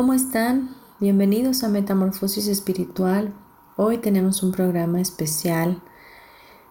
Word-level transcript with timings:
¿Cómo 0.00 0.14
están? 0.14 0.70
Bienvenidos 0.98 1.62
a 1.62 1.68
Metamorfosis 1.68 2.46
Espiritual. 2.46 3.34
Hoy 3.76 3.98
tenemos 3.98 4.42
un 4.42 4.50
programa 4.50 4.98
especial 4.98 5.82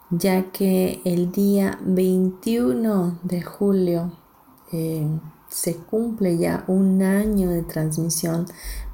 ya 0.09 0.52
que 0.52 1.00
el 1.06 1.31
día 1.31 1.78
21 1.84 3.20
de 3.22 3.44
julio 3.44 4.14
eh, 4.72 5.06
se 5.48 5.76
cumple 5.76 6.40
ya 6.40 6.64
un 6.66 7.03
año 7.03 7.52
de 7.52 7.62
transmisión 7.62 8.48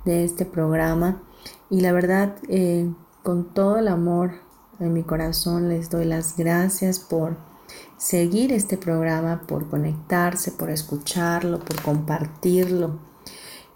de 0.04 0.26
este 0.26 0.44
programa 0.44 1.24
y 1.70 1.80
la 1.80 1.94
verdad 1.94 2.36
eh, 2.50 2.94
con 3.24 3.54
todo 3.54 3.78
el 3.78 3.88
amor 3.88 4.34
en 4.82 4.92
mi 4.92 5.04
corazón 5.04 5.70
les 5.70 5.90
doy 5.90 6.04
las 6.04 6.36
gracias 6.36 7.00
por 7.00 7.38
seguir 7.96 8.52
este 8.52 8.76
programa, 8.76 9.44
por 9.48 9.70
conectarse, 9.70 10.52
por 10.52 10.72
escucharlo, 10.72 11.60
por 11.62 11.82
compartirlo 11.82 13.15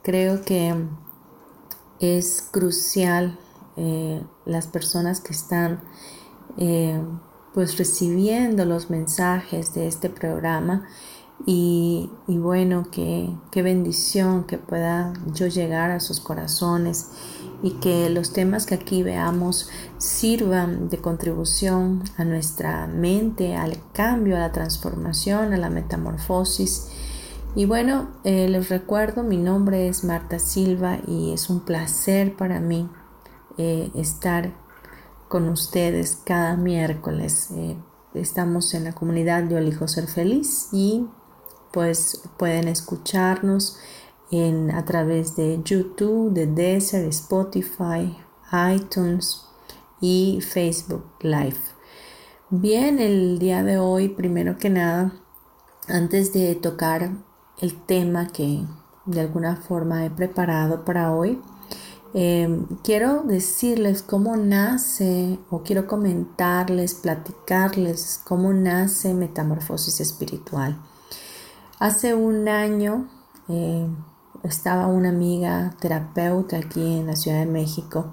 Creo 0.09 0.41
que 0.41 0.73
es 1.99 2.41
crucial 2.49 3.37
eh, 3.77 4.23
las 4.43 4.65
personas 4.65 5.21
que 5.21 5.33
están 5.33 5.81
eh, 6.57 6.99
pues 7.53 7.77
recibiendo 7.77 8.65
los 8.65 8.89
mensajes 8.89 9.75
de 9.75 9.85
este 9.85 10.09
programa 10.09 10.87
y, 11.45 12.09
bueno, 12.25 12.87
qué 12.91 13.61
bendición 13.61 14.45
que 14.45 14.57
pueda 14.57 15.13
yo 15.31 15.45
llegar 15.45 15.91
a 15.91 15.99
sus 15.99 16.19
corazones 16.19 17.11
y 17.61 17.73
que 17.73 18.09
los 18.09 18.33
temas 18.33 18.65
que 18.65 18.73
aquí 18.73 19.03
veamos 19.03 19.69
sirvan 19.99 20.89
de 20.89 20.97
contribución 20.97 22.03
a 22.17 22.23
nuestra 22.25 22.87
mente, 22.87 23.55
al 23.55 23.77
cambio, 23.93 24.37
a 24.37 24.39
la 24.39 24.51
transformación, 24.51 25.53
a 25.53 25.57
la 25.57 25.69
metamorfosis 25.69 26.87
y 27.55 27.65
bueno, 27.65 28.09
eh, 28.23 28.47
les 28.47 28.69
recuerdo, 28.69 29.23
mi 29.23 29.37
nombre 29.37 29.87
es 29.87 30.03
Marta 30.03 30.39
Silva 30.39 30.99
y 31.07 31.33
es 31.33 31.49
un 31.49 31.61
placer 31.61 32.35
para 32.35 32.59
mí 32.59 32.89
eh, 33.57 33.89
estar 33.95 34.53
con 35.27 35.49
ustedes 35.49 36.21
cada 36.23 36.55
miércoles. 36.55 37.49
Eh, 37.51 37.75
estamos 38.13 38.73
en 38.73 38.83
la 38.83 38.93
comunidad 38.93 39.49
Yo 39.49 39.57
elijo 39.57 39.87
ser 39.87 40.07
feliz 40.07 40.69
y 40.71 41.07
pues 41.71 42.21
pueden 42.37 42.67
escucharnos 42.67 43.77
en, 44.31 44.71
a 44.71 44.85
través 44.85 45.35
de 45.35 45.59
YouTube, 45.63 46.31
de 46.31 46.45
Desert, 46.45 47.07
Spotify, 47.07 48.15
iTunes 48.75 49.45
y 49.99 50.39
Facebook 50.41 51.05
Live. 51.21 51.57
Bien, 52.51 52.99
el 52.99 53.39
día 53.39 53.63
de 53.63 53.79
hoy, 53.79 54.09
primero 54.09 54.57
que 54.57 54.69
nada, 54.69 55.13
antes 55.87 56.33
de 56.33 56.55
tocar 56.55 57.11
el 57.61 57.81
tema 57.85 58.27
que 58.27 58.63
de 59.05 59.21
alguna 59.21 59.55
forma 59.55 60.05
he 60.05 60.09
preparado 60.09 60.85
para 60.85 61.11
hoy. 61.13 61.41
Em, 62.13 62.65
quiero 62.83 63.23
decirles 63.23 64.01
cómo 64.01 64.35
nace 64.35 65.37
o 65.51 65.61
quiero 65.61 65.85
comentarles, 65.85 66.95
platicarles 66.95 68.19
cómo 68.23 68.51
nace 68.53 69.13
Metamorfosis 69.13 69.99
Espiritual. 69.99 70.79
Hace 71.79 72.15
un 72.15 72.47
año 72.49 73.07
eh, 73.47 73.87
estaba 74.43 74.87
una 74.87 75.09
amiga 75.09 75.75
terapeuta 75.79 76.57
aquí 76.57 76.97
en 76.97 77.07
la 77.07 77.15
Ciudad 77.15 77.39
de 77.39 77.45
México 77.45 78.11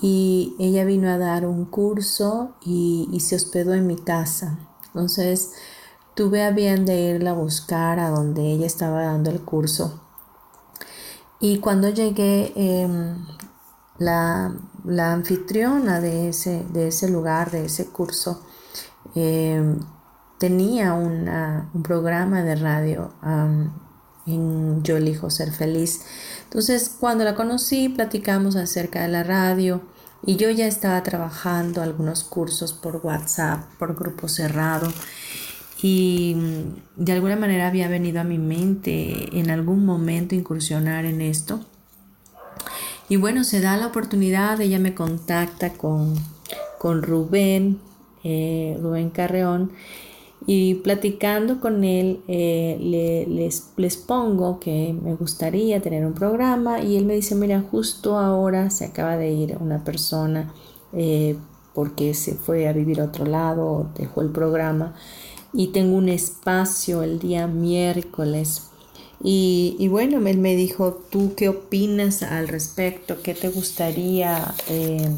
y 0.00 0.56
ella 0.58 0.84
vino 0.84 1.08
a 1.08 1.18
dar 1.18 1.46
un 1.46 1.66
curso 1.66 2.54
y, 2.62 3.08
y 3.12 3.20
se 3.20 3.36
hospedó 3.36 3.74
en 3.74 3.86
mi 3.86 3.96
casa. 3.96 4.58
Entonces, 4.86 5.52
tuve 6.14 6.42
a 6.42 6.50
bien 6.50 6.84
de 6.84 7.00
irla 7.00 7.30
a 7.30 7.34
buscar 7.34 7.98
a 7.98 8.10
donde 8.10 8.52
ella 8.52 8.66
estaba 8.66 9.02
dando 9.02 9.30
el 9.30 9.40
curso. 9.40 10.00
Y 11.40 11.58
cuando 11.58 11.88
llegué, 11.88 12.52
em, 12.54 13.26
la, 13.98 14.54
anfitriona 15.12 16.00
de 16.00 16.28
ese, 16.28 16.64
de 16.72 16.88
ese 16.88 17.08
lugar, 17.10 17.50
de 17.50 17.66
ese 17.66 17.86
curso, 17.86 18.42
em, 19.14 19.80
tenía 20.38 20.94
un 20.94 21.82
programa 21.82 22.42
de 22.42 22.56
radio 22.56 23.12
en 24.26 24.82
Yo 24.82 24.96
elijo 24.96 25.30
ser 25.30 25.52
feliz. 25.52 26.02
Entonces, 26.44 26.96
cuando 27.00 27.24
la 27.24 27.34
conocí, 27.34 27.88
platicamos 27.88 28.56
acerca 28.56 29.02
de 29.02 29.08
la 29.08 29.22
radio 29.22 29.82
y 30.24 30.36
yo 30.36 30.50
ya 30.50 30.66
estaba 30.66 31.02
trabajando 31.02 31.82
algunos 31.82 32.22
cursos 32.24 32.72
por 32.72 33.00
WhatsApp, 33.04 33.64
por 33.78 33.94
grupo 33.96 34.28
cerrado 34.28 34.92
y 35.82 36.36
mm, 36.36 37.04
de 37.04 37.12
alguna 37.12 37.36
manera 37.36 37.66
había 37.66 37.88
venido 37.88 38.20
a 38.20 38.24
mi 38.24 38.38
mente 38.38 39.36
en 39.38 39.50
algún 39.50 39.84
momento 39.84 40.34
incursionar 40.34 41.04
en 41.04 41.20
esto. 41.20 41.60
Y 43.08 43.16
bueno, 43.16 43.44
se 43.44 43.60
da 43.60 43.76
la 43.76 43.88
oportunidad, 43.88 44.60
ella 44.60 44.78
me 44.78 44.94
contacta 44.94 45.72
con, 45.74 46.14
con 46.78 47.02
Rubén, 47.02 47.80
eh, 48.22 48.78
Rubén 48.80 49.10
Carreón, 49.10 49.72
y 50.46 50.76
platicando 50.76 51.60
con 51.60 51.84
él 51.84 52.20
eh, 52.26 53.24
les, 53.28 53.70
les, 53.76 53.96
pongo 53.96 54.58
que 54.58 54.94
me 55.00 55.14
gustaría 55.14 55.80
tener 55.80 56.04
un 56.04 56.14
programa 56.14 56.80
y 56.80 56.96
él 56.96 57.04
me 57.04 57.14
dice, 57.14 57.34
mira, 57.34 57.62
justo 57.70 58.18
ahora 58.18 58.70
se 58.70 58.86
acaba 58.86 59.16
de 59.16 59.30
ir 59.30 59.56
una 59.60 59.84
persona 59.84 60.52
eh, 60.92 61.36
porque 61.74 62.14
se 62.14 62.34
fue 62.34 62.66
a 62.66 62.72
vivir 62.72 63.00
a 63.00 63.04
otro 63.04 63.24
lado, 63.24 63.90
dejó 63.96 64.22
el 64.22 64.30
programa 64.30 64.94
y 65.52 65.68
tengo 65.68 65.96
un 65.96 66.08
espacio 66.08 67.02
el 67.02 67.18
día 67.18 67.46
miércoles. 67.46 68.68
Y, 69.24 69.86
bueno, 69.88 70.26
él 70.26 70.38
me 70.38 70.56
dijo, 70.56 70.94
¿tú 71.10 71.34
qué 71.36 71.48
opinas 71.48 72.24
al 72.24 72.48
respecto? 72.48 73.22
¿Qué 73.22 73.34
te 73.34 73.50
gustaría 73.50 74.52
eh, 74.68 75.10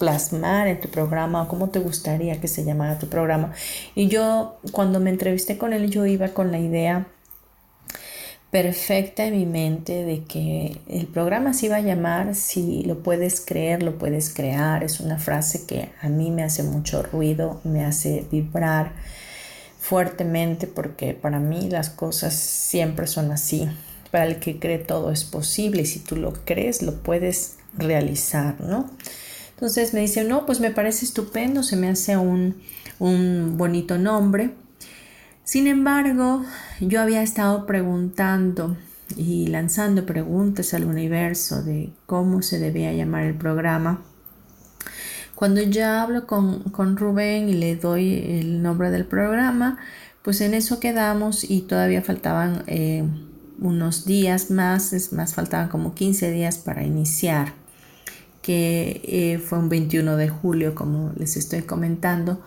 plasmar 0.00 0.66
en 0.66 0.80
tu 0.80 0.88
programa? 0.88 1.46
¿Cómo 1.46 1.70
te 1.70 1.78
gustaría 1.78 2.40
que 2.40 2.48
se 2.48 2.64
llamara 2.64 2.98
tu 2.98 3.06
programa? 3.06 3.52
Y 3.94 4.08
yo, 4.08 4.56
cuando 4.72 4.98
me 4.98 5.10
entrevisté 5.10 5.58
con 5.58 5.72
él, 5.72 5.90
yo 5.90 6.06
iba 6.06 6.30
con 6.30 6.50
la 6.50 6.58
idea 6.58 7.06
perfecta 8.52 9.24
en 9.24 9.34
mi 9.34 9.46
mente 9.46 10.04
de 10.04 10.24
que 10.24 10.76
el 10.86 11.06
programa 11.06 11.54
se 11.54 11.66
iba 11.66 11.76
a 11.76 11.80
llamar 11.80 12.34
Si 12.34 12.82
lo 12.82 13.02
puedes 13.02 13.40
creer, 13.40 13.82
lo 13.82 13.96
puedes 13.96 14.28
crear. 14.28 14.84
Es 14.84 15.00
una 15.00 15.18
frase 15.18 15.64
que 15.66 15.88
a 16.02 16.10
mí 16.10 16.30
me 16.30 16.44
hace 16.44 16.62
mucho 16.62 17.02
ruido, 17.02 17.62
me 17.64 17.82
hace 17.82 18.26
vibrar 18.30 18.92
fuertemente 19.80 20.66
porque 20.66 21.14
para 21.14 21.40
mí 21.40 21.70
las 21.70 21.88
cosas 21.88 22.34
siempre 22.34 23.06
son 23.06 23.32
así. 23.32 23.68
Para 24.10 24.26
el 24.26 24.38
que 24.38 24.58
cree 24.58 24.78
todo 24.78 25.10
es 25.10 25.24
posible 25.24 25.82
y 25.82 25.86
si 25.86 26.00
tú 26.00 26.16
lo 26.16 26.34
crees 26.44 26.82
lo 26.82 27.02
puedes 27.02 27.56
realizar, 27.74 28.60
¿no? 28.60 28.90
Entonces 29.54 29.94
me 29.94 30.00
dice, 30.00 30.24
no, 30.24 30.44
pues 30.44 30.60
me 30.60 30.70
parece 30.70 31.06
estupendo, 31.06 31.62
se 31.62 31.76
me 31.76 31.88
hace 31.88 32.18
un, 32.18 32.60
un 32.98 33.56
bonito 33.56 33.96
nombre 33.96 34.50
sin 35.44 35.66
embargo, 35.66 36.44
yo 36.80 37.00
había 37.00 37.22
estado 37.22 37.66
preguntando 37.66 38.76
y 39.16 39.46
lanzando 39.48 40.06
preguntas 40.06 40.74
al 40.74 40.84
universo 40.84 41.62
de 41.62 41.92
cómo 42.06 42.42
se 42.42 42.58
debía 42.58 42.92
llamar 42.92 43.24
el 43.24 43.34
programa. 43.34 44.02
Cuando 45.34 45.60
ya 45.60 46.02
hablo 46.02 46.26
con, 46.26 46.96
Rubén 46.96 47.48
y 47.48 47.54
le 47.54 47.76
doy 47.76 48.14
el 48.40 48.62
nombre 48.62 48.90
del 48.90 49.04
programa, 49.04 49.78
pues 50.22 50.40
en 50.40 50.54
eso 50.54 50.78
quedamos 50.78 51.48
y 51.48 51.62
todavía 51.62 52.02
faltaban 52.02 52.62
eh, 52.68 53.04
unos 53.60 54.04
días 54.04 54.50
más, 54.50 54.92
es 54.92 55.12
más, 55.12 55.34
faltaban 55.34 55.68
como 55.68 55.94
15 55.94 56.30
días 56.30 56.58
para 56.58 56.84
iniciar, 56.84 57.54
que 58.40 59.00
eh, 59.04 59.38
fue 59.38 59.58
un 59.58 59.68
21 59.68 60.16
de 60.16 60.28
julio, 60.28 60.74
como 60.76 61.12
les 61.16 61.36
estoy 61.36 61.62
comentando. 61.62 62.40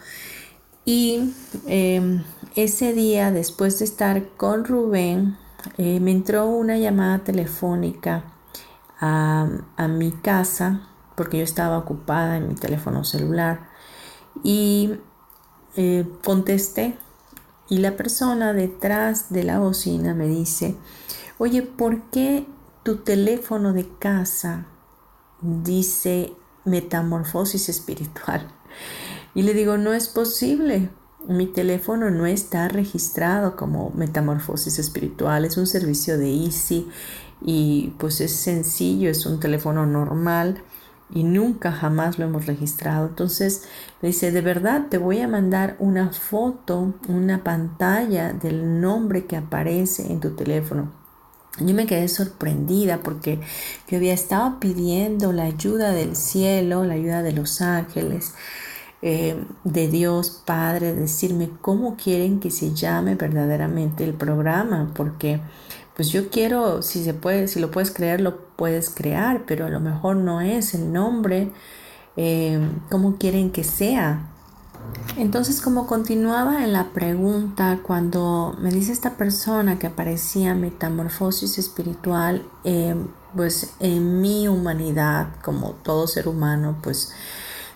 Y 0.85 1.33
em, 1.67 2.21
ese 2.55 2.93
día, 2.93 3.31
después 3.31 3.79
de 3.79 3.85
estar 3.85 4.29
con 4.37 4.63
Rubén, 4.63 5.37
eh, 5.77 5.99
me 5.99 6.11
entró 6.11 6.47
una 6.47 6.77
llamada 6.77 7.19
telefónica 7.19 8.23
a, 8.99 9.47
mi 9.89 10.11
casa, 10.11 10.87
porque 11.15 11.37
yo 11.37 11.43
estaba 11.43 11.77
ocupada 11.77 12.37
en 12.37 12.47
mi 12.47 12.55
teléfono 12.55 13.03
celular, 13.03 13.67
y 14.43 14.95
eh, 15.75 16.07
contesté. 16.23 16.97
Y 17.67 17.79
la 17.79 17.97
persona 17.97 18.53
detrás 18.53 19.31
de 19.31 19.43
la 19.43 19.59
bocina 19.59 20.13
me 20.13 20.27
dice, 20.27 20.77
oye, 21.37 21.61
¿por 21.61 22.09
qué 22.09 22.47
tu 22.83 22.97
teléfono 22.97 23.73
de 23.73 23.89
casa 23.99 24.67
dice 25.41 26.33
metamorfosis 26.63 27.69
espiritual? 27.69 28.47
Y 29.33 29.41
le 29.41 29.53
digo, 29.53 29.77
no 29.77 29.93
es 29.93 30.07
posible. 30.07 30.89
Mi 31.27 31.47
teléfono 31.47 32.11
no 32.11 32.25
está 32.25 32.67
registrado 32.67 33.55
como 33.55 33.91
Metamorfosis 33.95 34.79
Espiritual, 34.79 35.45
es 35.45 35.57
un 35.57 35.65
servicio 35.65 36.17
de 36.17 36.31
Easy 36.31 36.87
y 37.41 37.93
pues 37.97 38.21
es 38.21 38.31
sencillo, 38.35 39.09
es 39.09 39.25
un 39.25 39.39
teléfono 39.39 39.85
normal 39.85 40.63
y 41.09 41.23
nunca 41.23 41.71
jamás 41.71 42.19
lo 42.19 42.25
hemos 42.25 42.45
registrado. 42.45 43.07
Entonces 43.07 43.63
me 44.01 44.09
dice, 44.09 44.31
de 44.31 44.41
verdad 44.41 44.87
te 44.89 44.97
voy 44.97 45.19
a 45.21 45.27
mandar 45.27 45.75
una 45.79 46.11
foto, 46.11 46.93
una 47.07 47.43
pantalla 47.43 48.33
del 48.33 48.79
nombre 48.81 49.25
que 49.25 49.37
aparece 49.37 50.11
en 50.11 50.19
tu 50.19 50.35
teléfono. 50.35 50.91
Yo 51.59 51.73
me 51.73 51.85
quedé 51.85 52.09
sorprendida 52.09 52.99
porque 53.01 53.39
yo 53.87 53.97
había 53.97 54.13
estado 54.13 54.59
pidiendo 54.59 55.31
la 55.31 55.43
ayuda 55.43 55.91
del 55.91 56.17
cielo, 56.17 56.83
la 56.83 56.95
ayuda 56.95 57.23
de 57.23 57.31
los 57.31 57.61
ángeles, 57.61 58.33
eh, 59.07 59.35
de 59.63 59.87
Dios 59.87 60.41
Padre, 60.47 60.95
decirme 60.95 61.51
cómo 61.61 61.95
quieren 61.95 62.39
que 62.39 62.49
se 62.49 62.73
llame 62.73 63.13
verdaderamente 63.13 64.03
el 64.03 64.15
programa, 64.15 64.89
porque 64.95 65.41
pues 65.95 66.09
yo 66.09 66.31
quiero, 66.31 66.81
si 66.81 67.03
se 67.03 67.13
puede, 67.13 67.47
si 67.47 67.59
lo 67.59 67.69
puedes 67.69 67.91
creer, 67.91 68.19
lo 68.19 68.35
puedes 68.55 68.89
crear, 68.89 69.43
pero 69.45 69.67
a 69.67 69.69
lo 69.69 69.79
mejor 69.79 70.15
no 70.15 70.41
es 70.41 70.73
el 70.73 70.91
nombre, 70.91 71.51
eh, 72.17 72.59
cómo 72.89 73.17
quieren 73.17 73.51
que 73.51 73.63
sea. 73.63 74.31
Entonces, 75.17 75.61
como 75.61 75.85
continuaba 75.85 76.63
en 76.63 76.73
la 76.73 76.85
pregunta, 76.85 77.81
cuando 77.83 78.57
me 78.59 78.71
dice 78.71 78.91
esta 78.91 79.17
persona 79.17 79.77
que 79.77 79.85
aparecía 79.85 80.55
metamorfosis 80.55 81.59
espiritual, 81.59 82.41
eh, 82.63 82.95
pues 83.35 83.75
en 83.79 84.19
mi 84.19 84.47
humanidad, 84.47 85.27
como 85.43 85.73
todo 85.83 86.07
ser 86.07 86.27
humano, 86.27 86.77
pues 86.81 87.13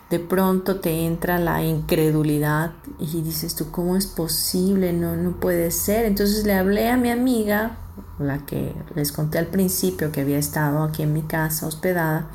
de 0.09 0.19
pronto 0.19 0.79
te 0.79 1.05
entra 1.05 1.37
la 1.37 1.63
incredulidad 1.63 2.71
y 2.99 3.21
dices 3.21 3.55
tú, 3.55 3.69
¿cómo 3.69 3.95
es 3.95 4.07
posible? 4.07 4.91
No, 4.91 5.15
no 5.15 5.39
puede 5.39 5.69
ser. 5.71 6.05
Entonces 6.05 6.45
le 6.45 6.53
hablé 6.53 6.89
a 6.89 6.97
mi 6.97 7.11
amiga, 7.11 7.77
la 8.17 8.45
que 8.45 8.73
les 8.95 9.11
conté 9.11 9.37
al 9.37 9.47
principio 9.47 10.11
que 10.11 10.21
había 10.21 10.37
estado 10.37 10.83
aquí 10.83 11.03
en 11.03 11.13
mi 11.13 11.21
casa 11.21 11.67
hospedada. 11.67 12.27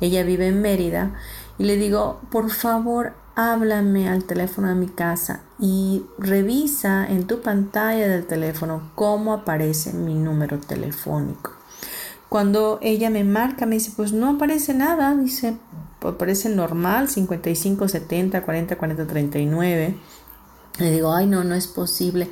Ella 0.00 0.22
vive 0.22 0.46
en 0.46 0.62
Mérida 0.62 1.12
y 1.58 1.64
le 1.64 1.76
digo, 1.76 2.20
por 2.30 2.50
favor, 2.50 3.14
háblame 3.34 4.08
al 4.08 4.24
teléfono 4.24 4.68
de 4.68 4.74
mi 4.74 4.88
casa 4.88 5.40
y 5.58 6.04
revisa 6.18 7.06
en 7.08 7.26
tu 7.26 7.40
pantalla 7.40 8.06
del 8.06 8.26
teléfono 8.26 8.90
cómo 8.94 9.32
aparece 9.32 9.92
mi 9.92 10.14
número 10.14 10.58
telefónico. 10.58 11.52
Cuando 12.28 12.78
ella 12.82 13.08
me 13.08 13.24
marca, 13.24 13.64
me 13.64 13.76
dice, 13.76 13.92
pues 13.96 14.12
no 14.12 14.28
aparece 14.28 14.74
nada, 14.74 15.14
dice, 15.16 15.56
aparece 16.02 16.48
normal, 16.48 17.08
55, 17.08 17.88
70, 17.88 18.42
40, 18.42 18.76
40, 18.76 19.06
39. 19.06 19.96
Le 20.78 20.90
digo, 20.90 21.12
ay, 21.12 21.26
no, 21.26 21.44
no 21.44 21.54
es 21.54 21.66
posible. 21.66 22.28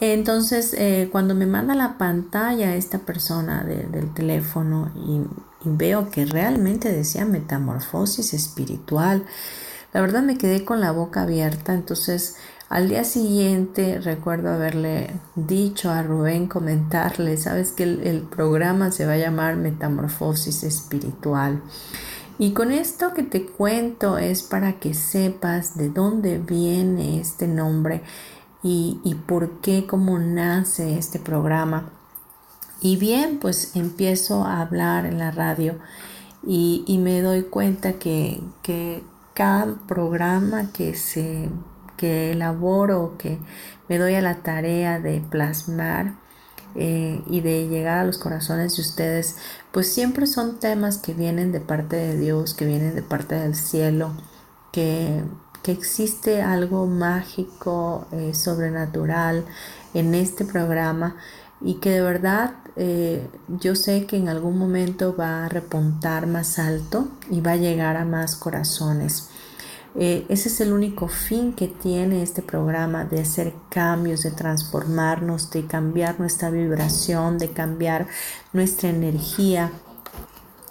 Entonces, 0.00 0.74
eh, 0.74 1.08
cuando 1.10 1.34
me 1.34 1.46
manda 1.46 1.74
la 1.74 1.96
pantalla 1.96 2.74
esta 2.74 2.98
persona 2.98 3.64
del 3.64 4.12
teléfono 4.12 4.92
y, 4.94 5.22
veo 5.68 6.10
que 6.10 6.24
realmente 6.26 6.92
decía 6.92 7.24
metamorfosis 7.24 8.34
espiritual, 8.34 9.24
la 9.92 10.00
verdad 10.00 10.22
me 10.22 10.38
quedé 10.38 10.64
con 10.64 10.80
la 10.80 10.92
boca 10.92 11.22
abierta. 11.22 11.74
Entonces, 11.74 12.36
al 12.68 12.88
día 12.88 13.02
siguiente 13.02 14.00
recuerdo 14.00 14.50
haberle 14.50 15.10
dicho 15.34 15.90
a 15.90 16.04
Rubén, 16.04 16.46
comentarle, 16.46 17.36
sabes 17.36 17.72
que 17.72 17.82
el 17.82 18.22
programa 18.30 18.92
se 18.92 19.06
va 19.06 19.14
a 19.14 19.18
llamar 19.18 19.56
Metamorfosis 19.56 20.62
Espiritual. 20.62 21.60
Y 22.38 22.52
con 22.52 22.70
esto 22.70 23.14
que 23.14 23.22
te 23.22 23.46
cuento 23.46 24.18
es 24.18 24.42
para 24.42 24.74
que 24.74 24.92
sepas 24.94 25.76
de 25.76 25.88
dónde 25.88 26.38
viene 26.38 27.20
este 27.20 27.48
nombre 27.48 28.02
y, 28.62 29.16
por 29.26 29.60
qué, 29.60 29.86
cómo 29.86 30.18
nace 30.18 30.98
este 30.98 31.18
programa. 31.18 31.90
Y 32.80 32.96
bien, 32.96 33.38
pues 33.38 33.76
empiezo 33.76 34.44
a 34.44 34.60
hablar 34.60 35.06
en 35.06 35.18
la 35.18 35.30
radio 35.30 35.78
y, 36.46 36.98
me 37.00 37.22
doy 37.22 37.44
cuenta 37.44 37.94
que, 37.94 38.42
que, 38.62 39.02
cada 39.34 39.76
programa 39.86 40.72
que 40.72 40.94
se 40.94 41.50
que 41.96 42.32
elaboro, 42.32 43.16
que 43.18 43.38
me 43.88 43.98
doy 43.98 44.14
a 44.14 44.20
la 44.20 44.36
tarea 44.36 45.00
de 45.00 45.20
plasmar, 45.20 46.14
eh, 46.76 47.22
y 47.26 47.40
de 47.40 47.68
llegar 47.68 47.98
a 47.98 48.04
los 48.04 48.18
corazones 48.18 48.76
de 48.76 48.82
ustedes, 48.82 49.36
pues 49.72 49.92
siempre 49.92 50.26
son 50.26 50.58
temas 50.58 50.98
que 50.98 51.14
vienen 51.14 51.52
de 51.52 51.60
parte 51.60 51.96
de 51.96 52.18
Dios, 52.18 52.54
que 52.54 52.66
vienen 52.66 52.94
de 52.94 53.02
parte 53.02 53.34
del 53.34 53.54
cielo, 53.54 54.12
que, 54.72 55.22
que 55.62 55.72
existe 55.72 56.42
algo 56.42 56.86
mágico, 56.86 58.06
eh, 58.12 58.34
sobrenatural 58.34 59.44
en 59.94 60.14
este 60.14 60.44
programa 60.44 61.16
y 61.60 61.74
que 61.74 61.90
de 61.90 62.02
verdad 62.02 62.54
eh, 62.76 63.26
yo 63.48 63.74
sé 63.74 64.06
que 64.06 64.16
en 64.16 64.28
algún 64.28 64.58
momento 64.58 65.16
va 65.16 65.46
a 65.46 65.48
repuntar 65.48 66.26
más 66.26 66.58
alto 66.58 67.08
y 67.30 67.40
va 67.40 67.52
a 67.52 67.56
llegar 67.56 67.96
a 67.96 68.04
más 68.04 68.36
corazones. 68.36 69.30
Eh, 69.98 70.26
ese 70.28 70.50
es 70.50 70.60
el 70.60 70.74
único 70.74 71.08
fin 71.08 71.54
que 71.54 71.68
tiene 71.68 72.22
este 72.22 72.42
programa 72.42 73.06
de 73.06 73.20
hacer 73.20 73.54
cambios, 73.70 74.22
de 74.22 74.30
transformarnos, 74.30 75.50
de 75.50 75.66
cambiar 75.66 76.20
nuestra 76.20 76.50
vibración, 76.50 77.38
de 77.38 77.50
cambiar 77.50 78.06
nuestra 78.52 78.90
energía, 78.90 79.70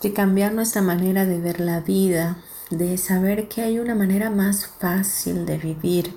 de 0.03 0.13
cambiar 0.13 0.53
nuestra 0.53 0.83
manera 0.83 1.25
de 1.25 1.39
ver 1.39 1.59
la 1.59 1.79
vida, 1.79 2.37
de 2.69 2.99
saber 2.99 3.47
que 3.47 3.63
hay 3.63 3.79
una 3.79 3.95
manera 3.95 4.29
más 4.29 4.67
fácil 4.67 5.47
de 5.47 5.57
vivir, 5.57 6.15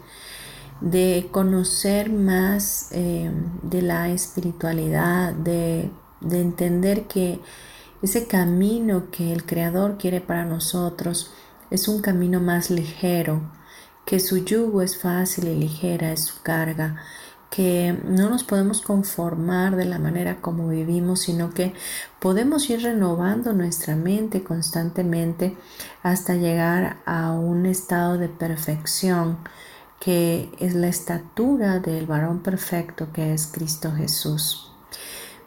de 0.83 1.29
conocer 1.31 2.11
más 2.11 2.89
eh, 2.93 3.31
de 3.63 3.81
la 3.81 4.11
espiritualidad, 4.11 5.33
de, 5.33 5.91
de 6.21 6.41
entender 6.43 7.07
que 7.07 7.41
ese 8.03 8.27
camino 8.27 9.11
que 9.11 9.33
el 9.33 9.47
Creador 9.47 9.97
quiere 9.97 10.21
para 10.21 10.45
nosotros, 10.45 11.33
es 11.71 11.89
un 11.89 12.01
camino 12.01 12.41
más 12.41 12.71
ligero, 12.71 13.43
que 14.05 14.21
su 14.21 14.39
yugo 14.39 14.83
es 14.83 14.97
fácil 14.97 15.49
y 15.49 15.55
ligera, 15.55 16.13
es 16.13 16.25
su 16.25 16.43
carga, 16.43 16.97
que 17.51 17.99
no 18.05 18.29
nos 18.29 18.45
podemos 18.45 18.81
conformar 18.81 19.77
de 19.77 19.85
la 19.85 19.99
manera 19.99 20.41
como 20.41 20.69
vivimos, 20.69 21.21
sino 21.21 21.51
que 21.51 21.75
podemos 22.19 22.69
ir 22.69 22.83
renovando 22.83 23.53
nuestra 23.53 23.97
mente 23.97 24.43
constantemente 24.43 25.57
hasta 26.03 26.35
llegar 26.35 26.99
a 27.07 27.33
un 27.33 27.67
estado 27.67 28.19
de 28.19 28.29
perfección 28.29 29.39
que 30.01 30.51
es 30.59 30.75
la 30.75 30.89
estatura 30.89 31.81
del 31.81 32.07
varón 32.07 32.41
perfecto 32.43 33.09
que 33.13 33.33
es 33.33 33.47
Cristo 33.47 33.93
Jesús. 33.93 34.73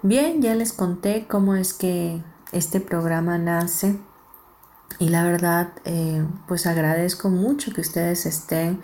Bien, 0.01 0.41
ya 0.41 0.55
les 0.55 0.73
conté 0.73 1.27
cómo 1.27 1.55
es 1.55 1.73
que 1.73 2.21
este 2.51 2.79
programa 2.79 3.37
nace 3.37 3.97
y 4.99 5.09
la 5.09 5.23
verdad, 5.23 5.69
eh, 5.85 6.25
pues 6.47 6.67
agradezco 6.67 7.29
mucho 7.29 7.71
que 7.73 7.81
ustedes 7.81 8.25
estén. 8.25 8.81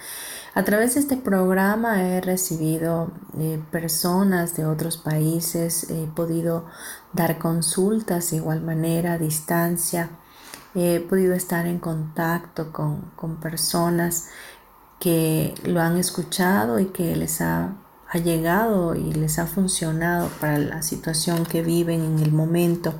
A 0.53 0.63
través 0.63 0.95
de 0.95 1.01
este 1.01 1.17
programa 1.17 2.01
he 2.03 2.21
recibido 2.21 3.11
eh, 3.37 3.61
personas 3.71 4.55
de 4.55 4.65
otros 4.65 4.97
países, 4.97 5.89
he 5.89 6.07
podido 6.07 6.65
dar 7.13 7.37
consultas 7.37 8.31
de 8.31 8.37
igual 8.37 8.61
manera 8.61 9.13
a 9.13 9.17
distancia, 9.17 10.09
he 10.73 10.99
podido 10.99 11.33
estar 11.33 11.67
en 11.67 11.79
contacto 11.79 12.71
con, 12.71 13.11
con 13.15 13.39
personas 13.39 14.29
que 14.99 15.53
lo 15.63 15.81
han 15.81 15.97
escuchado 15.97 16.79
y 16.79 16.87
que 16.87 17.15
les 17.15 17.41
ha, 17.41 17.75
ha 18.09 18.17
llegado 18.17 18.95
y 18.95 19.13
les 19.13 19.37
ha 19.39 19.45
funcionado 19.45 20.29
para 20.39 20.57
la 20.57 20.81
situación 20.81 21.45
que 21.45 21.61
viven 21.61 22.03
en 22.03 22.19
el 22.19 22.31
momento. 22.31 22.95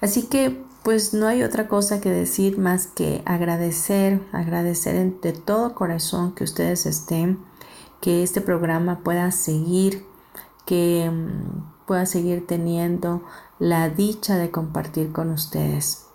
Así 0.00 0.28
que 0.28 0.67
pues 0.82 1.14
no 1.14 1.26
hay 1.26 1.42
otra 1.42 1.68
cosa 1.68 2.00
que 2.00 2.10
decir 2.10 2.58
más 2.58 2.86
que 2.86 3.22
agradecer, 3.26 4.22
agradecer 4.32 5.20
de 5.20 5.32
todo 5.32 5.74
corazón 5.74 6.34
que 6.34 6.44
ustedes 6.44 6.86
estén, 6.86 7.38
que 8.00 8.22
este 8.22 8.40
programa 8.40 9.00
pueda 9.00 9.30
seguir, 9.30 10.04
que, 10.64 11.10
pueda 11.86 12.06
seguir 12.06 12.46
teniendo 12.46 13.22
la 13.58 13.88
dicha 13.88 14.36
de 14.36 14.50
compartir 14.50 15.10
con 15.12 15.30
ustedes. 15.30 16.06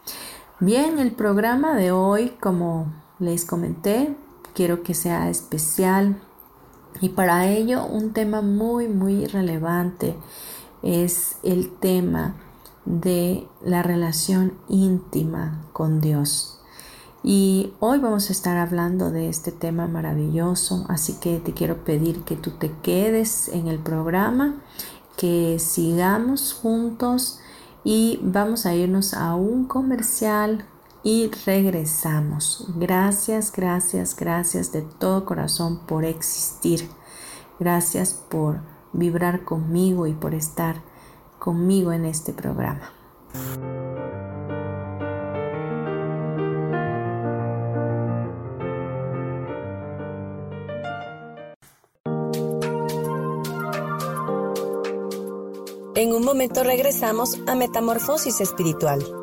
Bien, 0.60 1.00
el 1.00 1.12
programa 1.12 1.76
de 1.76 1.92
hoy, 1.92 2.30
como 2.40 2.94
les 3.20 3.44
comenté, 3.44 4.16
quiero 4.54 4.84
que 4.84 4.94
sea 4.94 5.30
especial 5.30 6.22
y 7.02 7.10
para 7.10 7.48
ello 7.48 7.86
un 7.86 8.14
tema 8.14 8.42
muy, 8.42 8.88
muy 8.88 9.26
relevante 9.26 10.16
es 10.84 11.38
el 11.44 11.72
tema 11.72 12.36
de 12.86 13.48
la 13.64 13.84
relación 13.84 14.54
íntima 14.70 15.66
con 15.74 16.02
Dios. 16.02 16.60
Y 17.24 17.72
hoy 17.80 18.00
vamos 18.00 18.30
a 18.30 18.34
estar 18.34 18.58
hablando 18.58 19.10
de 19.10 19.30
este 19.30 19.54
tema 19.54 19.88
maravilloso, 19.88 20.86
así 20.90 21.14
que 21.22 21.40
te 21.40 21.54
quiero 21.54 21.86
pedir 21.86 22.24
que 22.24 22.36
tú 22.36 22.52
te 22.52 22.72
quedes 22.82 23.48
en 23.48 23.68
el 23.68 23.80
programa, 23.80 24.62
que 25.16 25.58
sigamos 25.60 26.54
juntos 26.54 27.40
y 27.86 28.20
vamos 28.22 28.66
a 28.66 28.76
irnos 28.76 29.14
a 29.14 29.36
un 29.36 29.66
comercial 29.66 30.66
y 31.02 31.32
regresamos. 31.46 32.68
Gracias, 32.76 33.52
gracias, 33.52 34.16
gracias 34.16 34.74
de 34.74 34.82
todo 34.82 35.24
corazón 35.24 35.80
por 35.86 36.04
existir. 36.04 36.90
Gracias 37.60 38.14
por 38.14 38.60
vibrar 38.92 39.46
conmigo 39.46 40.08
y 40.08 40.14
por 40.14 40.34
estar 40.34 40.82
conmigo 41.44 41.92
en 41.92 42.06
este 42.06 42.32
programa. 42.32 42.94
En 55.96 56.14
un 56.14 56.24
momento 56.24 56.64
regresamos 56.64 57.38
a 57.46 57.56
Metamorfosis 57.56 58.40
Espiritual. 58.40 59.23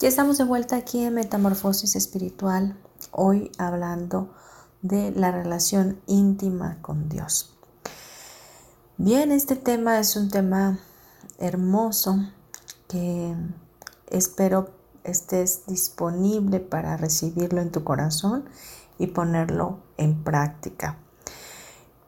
Ya 0.00 0.06
estamos 0.06 0.38
de 0.38 0.44
vuelta 0.44 0.76
aquí 0.76 1.02
en 1.02 1.14
Metamorfosis 1.14 1.96
Espiritual, 1.96 2.76
hoy 3.10 3.50
hablando 3.58 4.32
de 4.80 5.10
la 5.10 5.32
relación 5.32 6.00
íntima 6.06 6.78
con 6.82 7.08
Dios. 7.08 7.58
Bien, 8.96 9.32
este 9.32 9.56
tema 9.56 9.98
es 9.98 10.14
un 10.14 10.30
tema 10.30 10.78
hermoso 11.40 12.16
que 12.86 13.34
espero 14.06 14.70
estés 15.02 15.66
disponible 15.66 16.60
para 16.60 16.96
recibirlo 16.96 17.60
en 17.60 17.72
tu 17.72 17.82
corazón 17.82 18.48
y 19.00 19.08
ponerlo 19.08 19.80
en 19.96 20.22
práctica. 20.22 20.96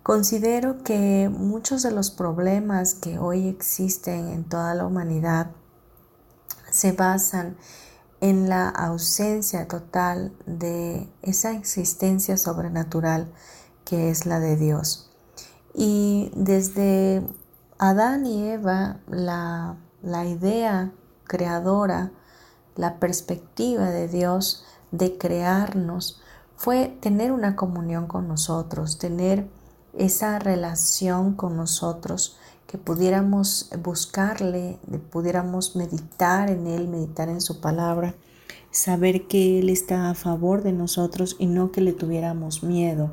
Considero 0.04 0.84
que 0.84 1.28
muchos 1.28 1.82
de 1.82 1.90
los 1.90 2.12
problemas 2.12 2.94
que 2.94 3.18
hoy 3.18 3.48
existen 3.48 4.28
en 4.28 4.44
toda 4.44 4.76
la 4.76 4.86
humanidad 4.86 5.50
se 6.70 6.92
basan 6.92 7.56
en 8.20 8.48
la 8.48 8.68
ausencia 8.68 9.66
total 9.66 10.32
de 10.46 11.08
esa 11.22 11.52
existencia 11.52 12.36
sobrenatural 12.36 13.32
que 13.84 14.10
es 14.10 14.26
la 14.26 14.40
de 14.40 14.56
Dios. 14.56 15.10
Y 15.74 16.30
desde 16.34 17.22
Adán 17.78 18.26
y 18.26 18.48
Eva, 18.48 19.00
la, 19.08 19.76
la 20.02 20.26
idea 20.26 20.92
creadora, 21.24 22.12
la 22.76 22.98
perspectiva 22.98 23.90
de 23.90 24.08
Dios 24.08 24.64
de 24.90 25.16
crearnos 25.16 26.20
fue 26.56 26.98
tener 27.00 27.32
una 27.32 27.56
comunión 27.56 28.06
con 28.06 28.28
nosotros, 28.28 28.98
tener 28.98 29.48
esa 29.94 30.38
relación 30.38 31.34
con 31.34 31.56
nosotros 31.56 32.36
que 32.70 32.78
pudiéramos 32.78 33.68
buscarle, 33.82 34.78
pudiéramos 35.10 35.74
meditar 35.74 36.48
en 36.50 36.68
Él, 36.68 36.86
meditar 36.86 37.28
en 37.28 37.40
su 37.40 37.60
palabra, 37.60 38.14
saber 38.70 39.26
que 39.26 39.58
Él 39.58 39.70
está 39.70 40.08
a 40.08 40.14
favor 40.14 40.62
de 40.62 40.72
nosotros 40.72 41.34
y 41.40 41.46
no 41.46 41.72
que 41.72 41.80
le 41.80 41.92
tuviéramos 41.92 42.62
miedo 42.62 43.10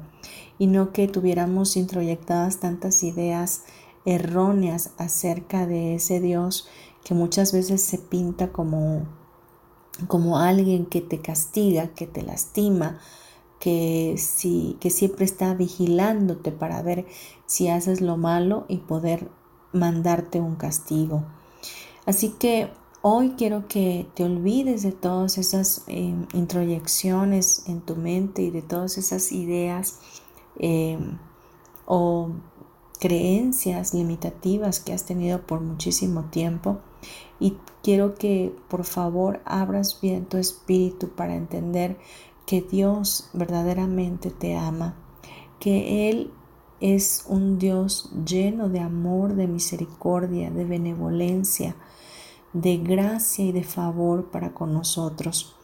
y 0.60 0.68
no 0.68 0.92
que 0.92 1.08
tuviéramos 1.08 1.76
introyectadas 1.76 2.60
tantas 2.60 3.02
ideas 3.02 3.64
erróneas 4.06 4.92
acerca 5.00 5.66
de 5.66 5.96
ese 5.96 6.20
Dios 6.20 6.68
que 7.04 7.16
muchas 7.16 7.52
veces 7.52 7.82
se 7.82 7.98
pinta 7.98 8.52
como, 8.52 9.08
como 10.08 10.38
alguien 10.38 10.86
que 10.86 11.02
te 11.02 11.20
castiga, 11.20 11.96
que 11.96 12.06
te 12.06 12.22
lastima, 12.22 13.00
que, 13.60 14.18
si, 14.20 14.78
que 14.80 14.92
siempre 14.92 15.26
está 15.26 15.56
vigilándote 15.56 16.52
para 16.52 16.84
ver 16.84 17.08
si 17.48 17.70
haces 17.70 18.02
lo 18.02 18.18
malo 18.18 18.66
y 18.68 18.78
poder 18.78 19.32
mandarte 19.74 20.40
un 20.40 20.56
castigo. 20.56 21.24
Así 22.06 22.30
que 22.30 22.72
hoy 23.02 23.36
quiero 23.38 23.68
que 23.68 24.08
te 24.16 24.24
olvides 24.24 24.84
de 24.84 24.92
todas 24.92 25.38
esas 25.38 25.84
em, 25.88 26.26
introyecciones 26.34 27.64
en 27.68 27.82
tu 27.82 27.96
mente 27.96 28.42
y 28.42 28.52
de 28.52 28.62
todas 28.62 28.98
esas 28.98 29.32
ideas 29.32 30.00
em, 30.58 31.18
o 31.86 32.30
creencias 33.00 33.94
limitativas 33.94 34.80
que 34.80 34.94
has 34.94 35.06
tenido 35.06 35.42
por 35.42 35.62
muchísimo 35.62 36.26
tiempo 36.32 36.80
y 37.40 37.58
quiero 37.84 38.16
que 38.16 38.56
por 38.68 38.84
favor 38.84 39.42
abras 39.46 40.00
bien 40.02 40.26
tu 40.26 40.38
espíritu 40.38 41.10
para 41.10 41.36
entender 41.36 41.98
que 42.46 42.62
Dios 42.62 43.30
verdaderamente 43.34 44.32
te 44.32 44.56
ama, 44.56 44.96
que 45.60 46.10
Él 46.10 46.32
es 46.80 47.26
un 47.28 47.60
Dios 47.60 48.12
lleno 48.26 48.70
de 48.70 48.80
amor, 48.80 49.36
de 49.36 49.48
misericordia, 49.48 50.52
de 50.52 50.66
benevolencia, 50.66 51.76
de 52.54 52.78
gracia 52.78 53.46
y 53.46 53.52
de 53.52 53.64
favor 53.64 54.26
para 54.32 54.54
con 54.54 54.74
nosotros. 54.74 55.56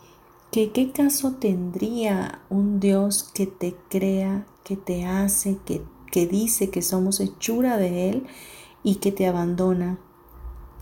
¿Que, 0.51 0.71
¿Qué 0.71 0.91
caso 0.91 1.33
tendría 1.33 2.41
un 2.49 2.79
Dios 2.79 3.29
que 3.33 3.47
te 3.47 3.75
crea, 3.89 4.45
que 4.63 4.77
te 4.77 5.05
hace, 5.05 5.57
que, 5.65 5.83
que 6.11 6.27
dice 6.27 6.69
que 6.69 6.83
somos 6.83 7.19
hechura 7.19 7.77
de 7.77 8.09
Él 8.09 8.27
y 8.83 8.95
que 8.95 9.11
te 9.11 9.25
abandona. 9.25 9.97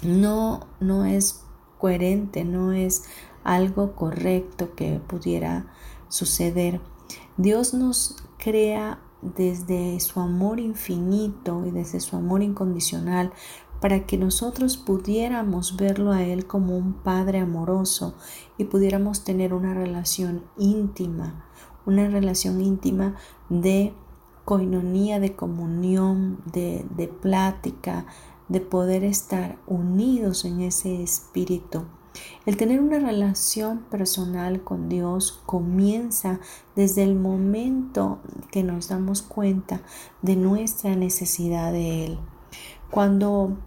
No, 0.03 0.67
no 0.79 1.05
es 1.05 1.43
coherente, 1.77 2.43
no 2.43 2.73
es 2.73 3.03
algo 3.43 3.95
correcto 3.95 4.75
que 4.75 4.99
pudiera 4.99 5.71
suceder. 6.09 6.81
Dios 7.37 7.73
nos 7.73 8.17
crea 8.37 8.99
desde 9.21 9.99
su 9.99 10.19
amor 10.19 10.59
infinito 10.59 11.65
y 11.65 11.71
desde 11.71 11.99
su 11.99 12.15
amor 12.15 12.41
incondicional 12.43 13.31
para 13.79 14.05
que 14.05 14.17
nosotros 14.17 14.77
pudiéramos 14.77 15.75
verlo 15.75 16.11
a 16.11 16.23
Él 16.23 16.45
como 16.45 16.77
un 16.77 16.93
Padre 16.93 17.39
amoroso 17.39 18.15
y 18.57 18.65
pudiéramos 18.65 19.23
tener 19.23 19.53
una 19.53 19.73
relación 19.73 20.43
íntima, 20.57 21.45
una 21.85 22.07
relación 22.07 22.61
íntima 22.61 23.15
de 23.49 23.93
coinonía, 24.45 25.19
de 25.19 25.35
comunión, 25.35 26.41
de, 26.51 26.85
de 26.95 27.07
plática, 27.07 28.05
de 28.49 28.61
poder 28.61 29.03
estar 29.03 29.57
unidos 29.65 30.45
en 30.45 30.61
ese 30.61 31.01
espíritu. 31.01 31.85
El 32.45 32.57
tener 32.57 32.81
una 32.81 32.99
relación 32.99 33.79
personal 33.89 34.63
con 34.63 34.89
Dios 34.89 35.39
comienza 35.45 36.39
desde 36.75 37.03
el 37.03 37.15
momento 37.15 38.19
que 38.51 38.63
nos 38.63 38.89
damos 38.89 39.21
cuenta 39.21 39.81
de 40.21 40.35
nuestra 40.35 40.95
necesidad 40.95 41.71
de 41.71 42.05
Él. 42.05 42.19
Cuando 42.89 43.57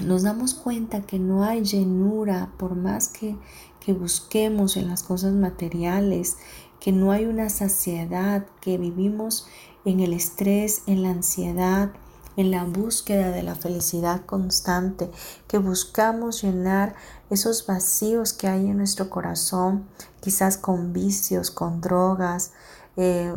nos 0.00 0.22
damos 0.22 0.54
cuenta 0.54 1.02
que 1.02 1.18
no 1.18 1.44
hay 1.44 1.62
llenura 1.62 2.52
por 2.56 2.76
más 2.76 3.08
que, 3.08 3.36
que 3.80 3.92
busquemos 3.92 4.76
en 4.76 4.88
las 4.88 5.02
cosas 5.02 5.32
materiales, 5.32 6.38
que 6.80 6.92
no 6.92 7.12
hay 7.12 7.26
una 7.26 7.50
saciedad, 7.50 8.46
que 8.60 8.78
vivimos 8.78 9.48
en 9.84 10.00
el 10.00 10.12
estrés, 10.12 10.82
en 10.86 11.02
la 11.02 11.10
ansiedad, 11.10 11.92
en 12.38 12.52
la 12.52 12.62
búsqueda 12.62 13.32
de 13.32 13.42
la 13.42 13.56
felicidad 13.56 14.24
constante, 14.24 15.10
que 15.48 15.58
buscamos 15.58 16.40
llenar 16.40 16.94
esos 17.30 17.66
vacíos 17.66 18.32
que 18.32 18.46
hay 18.46 18.70
en 18.70 18.76
nuestro 18.76 19.10
corazón, 19.10 19.88
quizás 20.20 20.56
con 20.56 20.92
vicios, 20.92 21.50
con 21.50 21.80
drogas, 21.80 22.52
eh, 22.96 23.34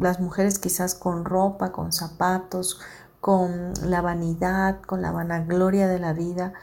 las 0.00 0.18
mujeres 0.18 0.58
quizás 0.58 0.94
con 0.94 1.26
ropa, 1.26 1.72
con 1.72 1.92
zapatos, 1.92 2.80
con 3.20 3.74
la 3.84 4.00
vanidad, 4.00 4.80
con 4.80 5.02
la 5.02 5.12
vanagloria 5.12 5.86
de 5.86 5.98
la 5.98 6.14
vida. 6.14 6.54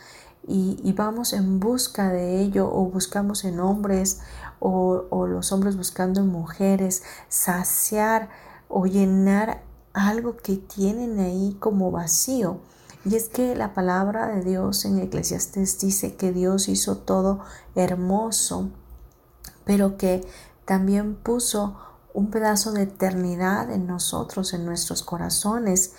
Y, 0.48 0.92
vamos 0.94 1.34
en 1.34 1.60
busca 1.60 2.10
de 2.10 2.42
ello 2.42 2.68
o 2.72 2.86
buscamos 2.86 3.46
en 3.46 3.60
hombres 3.60 4.22
o, 4.60 5.06
o 5.12 5.28
los 5.28 5.52
hombres 5.52 5.78
buscando 5.78 6.22
en 6.22 6.28
mujeres 6.30 7.04
saciar 7.30 8.30
o 8.70 8.86
llenar 8.86 9.62
algo 9.96 10.38
que 10.38 10.58
tienen 10.58 11.20
ahí 11.20 11.56
como 11.60 11.90
vacío. 11.90 12.60
Y 13.06 13.16
es 13.16 13.30
que 13.30 13.56
la 13.56 13.74
palabra 13.74 14.28
de 14.28 14.44
Dios 14.44 14.84
en 14.86 15.00
Eclesiastes 15.00 15.80
dice 15.80 16.16
que 16.16 16.32
Dios 16.32 16.68
hizo 16.68 16.98
todo 16.98 17.40
hermoso, 17.76 18.70
pero 19.64 19.98
que 19.98 20.28
también 20.66 21.16
puso 21.16 21.78
un 22.14 22.30
pedazo 22.30 22.72
de 22.72 22.84
eternidad 22.84 23.72
en 23.72 23.88
nosotros, 23.88 24.54
en 24.54 24.66
nuestros 24.66 25.04
corazones. 25.04 25.94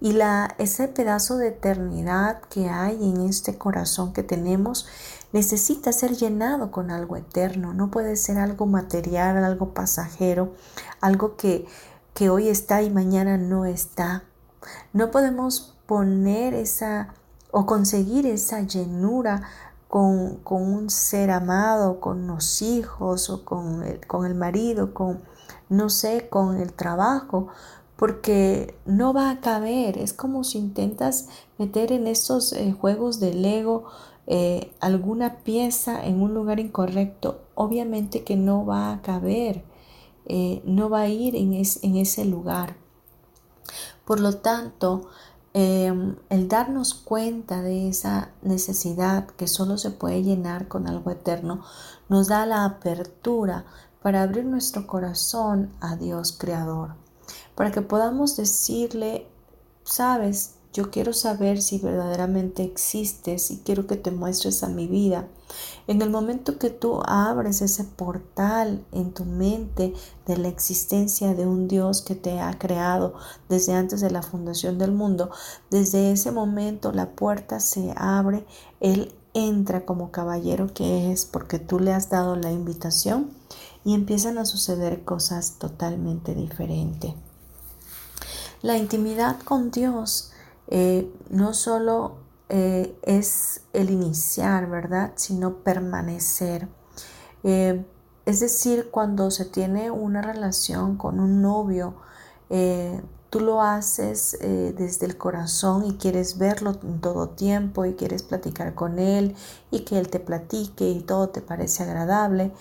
Y 0.00 0.12
la, 0.12 0.54
ese 0.58 0.88
pedazo 0.88 1.36
de 1.36 1.48
eternidad 1.48 2.40
que 2.42 2.68
hay 2.68 2.94
en 3.02 3.20
este 3.22 3.58
corazón 3.58 4.12
que 4.12 4.22
tenemos 4.22 4.86
necesita 5.32 5.92
ser 5.92 6.14
llenado 6.16 6.70
con 6.70 6.90
algo 6.90 7.16
eterno. 7.16 7.74
No 7.74 7.90
puede 7.90 8.16
ser 8.16 8.38
algo 8.38 8.66
material, 8.66 9.42
algo 9.44 9.74
pasajero, 9.74 10.54
algo 11.00 11.36
que 11.36 11.66
que 12.14 12.30
hoy 12.30 12.48
está 12.48 12.82
y 12.82 12.90
mañana 12.90 13.36
no 13.38 13.64
está. 13.64 14.24
No 14.92 15.10
podemos 15.10 15.76
poner 15.86 16.54
esa 16.54 17.14
o 17.50 17.66
conseguir 17.66 18.26
esa 18.26 18.62
llenura 18.62 19.42
con, 19.88 20.40
un 20.44 20.88
ser 20.88 21.30
amado, 21.30 22.00
con 22.00 22.26
los 22.26 22.62
hijos 22.62 23.28
o 23.28 23.44
con 23.44 23.82
el, 23.82 24.06
con 24.06 24.24
el 24.24 24.34
marido, 24.34 24.94
con, 24.94 25.20
no 25.68 25.90
sé, 25.90 26.28
con 26.30 26.56
el 26.56 26.72
trabajo, 26.72 27.48
porque 27.96 28.74
no 28.86 29.12
va 29.12 29.30
a 29.30 29.40
caber. 29.40 29.98
Es 29.98 30.14
como 30.14 30.44
si 30.44 30.58
intentas 30.58 31.28
meter 31.58 31.92
en 31.92 32.06
estos 32.06 32.54
eh, 32.54 32.72
juegos 32.72 33.20
de 33.20 33.34
Lego 33.34 33.84
eh, 34.26 34.72
alguna 34.80 35.38
pieza 35.38 36.04
en 36.06 36.22
un 36.22 36.32
lugar 36.32 36.58
incorrecto. 36.58 37.42
Obviamente 37.54 38.24
que 38.24 38.36
no 38.36 38.64
va 38.64 38.92
a 38.92 39.02
caber. 39.02 39.62
Eh, 40.26 40.62
no 40.64 40.88
va 40.88 41.02
a 41.02 41.08
ir 41.08 41.36
en, 41.36 41.52
ese 41.54 42.24
lugar. 42.24 42.76
Por 44.04 44.20
lo 44.20 44.36
tanto, 44.36 45.08
em, 45.54 46.16
el 46.28 46.48
darnos 46.48 46.94
cuenta 46.94 47.62
de 47.62 47.88
esa 47.88 48.30
necesidad 48.42 49.26
que 49.26 49.48
solo 49.48 49.78
se 49.78 49.90
puede 49.90 50.22
llenar 50.22 50.68
con 50.68 50.88
algo 50.88 51.10
eterno 51.10 51.62
nos 52.08 52.28
da 52.28 52.46
la 52.46 52.64
apertura 52.64 53.64
para 54.02 54.22
abrir 54.22 54.44
nuestro 54.44 54.86
corazón 54.86 55.70
a 55.80 55.96
Dios 55.96 56.32
Creador, 56.32 56.94
para 57.54 57.70
que 57.70 57.82
podamos 57.82 58.36
decirle, 58.36 59.28
sabes, 59.84 60.56
yo 60.72 60.90
quiero 60.90 61.12
saber 61.12 61.60
si 61.60 61.78
verdaderamente 61.78 62.62
existes 62.62 63.50
y 63.50 63.58
quiero 63.58 63.86
que 63.86 63.96
te 63.96 64.10
muestres 64.10 64.62
a 64.62 64.68
mi 64.68 64.86
vida. 64.86 65.28
En 65.86 66.00
el 66.00 66.08
momento 66.08 66.58
que 66.58 66.70
tú 66.70 67.02
abres 67.04 67.60
ese 67.60 67.84
portal 67.84 68.82
en 68.90 69.12
tu 69.12 69.26
mente 69.26 69.92
de 70.26 70.38
la 70.38 70.48
existencia 70.48 71.34
de 71.34 71.46
un 71.46 71.68
Dios 71.68 72.00
que 72.00 72.14
te 72.14 72.40
ha 72.40 72.58
creado 72.58 73.14
desde 73.50 73.74
antes 73.74 74.00
de 74.00 74.10
la 74.10 74.22
fundación 74.22 74.78
del 74.78 74.92
mundo, 74.92 75.30
desde 75.70 76.10
ese 76.10 76.32
momento 76.32 76.92
la 76.92 77.10
puerta 77.10 77.60
se 77.60 77.92
abre, 77.96 78.46
Él 78.80 79.14
entra 79.34 79.84
como 79.84 80.10
caballero 80.10 80.72
que 80.72 81.12
es 81.12 81.26
porque 81.26 81.58
tú 81.58 81.80
le 81.80 81.92
has 81.92 82.08
dado 82.08 82.36
la 82.36 82.50
invitación 82.50 83.30
y 83.84 83.94
empiezan 83.94 84.38
a 84.38 84.46
suceder 84.46 85.04
cosas 85.04 85.58
totalmente 85.58 86.34
diferentes. 86.34 87.12
La 88.62 88.78
intimidad 88.78 89.40
con 89.40 89.70
Dios 89.70 90.31
eh, 90.74 91.12
no 91.28 91.52
solo 91.52 92.16
eh, 92.48 92.98
es 93.02 93.60
el 93.74 93.90
iniciar, 93.90 94.70
¿verdad? 94.70 95.12
Sino 95.16 95.56
permanecer. 95.56 96.66
Eh, 97.42 97.84
es 98.24 98.40
decir, 98.40 98.88
cuando 98.90 99.30
se 99.30 99.44
tiene 99.44 99.90
una 99.90 100.22
relación 100.22 100.96
con 100.96 101.20
un 101.20 101.42
novio, 101.42 101.96
tú 103.30 103.40
lo 103.40 103.62
haces 103.62 104.38
desde 104.40 105.06
el 105.06 105.16
corazón 105.16 105.84
y 105.86 105.96
quieres 105.96 106.36
verlo 106.36 106.78
en 106.82 107.00
todo 107.00 107.30
tiempo 107.30 107.86
y 107.86 107.94
quieres 107.94 108.22
platicar 108.22 108.74
con 108.74 108.98
él 108.98 109.34
y 109.70 109.80
que 109.80 109.98
él 109.98 110.08
te 110.10 110.20
platique 110.20 110.88
y 110.88 111.00
todo 111.00 111.30
te 111.30 111.40
parece 111.40 111.82
agradable 111.82 112.52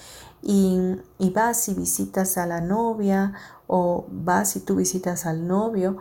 y, 0.42 0.96
y 1.20 1.30
vas 1.32 1.68
y 1.68 1.74
visitas 1.74 2.38
a 2.38 2.46
la 2.46 2.62
novia 2.62 3.34
o 3.68 4.06
vas 4.10 4.56
y 4.56 4.62
tú 4.62 4.76
visitas 4.76 5.26
al 5.26 5.46
novio 5.46 5.98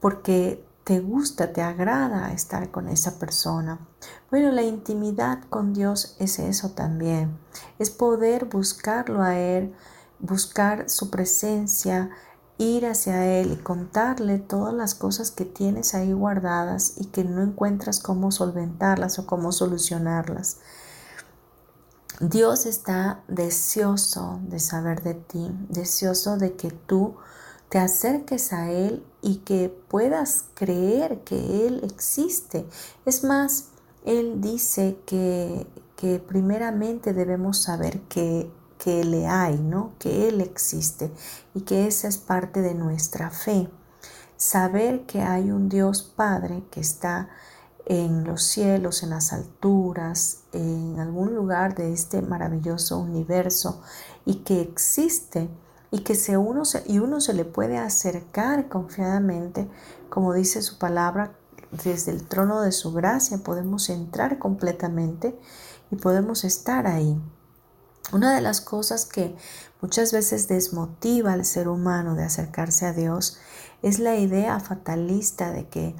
porque 0.00 0.62
te 0.84 1.00
gusta, 1.00 1.52
te 1.52 1.62
agrada 1.62 2.32
estar 2.32 2.70
con 2.70 2.88
esa 2.88 3.18
persona. 3.18 3.78
Bueno, 4.30 4.52
la 4.52 4.62
intimidad 4.62 5.42
con 5.48 5.72
Dios 5.72 6.14
es 6.18 6.38
eso 6.38 6.70
también. 6.72 7.38
Es 7.78 7.90
poder 7.90 8.44
buscarlo 8.44 9.22
a 9.22 9.36
Él, 9.36 9.74
buscar 10.18 10.90
su 10.90 11.10
presencia, 11.10 12.10
ir 12.58 12.86
hacia 12.86 13.26
Él 13.26 13.52
y 13.52 13.56
contarle 13.56 14.38
todas 14.38 14.74
las 14.74 14.94
cosas 14.94 15.30
que 15.30 15.46
tienes 15.46 15.94
ahí 15.94 16.12
guardadas 16.12 16.94
y 16.98 17.06
que 17.06 17.24
no 17.24 17.42
encuentras 17.42 17.98
cómo 17.98 18.30
solventarlas 18.30 19.18
o 19.18 19.26
cómo 19.26 19.52
solucionarlas. 19.52 20.58
Dios 22.20 22.66
está 22.66 23.24
deseoso 23.26 24.38
de 24.42 24.60
saber 24.60 25.02
de 25.02 25.14
ti, 25.14 25.50
deseoso 25.68 26.36
de 26.36 26.54
que 26.54 26.70
tú 26.70 27.16
te 27.70 27.78
acerques 27.78 28.52
a 28.52 28.70
Él 28.70 29.04
y 29.24 29.36
que 29.36 29.70
puedas 29.88 30.44
creer 30.52 31.24
que 31.24 31.66
Él 31.66 31.80
existe. 31.82 32.66
Es 33.06 33.24
más, 33.24 33.70
Él 34.04 34.42
dice 34.42 34.98
que, 35.06 35.66
que 35.96 36.18
primeramente 36.18 37.14
debemos 37.14 37.62
saber 37.62 38.02
que, 38.02 38.50
que 38.78 39.02
le 39.02 39.26
hay, 39.26 39.56
¿no? 39.56 39.92
que 39.98 40.28
Él 40.28 40.42
existe 40.42 41.10
y 41.54 41.62
que 41.62 41.86
esa 41.86 42.06
es 42.06 42.18
parte 42.18 42.60
de 42.60 42.74
nuestra 42.74 43.30
fe. 43.30 43.70
Saber 44.36 45.06
que 45.06 45.22
hay 45.22 45.50
un 45.50 45.70
Dios 45.70 46.02
Padre 46.02 46.62
que 46.70 46.80
está 46.80 47.30
en 47.86 48.24
los 48.24 48.42
cielos, 48.42 49.02
en 49.02 49.10
las 49.10 49.32
alturas, 49.32 50.42
en 50.52 50.98
algún 50.98 51.34
lugar 51.34 51.74
de 51.74 51.94
este 51.94 52.20
maravilloso 52.20 52.98
universo 52.98 53.80
y 54.26 54.36
que 54.36 54.60
existe 54.60 55.48
y 55.94 56.00
que 56.00 56.16
se 56.16 56.36
uno 56.36 56.64
y 56.86 56.98
uno 56.98 57.20
se 57.20 57.34
le 57.34 57.44
puede 57.44 57.78
acercar 57.78 58.68
confiadamente, 58.68 59.70
como 60.10 60.32
dice 60.32 60.60
su 60.60 60.76
palabra, 60.76 61.36
desde 61.84 62.10
el 62.10 62.26
trono 62.26 62.62
de 62.62 62.72
su 62.72 62.92
gracia 62.92 63.38
podemos 63.38 63.88
entrar 63.88 64.40
completamente 64.40 65.38
y 65.92 65.96
podemos 65.96 66.42
estar 66.42 66.88
ahí. 66.88 67.16
Una 68.12 68.34
de 68.34 68.40
las 68.40 68.60
cosas 68.60 69.04
que 69.04 69.36
muchas 69.80 70.12
veces 70.12 70.48
desmotiva 70.48 71.32
al 71.32 71.44
ser 71.44 71.68
humano 71.68 72.16
de 72.16 72.24
acercarse 72.24 72.86
a 72.86 72.92
Dios 72.92 73.38
es 73.82 74.00
la 74.00 74.16
idea 74.16 74.58
fatalista 74.58 75.52
de 75.52 75.68
que 75.68 75.94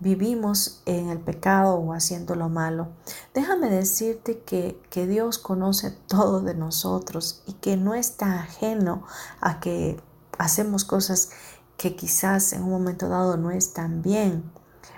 vivimos 0.00 0.82
en 0.86 1.10
el 1.10 1.20
pecado 1.20 1.74
o 1.76 1.92
haciendo 1.92 2.34
lo 2.34 2.48
malo. 2.48 2.88
Déjame 3.34 3.70
decirte 3.70 4.40
que, 4.40 4.80
que, 4.90 5.06
Dios 5.06 5.38
conoce 5.38 5.90
todo 6.08 6.40
de 6.40 6.54
nosotros 6.54 7.42
y 7.46 7.52
que 7.54 7.76
no 7.76 7.94
está 7.94 8.40
ajeno 8.40 9.04
a 9.40 9.60
que 9.60 10.00
hacemos 10.38 10.84
cosas 10.84 11.30
que 11.76 11.96
quizás 11.96 12.52
en 12.52 12.62
un 12.62 12.70
momento 12.70 13.08
dado 13.08 13.36
no 13.36 13.50
están 13.50 14.02
bien 14.02 14.50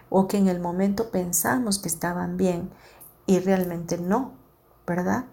o 0.09 0.29
que 0.29 0.37
en 0.37 0.49
el 0.49 0.61
momento 0.61 1.11
pensamos 1.11 1.79
que 1.79 1.89
estaban 1.89 2.37
bien 2.37 2.71
y 3.27 3.39
realmente 3.39 3.99
no, 3.99 4.33
¿verdad? 4.87 5.25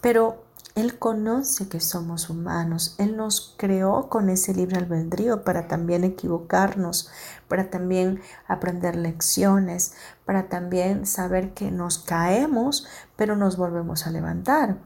Pero 0.00 0.43
él 0.74 0.98
conoce 0.98 1.68
que 1.68 1.78
somos 1.78 2.28
humanos. 2.30 2.96
Él 2.98 3.16
nos 3.16 3.54
creó 3.56 4.08
con 4.08 4.28
ese 4.28 4.54
libre 4.54 4.78
albedrío 4.78 5.44
para 5.44 5.68
también 5.68 6.02
equivocarnos, 6.02 7.10
para 7.46 7.70
también 7.70 8.20
aprender 8.48 8.96
lecciones, 8.96 9.94
para 10.24 10.48
también 10.48 11.06
saber 11.06 11.54
que 11.54 11.70
nos 11.70 11.98
caemos, 11.98 12.86
pero 13.14 13.36
nos 13.36 13.56
volvemos 13.56 14.06
a 14.06 14.10
levantar. 14.10 14.78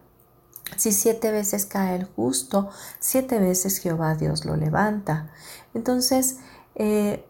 Si 0.77 0.93
siete 0.93 1.33
veces 1.33 1.65
cae 1.65 1.97
el 1.97 2.05
justo, 2.05 2.69
siete 2.99 3.39
veces 3.39 3.79
Jehová 3.79 4.15
Dios 4.15 4.45
lo 4.45 4.57
levanta. 4.57 5.31
Entonces, 5.73 6.39
eh, 6.75 7.25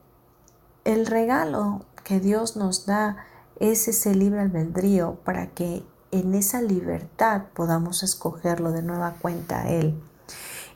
el 0.85 1.07
regalo 1.07 1.87
que 2.03 2.19
Dios 2.19 2.57
nos 2.57 2.87
da 2.87 3.19
es 3.61 3.87
ese 3.87 4.17
libre 4.17 4.41
albedrío 4.41 5.21
para 5.25 5.49
que 5.49 5.85
en 6.11 6.35
esa 6.35 6.63
libertad 6.63 7.43
podamos 7.55 8.03
escogerlo 8.03 8.73
de 8.73 8.83
nueva 8.83 9.15
cuenta 9.21 9.63
a 9.63 9.71
Él. 9.71 10.01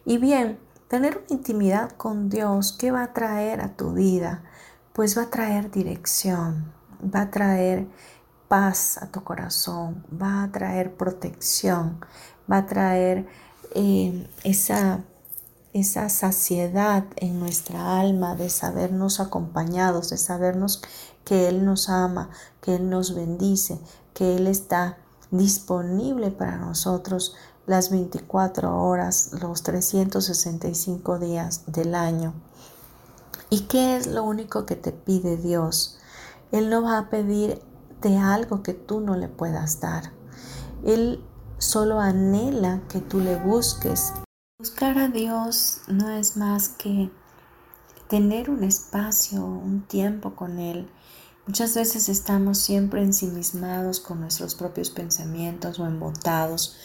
Y 0.05 0.18
bien, 0.18 0.59
tener 0.88 1.18
una 1.18 1.27
intimidad 1.29 1.90
con 1.92 2.29
Dios, 2.29 2.73
¿qué 2.73 2.90
va 2.90 3.05
a 3.05 3.12
traer 3.12 3.61
a 3.61 3.77
tu 3.77 3.92
vida? 3.92 4.42
Pues 4.92 5.16
va 5.16 5.23
a 5.23 5.31
traer 5.31 5.71
dirección, 5.71 6.73
va 7.03 7.23
a 7.23 7.31
traer 7.31 7.87
paz 8.49 8.99
a 8.99 9.07
tu 9.07 9.25
corazón, 9.25 10.05
va 10.21 10.42
a 10.42 10.53
traer 10.53 10.95
protección, 10.95 12.05
va 12.51 12.59
a 12.59 12.66
traer 12.66 13.27
eh, 13.75 14.29
esa, 14.45 15.01
esa 15.73 16.11
saciedad 16.11 17.05
en 17.16 17.40
nuestra 17.40 17.99
alma 17.99 18.35
de 18.35 18.51
sabernos 18.51 19.21
acompañados, 19.21 20.11
de 20.11 20.18
sabernos 20.18 20.83
que 21.25 21.49
Él 21.49 21.64
nos 21.64 21.88
ama, 21.88 22.29
que 22.61 22.75
Él 22.75 22.90
nos 22.90 23.14
bendice, 23.14 23.79
que 24.12 24.37
Él 24.37 24.47
está 24.47 24.99
disponible 25.33 26.31
para 26.31 26.57
nosotros 26.59 27.35
las 27.66 27.90
24 27.90 28.81
horas, 28.81 29.31
los 29.40 29.62
365 29.64 31.18
días 31.18 31.64
del 31.66 31.97
año. 31.97 32.35
¿Y 33.51 33.62
qué 33.62 33.97
es 33.97 34.07
lo 34.07 34.23
único 34.25 34.66
que 34.66 34.77
te 34.77 34.92
pide 34.92 35.37
Dios? 35.37 35.99
Él 36.53 36.71
no 36.71 36.83
va 36.83 36.99
a 36.99 37.11
pedirte 37.11 38.18
algo 38.18 38.62
que 38.62 38.75
tú 38.75 39.01
no 39.01 39.16
le 39.16 39.29
puedas 39.29 39.81
dar. 39.81 40.12
Él 40.85 41.25
solo 41.59 42.01
anhela 42.01 42.83
que 42.88 43.01
tú 43.01 43.21
le 43.21 43.37
busques. 43.37 44.12
Buscar 44.59 44.99
a 44.99 45.09
Dios 45.09 45.81
no 45.88 46.11
es 46.11 46.37
más 46.37 46.68
que 46.68 47.11
tener 48.09 48.51
un 48.51 48.64
espacio, 48.64 49.45
un 49.45 49.83
tiempo 49.83 50.35
con 50.35 50.59
Él 50.59 50.90
Muchas 51.44 51.74
veces 51.74 52.09
estamos 52.09 52.59
siempre 52.59 53.02
ensimismados 53.02 53.98
con 53.98 54.20
nuestros 54.20 54.55
propios 54.55 54.90
pensamientos 54.90 55.81
o 55.81 55.87
embotados 55.87 56.76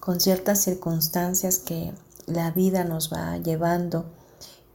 con 0.00 0.20
ciertas 0.22 0.62
circunstancias 0.62 1.58
que 1.58 1.92
la 2.24 2.50
vida 2.50 2.84
nos 2.84 3.12
va 3.12 3.36
llevando 3.36 4.06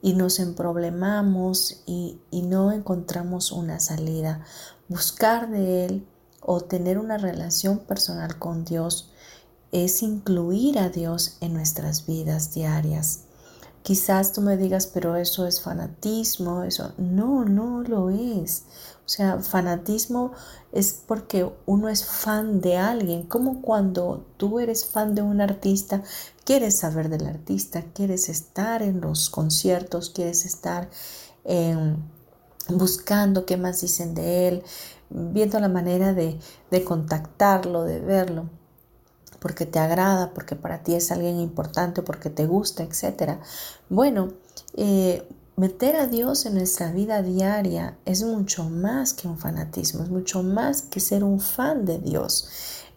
y 0.04 0.14
nos 0.14 0.38
emproblemamos 0.38 1.82
y, 1.88 2.20
y 2.30 2.44
no 2.44 2.72
encontramos 2.72 3.52
una 3.52 3.80
salida. 3.80 4.46
Buscar 4.88 5.50
de 5.50 5.86
Él 5.86 6.08
o 6.40 6.62
tener 6.62 7.00
una 7.00 7.18
relación 7.18 7.80
personal 7.80 8.38
con 8.38 8.64
Dios 8.64 9.10
es 9.72 10.04
incluir 10.04 10.78
a 10.78 10.90
Dios 10.90 11.38
en 11.42 11.54
nuestras 11.54 12.06
vidas 12.06 12.54
diarias. 12.54 13.22
Quizás 13.84 14.34
tú 14.34 14.42
me 14.42 14.58
digas, 14.58 14.86
pero 14.86 15.16
eso 15.16 15.48
es 15.48 15.62
fanatismo, 15.62 16.64
eso 16.64 16.94
no, 16.98 17.46
no 17.46 17.82
lo 17.82 18.12
es. 18.12 18.66
O 19.12 19.14
sea, 19.14 19.40
fanatismo 19.40 20.32
es 20.72 21.04
porque 21.06 21.52
uno 21.66 21.90
es 21.90 22.06
fan 22.06 22.62
de 22.62 22.78
alguien, 22.78 23.24
como 23.24 23.62
cuando 23.62 24.26
tú 24.38 24.62
eres 24.62 24.86
fan 24.86 25.16
de 25.16 25.22
un 25.22 25.42
artista, 25.42 26.02
quieres 26.46 26.78
saber 26.78 27.10
del 27.10 27.26
artista, 27.26 27.84
quieres 27.94 28.30
estar 28.30 28.82
en 28.82 29.02
los 29.02 29.30
conciertos, 29.30 30.12
quieres 30.12 30.46
estar 30.46 30.90
buscando 32.70 33.46
qué 33.46 33.58
más 33.58 33.82
dicen 33.82 34.14
de 34.16 34.48
él, 34.48 34.64
viendo 35.10 35.60
la 35.60 35.68
manera 35.68 36.14
de, 36.14 36.40
contactarlo, 36.86 37.84
de 37.84 38.00
verlo 38.00 38.50
porque 39.40 39.66
te 39.66 39.80
agrada, 39.80 40.34
porque 40.34 40.56
para 40.56 40.84
ti 40.84 40.94
es 40.96 41.12
alguien 41.12 41.38
importante, 41.38 42.02
porque 42.02 42.30
te 42.30 42.46
gusta, 42.46 42.84
etc. 42.84 43.40
Bueno, 43.90 44.30
eh, 44.78 45.28
meter 45.62 45.96
a 45.96 46.08
Dios 46.08 46.48
en 46.48 46.56
nuestra 46.56 46.92
vida 46.92 47.22
diaria 47.22 47.96
es 48.06 48.24
mucho 48.24 48.68
más 48.68 49.14
que 49.14 49.28
un 49.28 49.38
fanatismo, 49.38 50.04
es 50.04 50.10
mucho 50.10 50.42
más 50.42 50.82
que 50.82 51.00
ser 51.00 51.24
un 51.24 51.40
fan 51.40 51.86
de 51.86 52.00
Dios. 52.00 52.50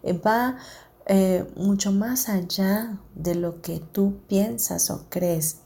Eh, 0.02 0.14
va 0.14 0.56
eh, 1.04 1.46
mucho 1.56 1.92
más 1.92 2.30
allá 2.30 2.98
de 3.14 3.34
lo 3.34 3.60
que 3.60 3.80
tú 3.80 4.14
piensas 4.28 4.88
o 4.88 5.04
crees. 5.10 5.58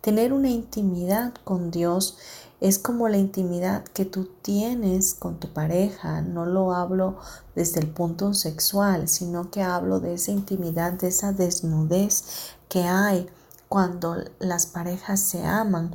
Tener 0.00 0.32
una 0.32 0.48
intimidad 0.48 1.34
con 1.44 1.70
Dios 1.70 2.16
es 2.62 2.78
como 2.78 3.10
la 3.10 3.18
intimidad 3.18 3.84
que 3.84 4.06
tú 4.06 4.30
tienes 4.40 5.12
con 5.12 5.38
tu 5.38 5.52
pareja. 5.52 6.22
No 6.22 6.46
lo 6.46 6.72
hablo 6.72 7.18
desde 7.54 7.80
el 7.80 7.88
punto 7.88 8.32
sexual, 8.32 9.08
sino 9.08 9.50
que 9.50 9.60
hablo 9.60 10.00
de 10.00 10.14
esa 10.14 10.32
intimidad, 10.32 10.94
de 10.94 11.08
esa 11.08 11.34
desnudez 11.34 12.24
que 12.70 12.84
hay 12.84 13.28
cuando 13.68 14.16
las 14.38 14.66
parejas 14.66 15.20
se 15.20 15.44
aman. 15.44 15.94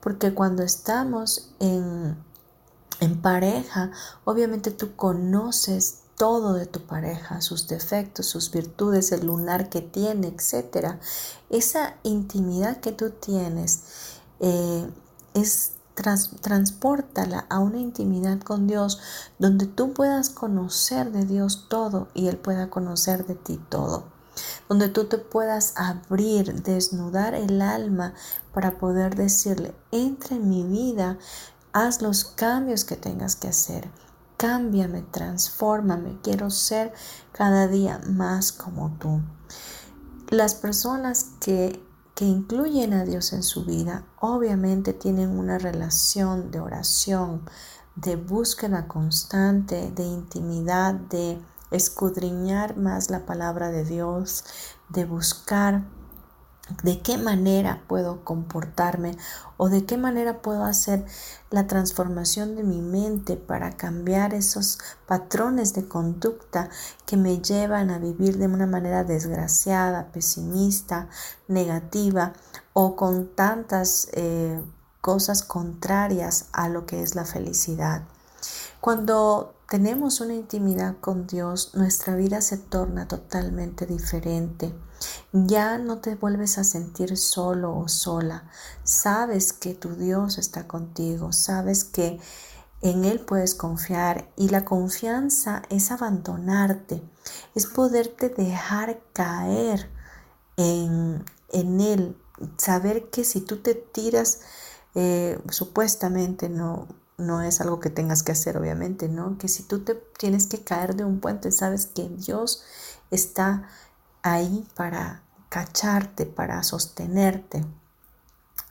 Porque 0.00 0.34
cuando 0.34 0.62
estamos 0.62 1.50
en, 1.60 2.16
en 3.00 3.22
pareja, 3.22 3.90
obviamente 4.24 4.70
tú 4.70 4.96
conoces 4.96 6.02
todo 6.16 6.54
de 6.54 6.66
tu 6.66 6.80
pareja, 6.86 7.40
sus 7.40 7.66
defectos, 7.66 8.26
sus 8.26 8.50
virtudes, 8.50 9.12
el 9.12 9.26
lunar 9.26 9.68
que 9.68 9.80
tiene, 9.80 10.28
etc. 10.28 10.98
Esa 11.50 11.96
intimidad 12.02 12.80
que 12.80 12.92
tú 12.92 13.10
tienes 13.10 13.80
eh, 14.40 14.88
es 15.34 15.72
transportala 15.94 17.46
a 17.50 17.58
una 17.58 17.78
intimidad 17.78 18.40
con 18.40 18.66
Dios 18.66 18.98
donde 19.38 19.66
tú 19.66 19.92
puedas 19.92 20.30
conocer 20.30 21.12
de 21.12 21.26
Dios 21.26 21.66
todo 21.68 22.08
y 22.14 22.28
Él 22.28 22.38
pueda 22.38 22.70
conocer 22.70 23.26
de 23.26 23.34
ti 23.34 23.60
todo. 23.68 24.11
Donde 24.68 24.88
tú 24.88 25.04
te 25.04 25.18
puedas 25.18 25.74
abrir, 25.76 26.62
desnudar 26.62 27.34
el 27.34 27.60
alma 27.62 28.14
para 28.52 28.78
poder 28.78 29.14
decirle, 29.14 29.74
entra 29.90 30.36
en 30.36 30.48
mi 30.48 30.62
vida, 30.62 31.18
haz 31.72 32.02
los 32.02 32.24
cambios 32.24 32.84
que 32.84 32.96
tengas 32.96 33.36
que 33.36 33.48
hacer. 33.48 33.90
Cámbiame, 34.36 35.02
transfórmame, 35.02 36.18
quiero 36.22 36.50
ser 36.50 36.92
cada 37.32 37.68
día 37.68 38.00
más 38.06 38.52
como 38.52 38.96
tú. 38.98 39.20
Las 40.30 40.54
personas 40.54 41.26
que 41.40 41.80
que 42.14 42.24
incluyen 42.26 42.92
a 42.92 43.04
Dios 43.04 43.32
en 43.32 43.42
su 43.42 43.64
vida, 43.64 44.04
obviamente 44.20 44.92
tienen 44.92 45.30
una 45.30 45.58
relación 45.58 46.50
de 46.50 46.60
oración, 46.60 47.42
de 47.96 48.16
búsqueda 48.16 48.86
constante, 48.86 49.90
de 49.90 50.04
intimidad, 50.04 50.94
de 50.94 51.40
escudriñar 51.72 52.76
más 52.76 53.10
la 53.10 53.26
palabra 53.26 53.70
de 53.70 53.84
Dios, 53.84 54.44
de 54.88 55.04
buscar 55.04 55.82
de 56.82 57.02
qué 57.02 57.18
manera 57.18 57.82
puedo 57.88 58.24
comportarme 58.24 59.16
o 59.56 59.68
de 59.68 59.84
qué 59.84 59.96
manera 59.96 60.42
puedo 60.42 60.64
hacer 60.64 61.04
la 61.50 61.66
transformación 61.66 62.56
de 62.56 62.62
mi 62.62 62.80
mente 62.80 63.36
para 63.36 63.76
cambiar 63.76 64.32
esos 64.32 64.78
patrones 65.06 65.74
de 65.74 65.88
conducta 65.88 66.70
que 67.04 67.16
me 67.16 67.38
llevan 67.38 67.90
a 67.90 67.98
vivir 67.98 68.38
de 68.38 68.46
una 68.46 68.66
manera 68.66 69.04
desgraciada, 69.04 70.12
pesimista, 70.12 71.08
negativa 71.48 72.32
o 72.72 72.96
con 72.96 73.34
tantas 73.34 74.08
eh, 74.12 74.60
cosas 75.00 75.42
contrarias 75.42 76.46
a 76.52 76.68
lo 76.68 76.86
que 76.86 77.02
es 77.02 77.14
la 77.14 77.24
felicidad. 77.24 78.02
Cuando 78.80 79.54
tenemos 79.72 80.20
una 80.20 80.34
intimidad 80.34 80.96
con 81.00 81.26
Dios, 81.26 81.70
nuestra 81.72 82.14
vida 82.14 82.42
se 82.42 82.58
torna 82.58 83.08
totalmente 83.08 83.86
diferente. 83.86 84.74
Ya 85.32 85.78
no 85.78 85.96
te 85.96 86.14
vuelves 86.14 86.58
a 86.58 86.64
sentir 86.64 87.16
solo 87.16 87.74
o 87.78 87.88
sola. 87.88 88.50
Sabes 88.84 89.54
que 89.54 89.72
tu 89.72 89.94
Dios 89.94 90.36
está 90.36 90.68
contigo, 90.68 91.32
sabes 91.32 91.84
que 91.84 92.20
en 92.82 93.06
Él 93.06 93.20
puedes 93.20 93.54
confiar 93.54 94.30
y 94.36 94.50
la 94.50 94.66
confianza 94.66 95.62
es 95.70 95.90
abandonarte, 95.90 97.02
es 97.54 97.64
poderte 97.64 98.28
dejar 98.28 99.00
caer 99.14 99.88
en, 100.58 101.24
Él, 101.50 102.14
saber 102.58 103.08
que 103.08 103.24
si 103.24 103.40
tú 103.40 103.62
te 103.62 103.74
tiras, 103.74 104.40
eh, 104.94 105.40
supuestamente 105.48 106.50
no, 106.50 106.88
no 107.18 107.42
es 107.42 107.60
algo 107.60 107.80
que 107.80 107.90
tengas 107.90 108.22
que 108.22 108.32
hacer, 108.32 108.56
obviamente, 108.56 109.08
¿no? 109.08 109.38
Que 109.38 109.48
si 109.48 109.62
tú 109.62 109.80
te 109.80 109.94
tienes 109.94 110.46
que 110.46 110.62
caer 110.62 110.96
de 110.96 111.04
un 111.04 111.20
puente, 111.20 111.52
sabes 111.52 111.86
que 111.86 112.08
Dios 112.08 112.64
está 113.10 113.68
ahí 114.22 114.66
para 114.74 115.22
cacharte, 115.48 116.26
para 116.26 116.62
sostenerte. 116.62 117.64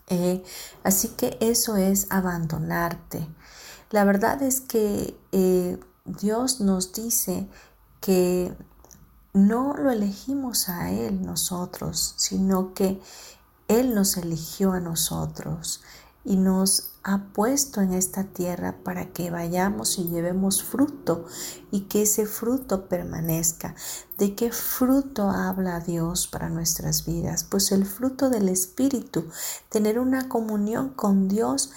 Eh, 0.08 0.44
así 0.84 1.10
que 1.10 1.38
eso 1.40 1.78
es 1.78 2.08
abandonarte. 2.10 3.28
La 3.92 4.04
verdad 4.04 4.42
es 4.42 4.62
que 4.62 5.18
eh, 5.32 5.80
Dios 6.06 6.60
nos 6.60 6.92
dice 6.94 7.48
que 8.00 8.56
no 9.34 9.76
lo 9.76 9.92
elegimos 9.92 10.68
a 10.70 10.92
Él 10.92 11.22
nosotros, 11.22 12.16
sino 12.18 12.74
que 12.74 13.02
Él 13.68 13.94
nos 13.94 14.18
eligió 14.18 14.74
a 14.74 14.80
nosotros 14.80 15.82
y 16.24 16.38
nos 16.38 16.92
ha 17.04 17.24
puesto 17.34 17.82
en 17.82 17.94
esta 17.94 18.26
tierra 18.26 18.76
para 18.84 19.12
que 19.12 19.32
vayamos 19.32 19.98
y 19.98 20.08
llevemos 20.08 20.64
fruto 20.64 21.26
y 21.72 21.82
que 21.82 22.04
ese 22.04 22.26
fruto 22.26 22.88
permanezca. 22.88 23.76
¿De 24.18 24.36
qué 24.36 24.52
fruto 24.52 25.30
habla 25.30 25.80
Dios 25.80 26.28
para 26.28 26.50
nuestras 26.50 27.06
vidas? 27.06 27.44
Pues 27.44 27.72
el 27.72 27.86
fruto 27.86 28.30
del 28.30 28.50
Espíritu. 28.50 29.26
Tener 29.70 29.98
una 29.98 30.30
comunión 30.30 30.90
con 30.90 31.28
Dios 31.28 31.72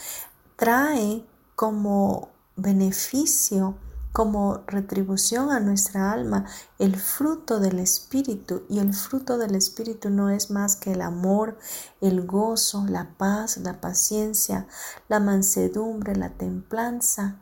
trae 0.56 1.24
como 1.56 2.28
beneficio 2.56 3.76
como 4.14 4.62
retribución 4.68 5.50
a 5.50 5.58
nuestra 5.58 6.12
alma 6.12 6.46
el 6.78 6.94
fruto 6.94 7.58
del 7.58 7.80
Espíritu. 7.80 8.62
Y 8.68 8.78
el 8.78 8.94
fruto 8.94 9.38
del 9.38 9.56
Espíritu 9.56 10.08
no 10.08 10.30
es 10.30 10.52
más 10.52 10.76
que 10.76 10.92
el 10.92 11.02
amor, 11.02 11.58
el 12.00 12.24
gozo, 12.24 12.86
la 12.88 13.16
paz, 13.18 13.56
la 13.56 13.80
paciencia, 13.80 14.68
la 15.08 15.18
mansedumbre, 15.18 16.14
la 16.14 16.30
templanza. 16.30 17.40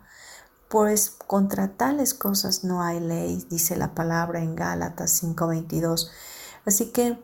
Pues 0.70 1.11
contra 1.11 1.76
tales 1.76 2.14
cosas 2.14 2.64
no 2.64 2.82
hay 2.82 3.00
ley, 3.00 3.46
dice 3.50 3.76
la 3.76 3.94
palabra 3.94 4.40
en 4.40 4.56
Gálatas 4.56 5.11
5:22. 5.22 6.11
Así 6.64 6.87
que 6.90 7.22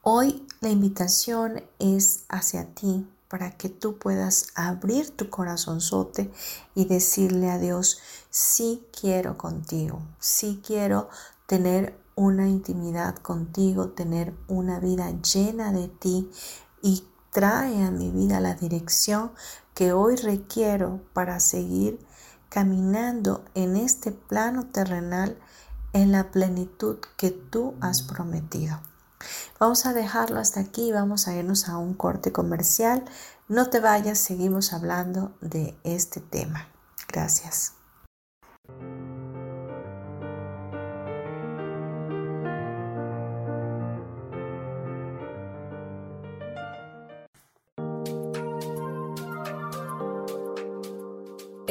hoy 0.00 0.46
la 0.62 0.70
invitación 0.70 1.62
es 1.78 2.24
hacia 2.30 2.74
ti, 2.74 3.06
para 3.32 3.50
que 3.50 3.70
tú 3.70 3.96
puedas 3.96 4.48
abrir 4.54 5.08
tu 5.16 5.30
corazonzote 5.30 6.30
y 6.74 6.84
decirle 6.84 7.50
a 7.50 7.58
Dios, 7.58 7.98
sí 8.28 8.86
quiero 9.00 9.38
contigo, 9.38 10.02
sí 10.18 10.60
quiero 10.62 11.08
tener 11.46 11.98
una 12.14 12.46
intimidad 12.46 13.16
contigo, 13.16 13.88
tener 13.88 14.34
una 14.48 14.80
vida 14.80 15.10
llena 15.22 15.72
de 15.72 15.88
ti 15.88 16.30
y 16.82 17.06
trae 17.30 17.82
a 17.82 17.90
mi 17.90 18.10
vida 18.10 18.38
la 18.38 18.52
dirección 18.52 19.32
que 19.72 19.94
hoy 19.94 20.16
requiero 20.16 21.00
para 21.14 21.40
seguir 21.40 21.98
caminando 22.50 23.46
en 23.54 23.78
este 23.78 24.12
plano 24.12 24.66
terrenal 24.66 25.38
en 25.94 26.12
la 26.12 26.30
plenitud 26.32 26.98
que 27.16 27.30
tú 27.30 27.76
has 27.80 28.02
prometido. 28.02 28.91
Vamos 29.58 29.86
a 29.86 29.92
dejarlo 29.92 30.38
hasta 30.38 30.60
aquí 30.60 30.92
vamos 30.92 31.28
a 31.28 31.34
irnos 31.34 31.68
a 31.68 31.76
un 31.78 31.94
corte 31.94 32.32
comercial. 32.32 33.04
No 33.48 33.70
te 33.70 33.80
vayas, 33.80 34.18
seguimos 34.18 34.72
hablando 34.72 35.32
de 35.40 35.76
este 35.84 36.20
tema. 36.20 36.68
Gracias. 37.08 37.74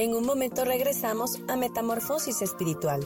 En 0.01 0.15
un 0.15 0.25
momento 0.25 0.65
regresamos 0.65 1.37
a 1.47 1.55
Metamorfosis 1.57 2.41
Espiritual. 2.41 3.05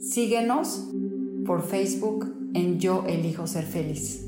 Síguenos 0.00 0.88
por 1.44 1.62
Facebook 1.62 2.34
en 2.54 2.80
Yo 2.80 3.04
Elijo 3.06 3.46
Ser 3.46 3.64
Feliz. 3.64 4.26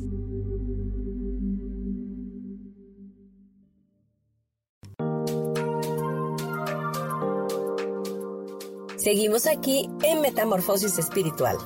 Seguimos 8.97 9.47
aquí 9.47 9.89
en 10.03 10.21
Metamorfosis 10.21 10.99
Espiritual. 10.99 11.57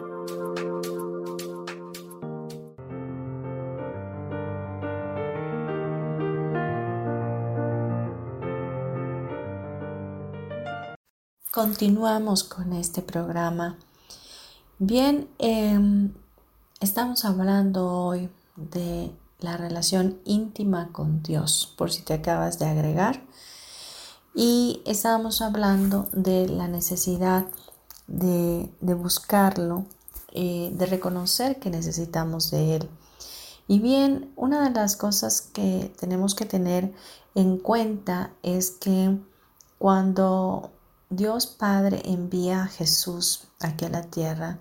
Continuamos 11.51 12.45
con 12.45 12.73
este 12.73 13.03
programa 13.03 13.79
Bien, 14.79 15.27
em, 15.39 16.13
estamos 16.81 17.25
hablando 17.25 17.91
hoy 17.91 18.29
de 18.57 19.11
la 19.41 19.57
relación 19.57 20.21
íntima 20.27 20.91
con 20.93 21.23
Dios, 21.23 21.73
por 21.79 21.91
si 21.91 22.03
te 22.03 22.13
acabas 22.13 22.59
de 22.59 22.67
agregar. 22.67 23.23
Y 24.35 24.83
estábamos 24.85 25.41
hablando 25.41 26.11
de 26.13 26.47
la 26.51 26.69
necesidad 26.69 27.47
de, 28.07 28.69
buscarlo, 28.83 29.87
eh, 30.33 30.71
de 30.75 30.85
reconocer 30.85 31.59
que 31.59 31.71
necesitamos 31.71 32.51
de 32.51 32.77
Él. 32.77 32.91
Y 33.69 33.79
bien, 33.79 34.31
una 34.37 34.63
de 34.69 34.75
las 34.75 34.97
cosas 34.97 35.41
que 35.41 35.91
tenemos 35.99 36.35
que 36.35 36.45
tener 36.45 36.93
en 37.35 37.57
cuenta 37.57 38.31
es 38.43 38.73
que 38.73 39.17
cuando 39.79 40.71
Dios 41.11 41.47
Padre 41.47 42.03
envía 42.05 42.65
a 42.65 42.67
Jesús 42.67 43.45
aquí 43.61 43.85
a 43.85 43.91
la 43.91 44.03
tierra, 44.03 44.59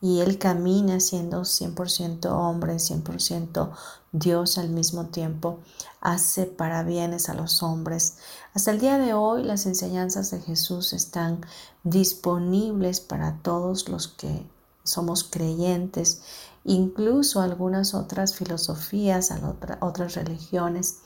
y 0.00 0.20
él 0.20 0.38
camina 0.38 1.00
siendo 1.00 1.40
100% 1.40 2.26
hombre, 2.26 2.76
100% 2.76 3.70
Dios 4.12 4.58
al 4.58 4.68
mismo 4.68 5.06
tiempo, 5.06 5.60
hace 6.00 6.44
para 6.44 6.82
bienes 6.82 7.28
a 7.28 7.34
los 7.34 7.62
hombres. 7.62 8.18
Hasta 8.54 8.70
el 8.70 8.80
día 8.80 8.98
de 8.98 9.14
hoy 9.14 9.42
las 9.42 9.66
enseñanzas 9.66 10.30
de 10.30 10.40
Jesús 10.40 10.92
están 10.92 11.40
disponibles 11.82 13.00
para 13.00 13.38
todos 13.42 13.88
los 13.88 14.08
que 14.08 14.46
somos 14.84 15.24
creyentes, 15.24 16.20
incluso 16.64 17.40
algunas 17.40 17.94
otras 17.94 18.34
filosofías, 18.34 19.32
otras 19.80 20.14
religiones 20.14 20.98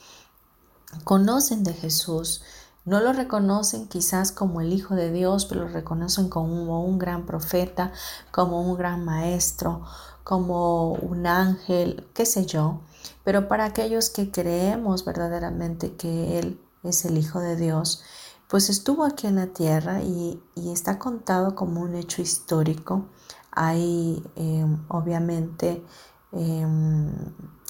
conocen 1.04 1.64
de 1.64 1.72
Jesús, 1.72 2.42
no 2.84 3.00
lo 3.00 3.12
reconocen 3.12 3.86
quizás 3.86 4.32
como 4.32 4.60
el 4.60 4.72
Hijo 4.72 4.94
de 4.94 5.12
Dios, 5.12 5.46
pero 5.46 5.62
lo 5.62 5.68
reconocen 5.68 6.28
como 6.28 6.84
un 6.84 6.98
gran 6.98 7.26
profeta, 7.26 7.92
como 8.30 8.60
un 8.60 8.76
gran 8.76 9.04
maestro, 9.04 9.82
como 10.24 10.92
un 10.92 11.26
ángel, 11.26 12.08
qué 12.14 12.26
sé 12.26 12.46
yo. 12.46 12.80
Pero 13.24 13.48
para 13.48 13.64
aquellos 13.64 14.10
que 14.10 14.30
creemos 14.30 15.04
verdaderamente 15.04 15.94
que 15.96 16.38
Él 16.38 16.60
es 16.82 17.04
el 17.04 17.18
Hijo 17.18 17.40
de 17.40 17.56
Dios, 17.56 18.02
pues 18.48 18.68
estuvo 18.68 19.04
aquí 19.04 19.26
en 19.26 19.36
la 19.36 19.46
tierra 19.46 20.02
y, 20.02 20.42
está 20.56 20.98
contado 20.98 21.54
como 21.54 21.80
un 21.80 21.94
hecho 21.94 22.20
histórico. 22.20 23.06
Hay 23.50 24.22
em, 24.36 24.84
obviamente 24.88 25.84
em, 26.32 27.12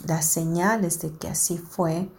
las 0.07 0.25
señales 0.27 1.01
de 1.01 1.13
que 1.13 1.29
así 1.29 1.59
fue 1.59 2.11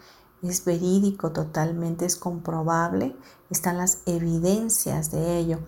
es 0.50 0.66
verídico 0.66 1.32
totalmente, 1.32 2.06
es 2.06 2.16
comprobable, 2.16 3.16
están 3.50 3.78
las 3.78 4.00
evidencias 4.06 5.12
de 5.12 5.38
ello. 5.38 5.60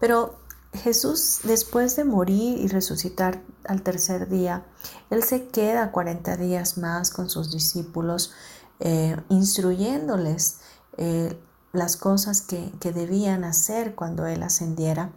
Pero 0.00 0.38
Jesús, 0.72 1.40
después 1.44 1.96
de 1.96 2.04
morir 2.04 2.58
y 2.60 2.68
resucitar 2.68 3.42
al 3.64 3.82
tercer 3.82 4.28
día, 4.28 4.66
Él 5.10 5.22
se 5.22 5.46
queda 5.48 5.92
40 5.92 6.36
días 6.36 6.78
más 6.78 7.10
con 7.10 7.30
sus 7.30 7.52
discípulos, 7.52 8.32
eh, 8.80 9.16
instruyéndoles 9.28 10.58
eh, 10.96 11.38
las 11.72 11.96
cosas 11.96 12.40
que, 12.42 12.72
que 12.80 12.92
debían 12.92 13.44
hacer 13.44 13.94
cuando 13.94 14.26
Él 14.26 14.42
ascendiera. 14.42 15.12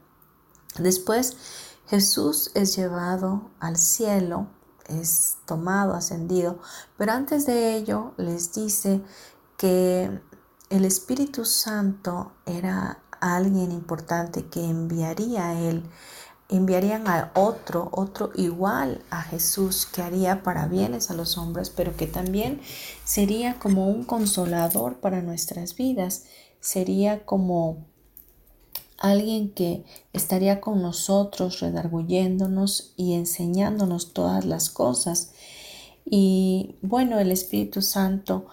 Después, 0.78 1.38
Jesús 1.88 2.52
es 2.54 2.76
llevado 2.76 3.50
al 3.60 3.78
cielo 3.78 4.48
es 4.88 5.38
tomado, 5.46 5.94
ascendido, 5.94 6.60
pero 6.98 7.12
antes 7.12 7.46
de 7.46 7.76
ello 7.76 8.14
les 8.18 8.54
dice 8.54 9.02
que 9.58 10.22
el 10.70 10.86
Espíritu 10.86 11.46
Santo 11.46 12.34
era 12.46 13.00
alguien 13.20 13.72
importante 13.72 14.46
que 14.48 14.64
enviaría 14.64 15.48
a 15.48 15.60
él, 15.60 15.84
enviarían 16.50 17.08
a 17.08 17.32
otro, 17.36 17.90
otro 17.92 18.32
igual 18.36 19.04
a 19.10 19.22
Jesús 19.22 19.86
que 19.86 20.02
haría 20.02 20.44
para 20.44 20.68
bienes 20.68 21.10
a 21.10 21.14
los 21.14 21.38
hombres, 21.38 21.70
pero 21.70 21.96
que 21.96 22.08
también 22.08 22.62
sería 23.04 23.60
como 23.60 23.88
un 23.88 24.04
consolador 24.04 25.00
para 25.00 25.22
nuestras 25.22 25.76
vidas, 25.76 26.24
sería 26.60 27.26
como 27.26 27.88
alguien 28.98 29.52
que 29.52 29.84
estaría 30.14 30.60
con 30.60 30.82
nosotros 30.82 31.60
redarguyéndonos 31.60 32.94
y 32.98 33.14
enseñándonos 33.14 34.14
todas 34.14 34.46
las 34.46 34.70
cosas. 34.70 35.32
Y 36.06 36.76
bueno, 36.82 37.20
el 37.20 37.32
Espíritu 37.32 37.82
Santo 37.82 38.48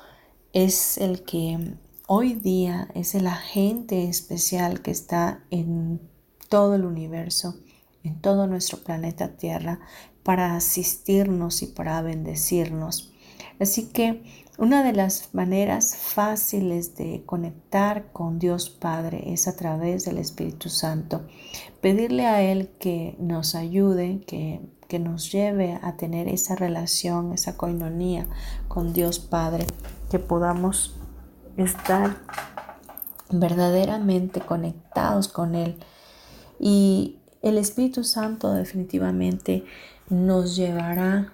es 0.53 0.99
el 0.99 1.23
que 1.23 1.77
hoy 2.07 2.35
día 2.35 2.89
es 2.95 3.15
el 3.15 3.27
agente 3.27 4.09
especial 4.09 4.83
que 4.83 4.91
está 4.91 5.45
en 5.51 6.01
todo 6.49 6.75
el 6.75 6.85
universo, 6.85 7.57
en 8.03 8.21
todo 8.21 8.47
nuestro 8.47 8.79
planeta 8.79 9.37
Tierra, 9.37 9.81
para 10.23 10.57
asistirnos 10.57 11.63
y 11.63 11.67
para 11.67 12.01
bendecirnos. 12.03 13.13
Así 13.61 13.87
que 13.87 14.44
una 14.57 14.85
de 14.85 14.93
las 14.93 15.35
maneras 15.35 15.97
fáciles 15.97 16.95
de 16.95 17.25
conectar 17.27 18.13
con 18.13 18.39
Dios 18.39 18.71
Padre 18.71 19.33
es 19.33 19.49
a 19.49 19.57
través 19.57 20.05
del 20.05 20.19
Espíritu 20.19 20.69
Santo. 20.69 21.23
Pedirle 21.81 22.27
a 22.27 22.41
Él 22.41 22.71
que 22.79 23.17
nos 23.19 23.57
ayude, 23.57 24.21
que, 24.29 24.61
que 24.87 25.01
nos 25.01 25.33
lleve 25.33 25.81
a 25.83 25.97
tener 25.97 26.29
esa 26.29 26.55
relación, 26.55 27.33
esa 27.33 27.57
coinonía 27.57 28.29
con 28.69 28.93
Dios 28.93 29.19
Padre, 29.19 29.67
que 30.09 30.21
podamos 30.21 30.95
estar 31.57 32.17
verdaderamente 33.31 34.41
conectados 34.41 35.27
con 35.27 35.57
Él. 35.57 35.79
Y 36.61 37.19
el 37.43 37.59
Espíritu 37.59 38.05
Santo 38.05 38.53
definitivamente 38.53 39.65
nos 40.09 40.55
llevará 40.55 41.33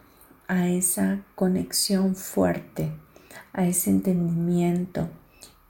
a 0.48 0.68
esa 0.68 1.22
conexión 1.34 2.16
fuerte 2.16 2.90
a 3.52 3.66
ese 3.66 3.90
entendimiento. 3.90 5.08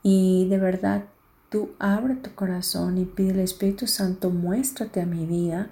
Y 0.03 0.47
de 0.49 0.57
verdad, 0.57 1.05
tú 1.49 1.71
abre 1.79 2.15
tu 2.15 2.33
corazón 2.33 2.97
y 2.97 3.05
pide 3.05 3.31
al 3.31 3.39
Espíritu 3.39 3.87
Santo, 3.87 4.29
muéstrate 4.29 5.01
a 5.01 5.05
mi 5.05 5.25
vida, 5.25 5.69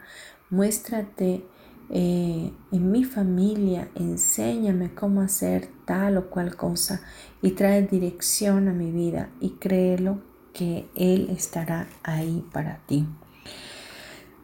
muéstrate 0.50 1.44
eh, 1.90 2.52
en 2.72 2.92
mi 2.92 3.04
familia, 3.04 3.90
enséñame 3.96 4.94
cómo 4.94 5.22
hacer 5.22 5.70
tal 5.86 6.18
o 6.18 6.30
cual 6.30 6.56
cosa 6.56 7.02
y 7.42 7.52
trae 7.52 7.82
dirección 7.82 8.68
a 8.68 8.74
mi 8.74 8.92
vida 8.92 9.30
y 9.40 9.52
créelo 9.52 10.22
que 10.54 10.88
Él 10.96 11.30
estará 11.32 11.88
ahí 12.04 12.46
para 12.52 12.80
ti. 12.86 13.08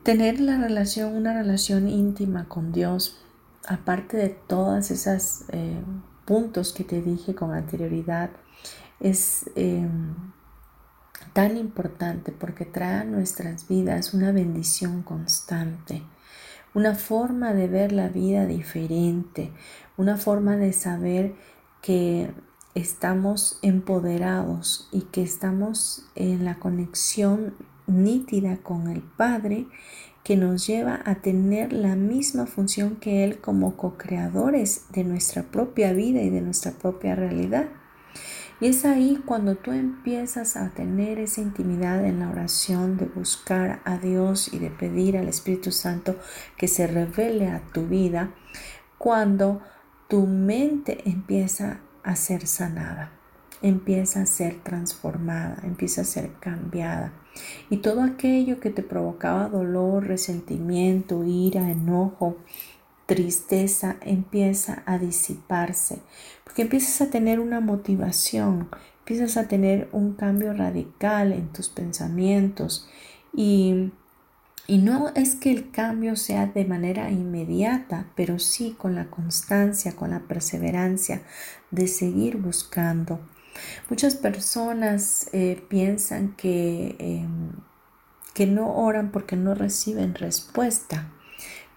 Tener 0.03 0.39
la 0.39 0.57
relación, 0.57 1.15
una 1.15 1.33
relación 1.33 1.89
íntima 1.89 2.47
con 2.47 2.71
Dios, 2.71 3.19
aparte 3.67 4.17
de 4.17 4.29
todas 4.29 4.89
esas 4.89 5.45
eh, 5.49 5.81
puntos 6.25 6.73
que 6.73 6.83
te 6.83 7.01
dije 7.01 7.35
con 7.35 7.53
anterioridad 7.53 8.31
es 8.99 9.49
em, 9.55 10.15
tan 11.33 11.57
importante 11.57 12.31
porque 12.31 12.65
trae 12.65 13.01
a 13.01 13.03
nuestras 13.03 13.67
vidas 13.67 14.13
una 14.13 14.31
bendición 14.31 15.03
constante, 15.03 16.03
una 16.73 16.95
forma 16.95 17.53
de 17.53 17.67
ver 17.67 17.91
la 17.91 18.09
vida 18.09 18.45
diferente, 18.45 19.51
una 19.97 20.17
forma 20.17 20.57
de 20.57 20.73
saber 20.73 21.35
que 21.81 22.31
estamos 22.73 23.59
empoderados 23.61 24.89
y 24.91 25.01
que 25.01 25.23
estamos 25.23 26.05
en 26.15 26.43
la 26.43 26.59
conexión 26.59 27.53
nítida 27.87 28.57
con 28.57 28.87
el 28.87 29.01
Padre 29.01 29.67
que 30.25 30.35
nos 30.35 30.65
lleva 30.65 30.99
a 31.05 31.15
tener 31.21 31.71
la 31.71 31.95
misma 31.95 32.47
función 32.47 32.95
que 32.95 33.23
Él 33.23 33.37
como 33.37 33.77
co-creadores 33.77 34.87
de 34.91 35.03
nuestra 35.03 35.43
propia 35.43 35.93
vida 35.93 36.19
y 36.23 36.31
de 36.31 36.41
nuestra 36.41 36.71
propia 36.71 37.15
realidad. 37.15 37.67
Y 38.59 38.65
es 38.65 38.85
ahí 38.85 39.21
cuando 39.23 39.55
tú 39.55 39.71
empiezas 39.71 40.57
a 40.57 40.71
tener 40.71 41.19
esa 41.19 41.41
intimidad 41.41 42.03
en 42.03 42.21
la 42.21 42.29
oración 42.31 42.97
de 42.97 43.05
buscar 43.05 43.81
a 43.85 43.99
Dios 43.99 44.51
y 44.51 44.57
de 44.57 44.71
pedir 44.71 45.15
al 45.15 45.27
Espíritu 45.27 45.71
Santo 45.71 46.15
que 46.57 46.67
se 46.67 46.87
revele 46.87 47.49
a 47.49 47.61
tu 47.71 47.85
vida, 47.85 48.31
cuando 48.97 49.61
tu 50.07 50.25
mente 50.25 51.07
empieza 51.07 51.81
a 52.01 52.15
ser 52.15 52.47
sanada, 52.47 53.11
empieza 53.67 54.21
a 54.21 54.25
ser 54.27 54.61
transformada, 54.61 55.57
empieza 55.63 56.01
a 56.01 56.05
ser 56.05 56.33
cambiada. 56.39 57.13
Y 57.69 57.77
todo 57.77 58.03
aquello 58.03 58.59
que 58.59 58.69
te 58.69 58.83
provocaba 58.83 59.49
dolor, 59.49 60.05
resentimiento, 60.05 61.23
ira, 61.25 61.71
enojo, 61.71 62.37
tristeza 63.07 63.97
empieza 64.01 64.83
a 64.85 64.99
disiparse, 64.99 65.99
porque 66.43 66.61
empiezas 66.61 67.01
a 67.01 67.09
tener 67.09 67.39
una 67.39 67.59
motivación, 67.59 68.69
empiezas 68.99 69.35
a 69.35 69.47
tener 69.47 69.89
un 69.91 70.13
cambio 70.13 70.53
radical 70.53 71.33
en 71.33 71.51
tus 71.51 71.69
pensamientos. 71.69 72.87
Y, 73.33 73.91
y 74.67 74.77
no 74.77 75.09
es 75.15 75.35
que 75.35 75.51
el 75.51 75.71
cambio 75.71 76.15
sea 76.15 76.45
de 76.45 76.65
manera 76.65 77.09
inmediata, 77.09 78.11
pero 78.15 78.37
sí 78.37 78.75
con 78.77 78.93
la 78.93 79.09
constancia, 79.09 79.95
con 79.95 80.11
la 80.11 80.21
perseverancia 80.21 81.23
de 81.71 81.87
seguir 81.87 82.37
buscando 82.37 83.19
Muchas 83.89 84.15
personas 84.15 85.29
eh, 85.33 85.63
piensan 85.67 86.35
que, 86.35 86.95
em, 86.99 87.51
que 88.33 88.47
no 88.47 88.75
oran 88.75 89.11
porque 89.11 89.35
no 89.35 89.55
reciben 89.55 90.15
respuesta, 90.15 91.11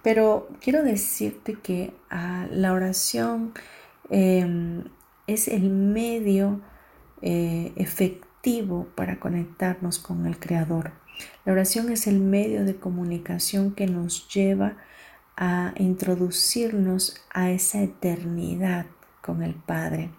pero 0.02 0.48
quiero 0.60 0.82
decirte 0.82 1.54
que 1.54 1.92
ah, 2.10 2.46
la 2.50 2.72
oración 2.72 3.52
em, 4.10 4.84
es 5.26 5.48
el 5.48 5.70
medio 5.70 6.60
eh, 7.20 7.72
efectivo 7.76 8.88
para 8.94 9.20
conectarnos 9.20 9.98
con 9.98 10.26
el 10.26 10.38
Creador. 10.38 10.92
La 11.44 11.52
oración 11.52 11.90
es 11.90 12.06
el 12.06 12.20
medio 12.20 12.64
de 12.64 12.76
comunicación 12.76 13.74
que 13.74 13.86
nos 13.86 14.28
lleva 14.28 14.76
a 15.36 15.72
introducirnos 15.76 17.20
a 17.30 17.50
esa 17.50 17.82
eternidad 17.82 18.86
con 19.20 19.42
el 19.42 19.54
Padre. 19.54 20.10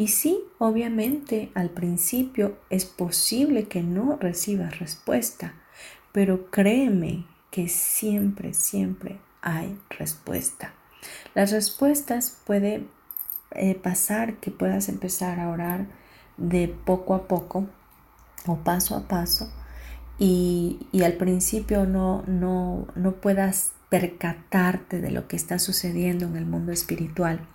Y 0.00 0.08
sí, 0.08 0.40
obviamente 0.56 1.52
al 1.54 1.68
principio 1.68 2.56
es 2.70 2.86
posible 2.86 3.68
que 3.68 3.82
no 3.82 4.16
recibas 4.18 4.78
respuesta, 4.78 5.52
pero 6.10 6.50
créeme 6.50 7.26
que 7.50 7.68
siempre, 7.68 8.54
siempre 8.54 9.20
hay 9.42 9.78
respuesta. 9.90 10.72
Las 11.34 11.50
respuestas 11.50 12.38
puede 12.46 12.86
eh, 13.50 13.74
pasar 13.74 14.36
que 14.36 14.50
puedas 14.50 14.88
empezar 14.88 15.38
a 15.38 15.50
orar 15.50 15.86
de 16.38 16.68
poco 16.68 17.14
a 17.14 17.28
poco 17.28 17.66
o 18.46 18.56
paso 18.56 18.96
a 18.96 19.06
paso 19.06 19.52
y, 20.18 20.78
al 21.04 21.18
principio 21.18 21.84
no, 21.84 22.24
no, 22.26 22.86
no 22.94 23.16
puedas 23.16 23.72
percatarte 23.90 25.02
de 25.02 25.10
lo 25.10 25.28
que 25.28 25.36
está 25.36 25.58
sucediendo 25.58 26.24
en 26.24 26.36
el 26.36 26.46
mundo 26.46 26.72
espiritual. 26.72 27.46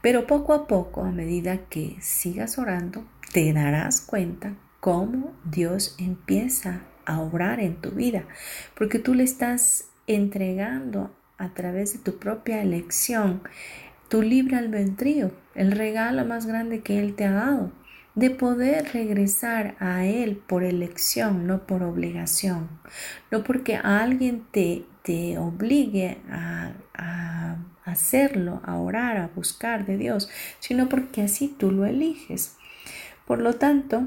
Pero 0.00 0.26
poco 0.26 0.52
a 0.52 0.66
poco, 0.66 1.04
a 1.04 1.10
medida 1.10 1.66
que 1.68 1.96
sigas 2.00 2.58
orando, 2.58 3.04
te 3.32 3.52
darás 3.52 4.00
cuenta 4.00 4.54
cómo 4.80 5.32
Dios 5.44 5.94
empieza 5.98 6.82
a 7.06 7.20
obrar 7.20 7.60
en 7.60 7.76
tu 7.76 7.90
vida, 7.90 8.24
porque 8.76 8.98
tú 8.98 9.14
le 9.14 9.24
estás 9.24 9.88
entregando 10.06 11.14
a 11.38 11.54
través 11.54 11.92
de 11.92 11.98
tu 11.98 12.18
propia 12.18 12.62
elección 12.62 13.42
tu 14.12 14.20
libre 14.20 14.58
albedrío, 14.58 15.30
el 15.54 15.72
regalo 15.72 16.26
más 16.26 16.44
grande 16.44 16.80
que 16.82 16.98
Él 16.98 17.14
te 17.14 17.24
ha 17.24 17.32
dado, 17.32 17.72
de 18.14 18.28
poder 18.28 18.92
regresar 18.92 19.74
a 19.80 20.04
Él 20.04 20.36
por 20.36 20.64
elección, 20.64 21.46
no 21.46 21.66
por 21.66 21.82
obligación, 21.82 22.68
no 23.30 23.42
porque 23.42 23.76
alguien 23.76 24.44
te, 24.50 24.84
te 25.02 25.38
obligue 25.38 26.18
a, 26.30 26.72
a 26.92 27.56
hacerlo, 27.84 28.60
a 28.64 28.76
orar, 28.76 29.16
a 29.16 29.28
buscar 29.28 29.86
de 29.86 29.96
Dios, 29.96 30.28
sino 30.60 30.88
porque 30.88 31.22
así 31.22 31.48
tú 31.48 31.70
lo 31.70 31.86
eliges. 31.86 32.56
Por 33.26 33.40
lo 33.40 33.54
tanto, 33.54 34.06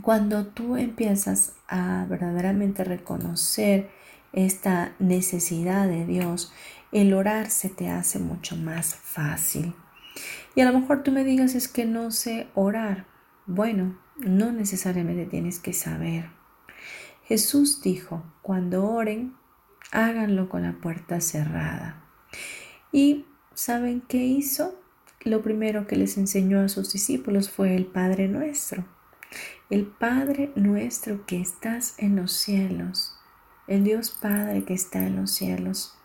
cuando 0.00 0.46
tú 0.46 0.76
empiezas 0.76 1.54
a 1.68 2.06
verdaderamente 2.08 2.84
reconocer 2.84 3.90
esta 4.32 4.92
necesidad 4.98 5.86
de 5.86 6.06
Dios, 6.06 6.52
el 6.92 7.12
orar 7.14 7.50
se 7.50 7.68
te 7.68 7.88
hace 7.88 8.18
mucho 8.18 8.56
más 8.56 8.94
fácil. 8.94 9.74
Y 10.54 10.60
a 10.60 10.70
lo 10.70 10.78
mejor 10.78 11.02
tú 11.02 11.12
me 11.12 11.24
digas 11.24 11.54
es 11.54 11.68
que 11.68 11.84
no 11.84 12.10
sé 12.10 12.48
orar. 12.54 13.06
Bueno, 13.46 13.98
no 14.18 14.52
necesariamente 14.52 15.26
tienes 15.26 15.58
que 15.58 15.72
saber. 15.72 16.30
Jesús 17.24 17.82
dijo, 17.82 18.22
cuando 18.42 18.84
oren, 18.84 19.34
háganlo 19.90 20.48
con 20.48 20.62
la 20.62 20.72
puerta 20.72 21.20
cerrada. 21.20 22.02
¿Y 22.92 23.24
saben 23.54 24.02
qué 24.02 24.18
hizo? 24.18 24.78
Lo 25.22 25.42
primero 25.42 25.86
que 25.86 25.96
les 25.96 26.16
enseñó 26.18 26.60
a 26.60 26.68
sus 26.68 26.92
discípulos 26.92 27.50
fue 27.50 27.74
el 27.74 27.86
Padre 27.86 28.28
nuestro. 28.28 28.84
El 29.70 29.86
Padre 29.86 30.52
nuestro 30.54 31.24
que 31.26 31.40
estás 31.40 31.94
en 31.98 32.16
los 32.16 32.32
cielos. 32.32 33.16
El 33.66 33.84
Dios 33.84 34.10
Padre 34.10 34.64
que 34.64 34.74
está 34.74 35.06
en 35.06 35.16
los 35.16 35.32
cielos 35.32 35.96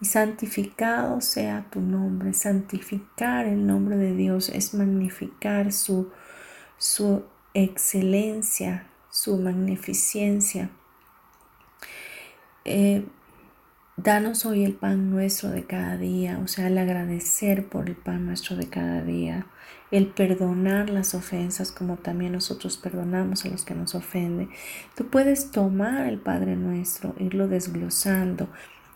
y 0.00 0.04
santificado 0.04 1.20
sea 1.20 1.66
tu 1.70 1.80
nombre. 1.80 2.32
Santificar 2.32 3.46
el 3.46 3.66
nombre 3.66 3.96
de 3.96 4.14
Dios 4.14 4.48
es 4.50 4.74
magnificar 4.74 5.72
su, 5.72 6.10
su 6.76 7.24
excelencia, 7.54 8.86
su 9.10 9.38
magnificencia. 9.38 10.70
Eh, 12.64 13.06
danos 13.96 14.44
hoy 14.44 14.64
el 14.64 14.74
pan 14.74 15.10
nuestro 15.10 15.50
de 15.50 15.64
cada 15.64 15.96
día, 15.96 16.38
o 16.44 16.48
sea, 16.48 16.66
el 16.66 16.76
agradecer 16.76 17.68
por 17.68 17.88
el 17.88 17.96
pan 17.96 18.26
nuestro 18.26 18.56
de 18.56 18.68
cada 18.68 19.02
día, 19.02 19.46
el 19.90 20.08
perdonar 20.08 20.90
las 20.90 21.14
ofensas 21.14 21.72
como 21.72 21.96
también 21.96 22.32
nosotros 22.32 22.76
perdonamos 22.76 23.44
a 23.44 23.48
los 23.48 23.64
que 23.64 23.74
nos 23.74 23.94
ofenden. 23.94 24.50
Tú 24.94 25.06
puedes 25.08 25.50
tomar 25.50 26.06
el 26.08 26.18
Padre 26.18 26.56
nuestro, 26.56 27.14
irlo 27.18 27.48
desglosando 27.48 28.48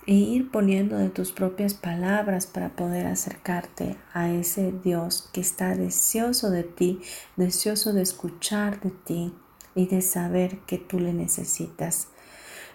e 0.06 0.14
ir 0.14 0.50
poniendo 0.50 0.98
de 0.98 1.08
tus 1.08 1.32
propias 1.32 1.74
palabras 1.74 2.46
para 2.46 2.70
poder 2.70 3.06
acercarte 3.06 3.96
a 4.12 4.30
ese 4.30 4.72
Dios 4.84 5.30
que 5.32 5.40
está 5.40 5.74
deseoso 5.76 6.50
de 6.50 6.64
ti, 6.64 7.00
deseoso 7.36 7.92
de 7.92 8.02
escuchar 8.02 8.80
de 8.80 8.90
ti 8.90 9.32
y 9.74 9.86
de 9.86 10.02
saber 10.02 10.58
que 10.66 10.76
tú 10.76 10.98
le 10.98 11.14
necesitas. 11.14 12.08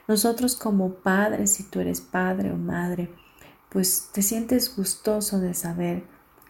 Nosotros 0.08 0.56
como 0.56 0.96
padres, 0.96 1.52
si 1.52 1.64
tú 1.64 1.80
eres 1.80 2.02
padre 2.02 2.52
o 2.52 2.58
madre, 2.58 3.10
pues 3.70 4.10
te 4.12 4.22
sientes 4.22 4.76
gustoso 4.76 5.40
de 5.40 5.54
saber 5.54 6.04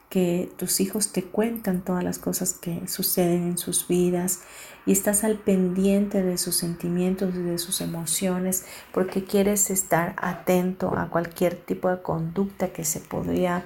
que 0.10 0.52
tus 0.58 0.80
hijos 0.80 1.12
te 1.12 1.24
cuentan 1.24 1.84
todas 1.84 2.04
las 2.04 2.20
cosas 2.20 2.54
que 2.54 2.88
suceden 2.88 3.44
en 3.48 3.58
sus 3.58 3.88
vidas 3.88 4.42
y 4.86 4.92
estás 4.92 5.24
al 5.24 5.38
pendiente 5.38 6.22
de 6.22 6.38
sus 6.38 6.56
sentimientos 6.56 7.34
y 7.36 7.40
de 7.40 7.58
sus 7.58 7.82
emociones 7.82 8.66
porque 8.94 9.26
quieres 9.26 9.70
estar 9.72 10.16
atento 10.18 10.98
a 10.98 11.10
cualquier 11.10 11.56
tipo 11.56 11.90
de 11.90 12.02
conducta 12.02 12.72
que 12.72 12.86
se 12.86 13.00
podría 13.00 13.66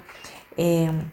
em, 0.58 1.12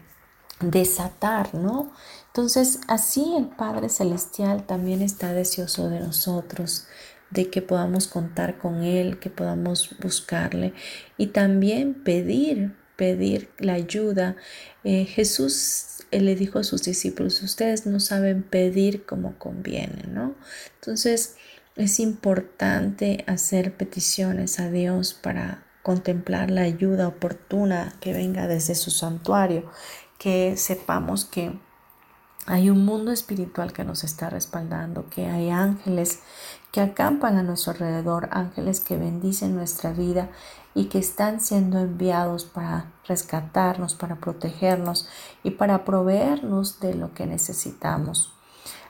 desatar, 0.61 1.53
¿no? 1.53 1.91
Entonces, 2.27 2.79
así 2.87 3.35
el 3.37 3.47
Padre 3.47 3.89
Celestial 3.89 4.65
también 4.65 5.01
está 5.01 5.33
deseoso 5.33 5.89
de 5.89 5.99
nosotros, 5.99 6.87
de 7.29 7.49
que 7.49 7.61
podamos 7.61 8.07
contar 8.07 8.57
con 8.57 8.83
Él, 8.83 9.19
que 9.19 9.29
podamos 9.29 9.95
buscarle 9.99 10.73
y 11.17 11.27
también 11.27 11.93
pedir 11.93 12.73
pedir 12.97 13.49
la 13.59 13.73
ayuda. 13.73 14.35
Eh, 14.83 15.05
Jesús 15.05 16.03
le 16.11 16.35
dijo 16.35 16.59
a 16.59 16.63
sus 16.63 16.83
discípulos, 16.83 17.41
ustedes 17.41 17.85
no 17.85 18.01
saben 18.01 18.43
pedir 18.43 19.05
como 19.05 19.37
conviene, 19.37 20.03
¿no? 20.09 20.35
Entonces 20.81 21.37
es 21.77 21.99
importante 21.99 23.23
hacer 23.27 23.77
peticiones 23.77 24.59
a 24.59 24.69
Dios 24.69 25.13
para 25.13 25.63
contemplar 25.83 26.51
la 26.51 26.63
ayuda 26.63 27.07
oportuna 27.07 27.95
que 28.01 28.11
venga 28.11 28.47
desde 28.47 28.75
su 28.75 28.91
santuario, 28.91 29.69
que 30.17 30.57
sepamos 30.57 31.23
que 31.23 31.57
hay 32.45 32.69
un 32.69 32.85
mundo 32.85 33.11
espiritual 33.11 33.73
que 33.73 33.83
nos 33.83 34.03
está 34.03 34.29
respaldando, 34.29 35.09
que 35.09 35.27
hay 35.27 35.49
ángeles 35.49 36.19
que 36.77 36.83
acampan 36.83 37.37
a 37.37 37.41
nuestro 37.41 37.71
alrededor, 37.71 38.29
ángeles 38.31 38.81
que 38.81 38.97
bendicen 38.97 39.55
nuestra 39.55 39.93
vida 39.93 40.29
y 40.75 40.89
que 40.89 40.99
están 40.99 41.41
siendo 41.41 41.79
enviados 41.79 42.45
para 42.45 42.91
rescatarnos, 43.07 43.95
para 43.95 44.17
protegernos 44.17 45.09
y 45.41 45.49
para 45.49 45.85
proveernos 45.85 46.79
de 46.79 46.93
lo 46.93 47.15
que 47.15 47.25
necesitamos. 47.25 48.31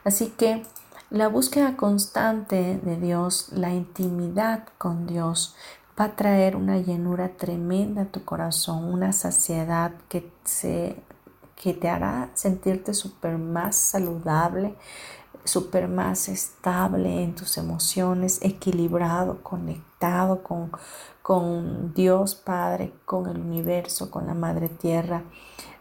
Así 0.03 0.33
que 0.38 0.63
la 1.09 1.29
búsqueda 1.29 1.77
constante 1.77 2.77
de 2.83 2.97
Dios, 2.97 3.53
la 3.53 3.73
intimidad 3.73 4.65
con 4.77 5.07
Dios, 5.07 5.55
va 5.97 6.05
a 6.05 6.15
traer 6.17 6.57
una 6.57 6.79
llenura 6.79 7.38
tremenda 7.38 8.01
a 8.01 8.11
tu 8.11 8.25
corazón, 8.25 8.83
una 8.83 9.13
saciedad 9.13 9.93
que, 10.09 10.29
se, 10.43 11.01
que 11.55 11.73
te 11.73 11.88
hará 11.88 12.31
sentirte 12.33 12.93
súper 12.93 13.38
más 13.38 13.77
saludable, 13.77 14.75
súper 15.48 15.88
más 15.88 16.30
estable 16.30 17.24
en 17.24 17.36
tus 17.36 17.58
emociones, 17.58 18.39
equilibrado, 18.41 19.41
conectado 19.43 20.43
con, 20.43 20.72
con 21.22 21.93
Dios 21.93 22.36
Padre, 22.36 22.93
con 23.06 23.28
el 23.28 23.39
universo, 23.39 24.12
con 24.12 24.28
la 24.28 24.34
Madre 24.34 24.70
Tierra. 24.70 25.24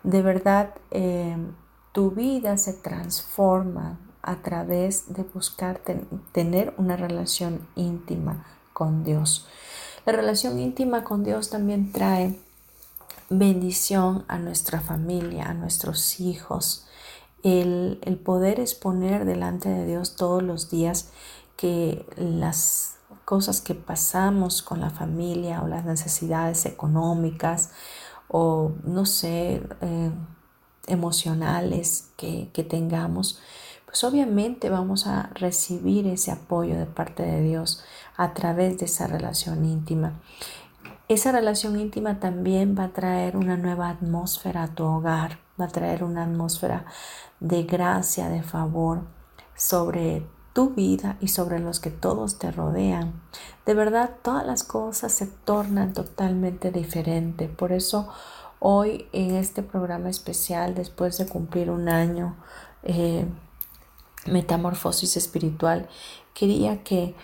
De 0.02 0.22
verdad, 0.22 0.74
em, 0.90 1.52
tu 1.92 2.10
vida 2.10 2.56
se 2.58 2.72
transforma 2.74 3.98
a 4.22 4.36
través 4.36 5.12
de 5.12 5.22
buscar 5.22 5.80
tener 6.32 6.74
una 6.76 6.96
relación 6.96 7.66
íntima 7.76 8.44
con 8.72 9.04
Dios. 9.04 9.46
La 10.04 10.12
relación 10.12 10.58
íntima 10.58 11.04
con 11.04 11.24
Dios 11.24 11.50
también 11.50 11.92
trae 11.92 12.38
bendición 13.30 14.24
a 14.28 14.38
nuestra 14.38 14.80
familia, 14.80 15.46
a 15.46 15.54
nuestros 15.54 16.20
hijos, 16.20 16.85
el, 17.42 17.98
el 18.02 18.16
poder 18.16 18.60
exponer 18.60 19.24
delante 19.24 19.68
de 19.68 19.86
Dios 19.86 20.16
todos 20.16 20.42
los 20.42 20.70
días 20.70 21.10
que 21.56 22.06
las 22.16 22.96
cosas 23.24 23.60
que 23.60 23.74
pasamos 23.74 24.62
con 24.62 24.80
la 24.80 24.90
familia 24.90 25.62
o 25.62 25.68
las 25.68 25.84
necesidades 25.84 26.66
económicas 26.66 27.70
o 28.28 28.72
no 28.84 29.06
sé, 29.06 29.62
eh, 29.80 30.10
emocionales 30.86 32.10
que, 32.16 32.50
que 32.52 32.64
tengamos, 32.64 33.40
pues 33.84 34.02
obviamente 34.04 34.70
vamos 34.70 35.06
a 35.06 35.30
recibir 35.34 36.06
ese 36.06 36.30
apoyo 36.30 36.76
de 36.76 36.86
parte 36.86 37.22
de 37.22 37.42
Dios 37.42 37.84
a 38.16 38.34
través 38.34 38.78
de 38.78 38.86
esa 38.86 39.06
relación 39.06 39.64
íntima. 39.64 40.20
Esa 41.08 41.30
relación 41.30 41.78
íntima 41.78 42.18
también 42.18 42.76
va 42.78 42.84
a 42.84 42.92
traer 42.92 43.36
una 43.36 43.56
nueva 43.56 43.90
atmósfera 43.90 44.64
a 44.64 44.74
tu 44.74 44.84
hogar, 44.84 45.38
va 45.60 45.66
a 45.66 45.68
traer 45.68 46.04
una 46.04 46.24
atmósfera 46.24 46.86
de 47.40 47.64
gracia, 47.64 48.28
de 48.28 48.42
favor 48.42 49.02
sobre 49.54 50.26
tu 50.52 50.70
vida 50.70 51.18
y 51.20 51.28
sobre 51.28 51.58
los 51.58 51.80
que 51.80 51.90
todos 51.90 52.38
te 52.38 52.50
rodean. 52.50 53.20
De 53.66 53.74
verdad, 53.74 54.16
todas 54.22 54.46
las 54.46 54.64
cosas 54.64 55.12
se 55.12 55.26
tornan 55.26 55.92
totalmente 55.92 56.70
diferentes. 56.70 57.50
Por 57.50 57.72
eso 57.72 58.08
hoy 58.58 59.06
en 59.12 59.34
este 59.34 59.62
programa 59.62 60.08
especial, 60.08 60.74
después 60.74 61.18
de 61.18 61.26
cumplir 61.26 61.70
un 61.70 61.88
año, 61.88 62.36
eh, 62.84 63.26
Metamorfosis 64.26 65.16
Espiritual, 65.16 65.88
quería 66.34 66.82
que 66.82 67.14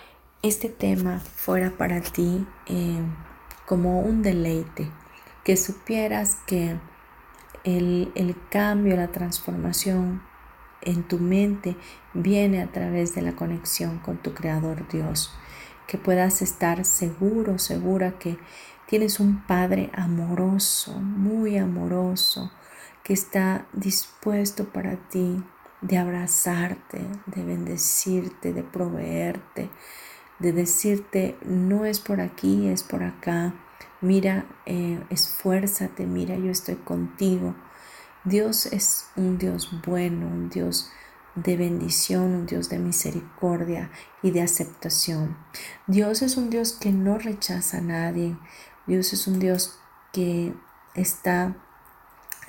este 0.43 0.69
tema 0.69 1.19
fuera 1.19 1.75
para 1.77 2.01
ti 2.01 2.45
eh, 2.67 3.01
como 3.65 4.01
un 4.01 4.21
deleite, 4.21 4.91
que 5.43 5.57
supieras 5.57 6.37
que 6.45 6.77
el, 7.63 8.11
el 8.15 8.35
cambio, 8.49 8.95
la 8.95 9.11
transformación 9.11 10.21
en 10.81 11.03
tu 11.03 11.19
mente 11.19 11.75
viene 12.13 12.61
a 12.61 12.71
través 12.71 13.15
de 13.15 13.21
la 13.21 13.35
conexión 13.35 13.99
con 13.99 14.17
tu 14.17 14.33
Creador 14.33 14.87
Dios, 14.89 15.33
que 15.87 15.97
puedas 15.97 16.41
estar 16.41 16.85
seguro, 16.85 17.57
segura 17.59 18.17
que 18.19 18.37
tienes 18.87 19.19
un 19.19 19.45
Padre 19.45 19.89
amoroso, 19.93 20.93
muy 20.99 21.57
amoroso, 21.57 22.51
que 23.03 23.13
está 23.13 23.65
dispuesto 23.73 24.65
para 24.65 24.95
ti 25.09 25.43
de 25.81 25.97
abrazarte, 25.97 27.01
de 27.25 27.43
bendecirte, 27.43 28.53
de 28.53 28.63
proveerte, 28.63 29.69
de 30.39 30.53
decirte, 30.53 31.37
no 31.45 31.85
es 31.85 31.99
por 31.99 32.21
aquí, 32.21 32.67
es 32.67 32.83
por 32.83 33.03
acá. 33.03 33.53
Mira, 34.01 34.45
eh, 34.65 35.03
esfuérzate, 35.09 36.05
mira, 36.05 36.35
yo 36.35 36.51
estoy 36.51 36.75
contigo. 36.75 37.55
Dios 38.23 38.67
es 38.67 39.07
un 39.15 39.37
Dios 39.37 39.69
bueno, 39.85 40.27
un 40.27 40.49
Dios 40.49 40.89
de 41.35 41.57
bendición, 41.57 42.33
un 42.33 42.45
Dios 42.45 42.69
de 42.69 42.79
misericordia 42.79 43.91
y 44.21 44.31
de 44.31 44.41
aceptación. 44.41 45.37
Dios 45.87 46.21
es 46.21 46.37
un 46.37 46.49
Dios 46.49 46.73
que 46.73 46.91
no 46.91 47.17
rechaza 47.17 47.77
a 47.77 47.81
nadie. 47.81 48.37
Dios 48.87 49.13
es 49.13 49.27
un 49.27 49.39
Dios 49.39 49.79
que 50.11 50.53
está 50.95 51.55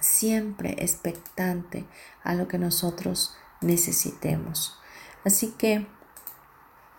siempre 0.01 0.77
expectante 0.79 1.87
a 2.23 2.35
lo 2.35 2.47
que 2.47 2.59
nosotros 2.59 3.37
necesitemos. 3.61 4.79
Así 5.25 5.55
que 5.57 5.87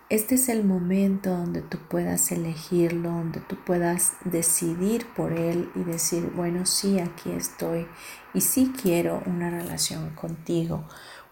este 0.09 0.35
es 0.35 0.49
el 0.49 0.63
momento 0.63 1.31
donde 1.31 1.61
tú 1.61 1.79
puedas 1.89 2.31
elegirlo, 2.31 3.09
donde 3.09 3.39
tú 3.39 3.55
puedas 3.65 4.13
decidir 4.23 5.07
por 5.15 5.33
él 5.33 5.71
y 5.73 5.79
decir, 5.79 6.31
bueno, 6.35 6.67
sí, 6.67 6.99
aquí 6.99 7.31
estoy 7.31 7.87
y 8.33 8.41
sí 8.41 8.71
quiero 8.79 9.23
una 9.25 9.49
relación 9.49 10.11
contigo, 10.11 10.83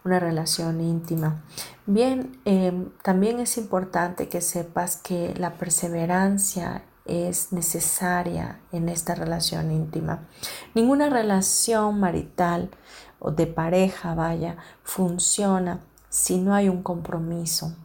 una 0.03 0.19
relación 0.19 0.81
íntima. 0.81 1.43
Bien, 1.85 2.39
em, 2.45 2.89
también 3.03 3.39
es 3.39 3.57
importante 3.57 4.27
que 4.27 4.41
sepas 4.41 4.97
que 4.97 5.35
la 5.37 5.53
perseverancia 5.53 6.83
es 7.05 7.53
necesaria 7.53 8.59
en 8.71 8.89
esta 8.89 9.13
relación 9.13 9.71
íntima. 9.71 10.27
Ninguna 10.73 11.09
relación 11.09 11.99
marital 11.99 12.71
o 13.19 13.29
de 13.29 13.45
pareja, 13.45 14.15
vaya, 14.15 14.57
funciona 14.83 15.81
si 16.09 16.39
no 16.39 16.55
hay 16.55 16.69
un 16.69 16.81
compromiso 16.81 17.75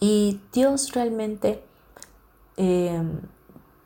y 0.00 0.40
Dios 0.52 0.92
realmente 0.92 1.62
em, 2.56 3.20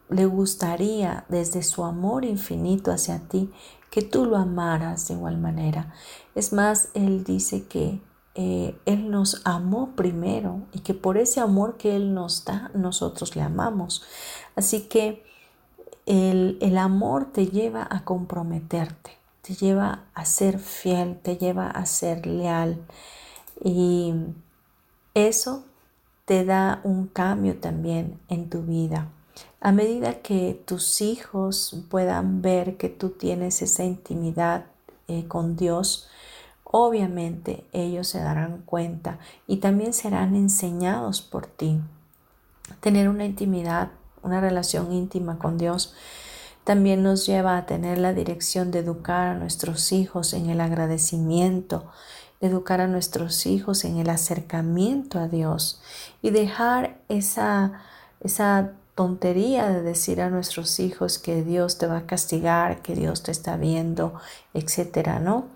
le 0.08 0.26
gustaría 0.26 1.24
desde 1.28 1.62
su 1.62 1.84
amor 1.84 2.24
infinito 2.24 2.90
hacia 2.90 3.20
ti 3.28 3.50
que 3.90 4.02
tú 4.02 4.24
lo 4.24 4.36
amaras 4.36 5.08
de 5.08 5.14
igual 5.14 5.38
manera. 5.38 5.92
Es 6.34 6.52
más, 6.52 6.90
Él 6.94 7.24
dice 7.24 7.66
que 7.66 8.00
eh, 8.34 8.76
Él 8.86 9.10
nos 9.10 9.42
amó 9.44 9.94
primero 9.96 10.62
y 10.72 10.80
que 10.80 10.94
por 10.94 11.16
ese 11.18 11.40
amor 11.40 11.76
que 11.76 11.96
Él 11.96 12.14
nos 12.14 12.44
da, 12.44 12.70
nosotros 12.74 13.36
le 13.36 13.42
amamos. 13.42 14.04
Así 14.56 14.82
que 14.82 15.24
el, 16.06 16.58
el 16.60 16.78
amor 16.78 17.32
te 17.32 17.46
lleva 17.46 17.86
a 17.88 18.04
comprometerte, 18.04 19.12
te 19.42 19.54
lleva 19.54 20.04
a 20.14 20.24
ser 20.24 20.58
fiel, 20.58 21.18
te 21.20 21.36
lleva 21.36 21.68
a 21.68 21.86
ser 21.86 22.26
leal. 22.26 22.84
Y 23.62 24.14
eso 25.14 25.64
te 26.30 26.44
da 26.44 26.80
un 26.84 27.08
cambio 27.08 27.56
también 27.56 28.20
en 28.28 28.48
tu 28.48 28.62
vida. 28.62 29.08
A 29.60 29.72
medida 29.72 30.22
que 30.22 30.62
tus 30.64 31.00
hijos 31.00 31.82
puedan 31.90 32.40
ver 32.40 32.76
que 32.76 32.88
tú 32.88 33.10
tienes 33.10 33.62
esa 33.62 33.82
intimidad 33.82 34.66
eh, 35.08 35.24
con 35.26 35.56
Dios, 35.56 36.08
obviamente 36.62 37.64
ellos 37.72 38.06
se 38.06 38.20
darán 38.20 38.62
cuenta 38.64 39.18
y 39.48 39.56
también 39.56 39.92
serán 39.92 40.36
enseñados 40.36 41.20
por 41.20 41.48
ti. 41.48 41.80
Tener 42.78 43.08
una 43.08 43.24
intimidad, 43.24 43.88
una 44.22 44.40
relación 44.40 44.92
íntima 44.92 45.36
con 45.36 45.58
Dios 45.58 45.96
también 46.62 47.02
nos 47.02 47.26
lleva 47.26 47.56
a 47.56 47.66
tener 47.66 47.98
la 47.98 48.12
dirección 48.12 48.70
de 48.70 48.78
educar 48.78 49.26
a 49.26 49.34
nuestros 49.34 49.90
hijos 49.90 50.32
en 50.34 50.48
el 50.48 50.60
agradecimiento, 50.60 51.90
educar 52.40 52.80
a 52.80 52.86
nuestros 52.86 53.46
hijos 53.46 53.84
en 53.84 53.98
el 53.98 54.08
acercamiento 54.08 55.18
a 55.18 55.28
Dios 55.28 55.80
y 56.22 56.30
dejar 56.30 56.98
esa, 57.08 57.82
esa 58.20 58.72
tontería 58.94 59.68
de 59.68 59.82
decir 59.82 60.20
a 60.20 60.30
nuestros 60.30 60.80
hijos 60.80 61.18
que 61.18 61.42
Dios 61.42 61.78
te 61.78 61.86
va 61.86 61.98
a 61.98 62.06
castigar, 62.06 62.82
que 62.82 62.94
Dios 62.94 63.22
te 63.22 63.30
está 63.30 63.56
viendo, 63.56 64.14
etcétera, 64.54 65.20
¿no? 65.20 65.46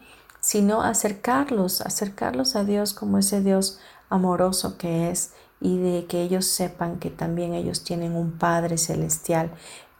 Sino 0.40 0.82
acercarlos, 0.82 1.80
acercarlos 1.80 2.54
a 2.54 2.64
Dios 2.64 2.92
como 2.92 3.18
ese 3.18 3.40
Dios 3.40 3.80
amoroso 4.10 4.76
que 4.76 5.10
es 5.10 5.32
y 5.60 5.78
de 5.78 6.04
que 6.06 6.22
ellos 6.22 6.46
sepan 6.46 6.98
que 6.98 7.10
también 7.10 7.54
ellos 7.54 7.84
tienen 7.84 8.14
un 8.14 8.38
Padre 8.38 8.76
celestial 8.76 9.50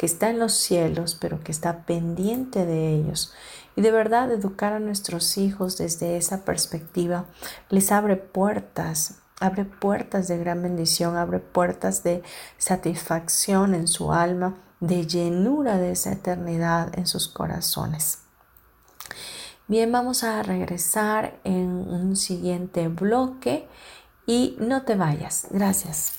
que 0.04 0.06
está 0.06 0.28
en 0.28 0.38
los 0.38 0.52
cielos, 0.52 1.16
pero 1.18 1.42
que 1.42 1.50
está 1.50 1.86
pendiente 1.86 2.66
de 2.66 2.94
ellos 2.94 3.32
y 3.74 3.80
de 3.80 3.90
verdad 3.90 4.30
educar 4.30 4.74
a 4.74 4.78
nuestros 4.78 5.38
hijos 5.38 5.78
desde 5.78 6.18
esa 6.18 6.44
perspectiva 6.44 7.24
les 7.70 7.90
abre 7.90 8.16
puertas, 8.16 9.22
abre 9.40 9.64
puertas 9.64 10.28
de 10.28 10.36
gran 10.36 10.60
bendición, 10.60 11.16
abre 11.16 11.38
puertas 11.38 12.02
de 12.02 12.22
satisfacción 12.58 13.74
en 13.74 13.88
su 13.88 14.12
alma, 14.12 14.58
de 14.78 15.06
llenura 15.06 15.78
de 15.78 15.92
esa 15.92 16.12
eternidad 16.12 16.92
en 16.98 17.06
sus 17.06 17.26
corazones. 17.26 18.18
Bien, 19.68 19.90
vamos 19.90 20.22
a 20.22 20.42
regresar 20.42 21.40
en 21.44 21.70
un 21.70 22.16
siguiente 22.16 22.88
bloque 22.88 23.66
y 24.26 24.54
no 24.60 24.82
te 24.82 24.96
vayas. 24.96 25.46
Gracias. 25.48 26.18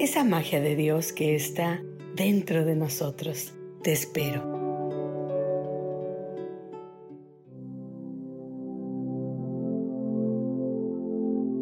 esa 0.00 0.24
magia 0.24 0.62
de 0.62 0.76
Dios 0.76 1.12
que 1.12 1.36
está 1.36 1.82
dentro 2.16 2.64
de 2.64 2.74
nosotros. 2.74 3.52
Te 3.82 3.92
espero. 3.92 4.40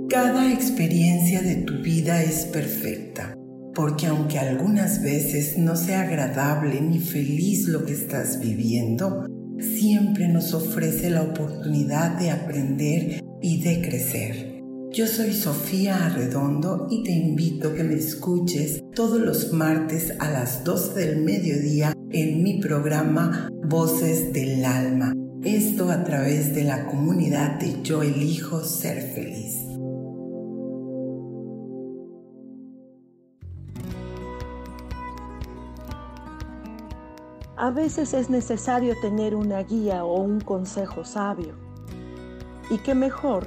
Cada 0.08 0.52
experiencia 0.52 1.42
de 1.42 1.56
tu 1.56 1.82
vida 1.82 2.22
es 2.22 2.46
perfecta, 2.46 3.34
porque 3.74 4.06
aunque 4.06 4.38
algunas 4.38 5.02
veces 5.02 5.58
no 5.58 5.74
sea 5.74 6.02
agradable 6.02 6.80
ni 6.80 7.00
feliz 7.00 7.66
lo 7.66 7.84
que 7.84 7.92
estás 7.92 8.38
viviendo, 8.40 9.26
siempre 9.58 10.28
nos 10.28 10.54
ofrece 10.54 11.10
la 11.10 11.22
oportunidad 11.22 12.16
de 12.16 12.30
aprender 12.30 13.20
y 13.42 13.60
de 13.62 13.82
crecer. 13.82 14.47
Yo 14.98 15.06
soy 15.06 15.32
Sofía 15.32 16.06
Arredondo 16.06 16.88
y 16.90 17.04
te 17.04 17.12
invito 17.12 17.68
a 17.68 17.74
que 17.74 17.84
me 17.84 17.94
escuches 17.94 18.82
todos 18.96 19.20
los 19.20 19.52
martes 19.52 20.12
a 20.18 20.28
las 20.28 20.64
12 20.64 20.98
del 20.98 21.22
mediodía 21.22 21.94
en 22.10 22.42
mi 22.42 22.60
programa 22.60 23.48
Voces 23.64 24.32
del 24.32 24.64
Alma. 24.64 25.14
Esto 25.44 25.92
a 25.92 26.02
través 26.02 26.52
de 26.52 26.64
la 26.64 26.86
comunidad 26.86 27.60
de 27.60 27.80
Yo 27.84 28.02
elijo 28.02 28.64
ser 28.64 29.00
feliz. 29.14 29.54
A 37.56 37.70
veces 37.70 38.14
es 38.14 38.30
necesario 38.30 38.96
tener 39.00 39.36
una 39.36 39.62
guía 39.62 40.04
o 40.04 40.20
un 40.20 40.40
consejo 40.40 41.04
sabio. 41.04 41.54
Y 42.68 42.78
qué 42.78 42.96
mejor 42.96 43.46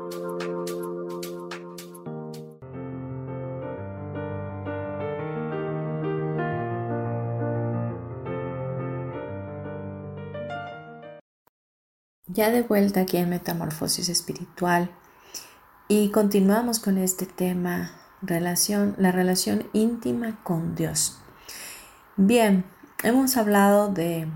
Ya 12.33 12.49
de 12.49 12.61
vuelta 12.61 13.01
aquí 13.01 13.17
en 13.17 13.29
Metamorfosis 13.29 14.07
Espiritual 14.07 14.89
y 15.89 16.11
continuamos 16.11 16.79
con 16.79 16.97
este 16.97 17.25
tema, 17.25 17.91
relación, 18.21 18.95
la 18.97 19.11
relación 19.11 19.67
íntima 19.73 20.39
con 20.41 20.73
Dios. 20.73 21.19
Bien, 22.15 22.63
hemos 23.03 23.35
hablado 23.35 23.89
de, 23.89 24.29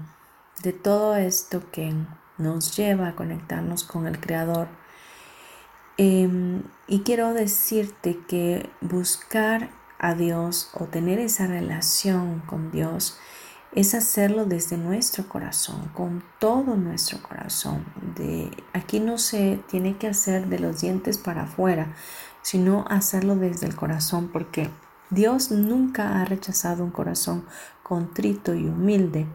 de 0.61 0.73
todo 0.73 1.15
esto 1.15 1.71
que 1.71 1.93
nos 2.37 2.75
lleva 2.75 3.07
a 3.07 3.15
conectarnos 3.15 3.85
con 3.85 4.07
el 4.07 4.19
Creador. 4.19 4.67
Em, 5.95 6.63
y 6.87 6.99
quiero 7.03 7.33
decirte 7.33 8.19
que 8.27 8.69
buscar 8.81 9.69
a 9.99 10.15
Dios 10.15 10.69
o 10.73 10.83
tener 10.85 11.19
esa 11.19 11.47
relación 11.47 12.41
con 12.41 12.71
Dios 12.71 13.17
es 13.75 13.93
hacerlo 13.93 14.45
desde 14.45 14.77
nuestro 14.77 15.27
corazón, 15.27 15.91
con 15.93 16.23
todo 16.39 16.77
nuestro 16.77 17.21
corazón. 17.21 17.85
De, 18.15 18.49
aquí 18.71 19.01
no 19.01 19.17
se 19.17 19.59
tiene 19.67 19.97
que 19.97 20.07
hacer 20.07 20.47
de 20.47 20.59
los 20.59 20.79
dientes 20.79 21.17
para 21.17 21.43
afuera, 21.43 21.93
sino 22.41 22.85
hacerlo 22.87 23.35
desde 23.35 23.67
el 23.67 23.75
corazón, 23.75 24.29
porque 24.31 24.69
Dios 25.09 25.51
nunca 25.51 26.21
ha 26.21 26.25
rechazado 26.25 26.85
un 26.85 26.91
corazón 26.91 27.45
contrito 27.83 28.55
y 28.55 28.65
humilde, 28.65 29.27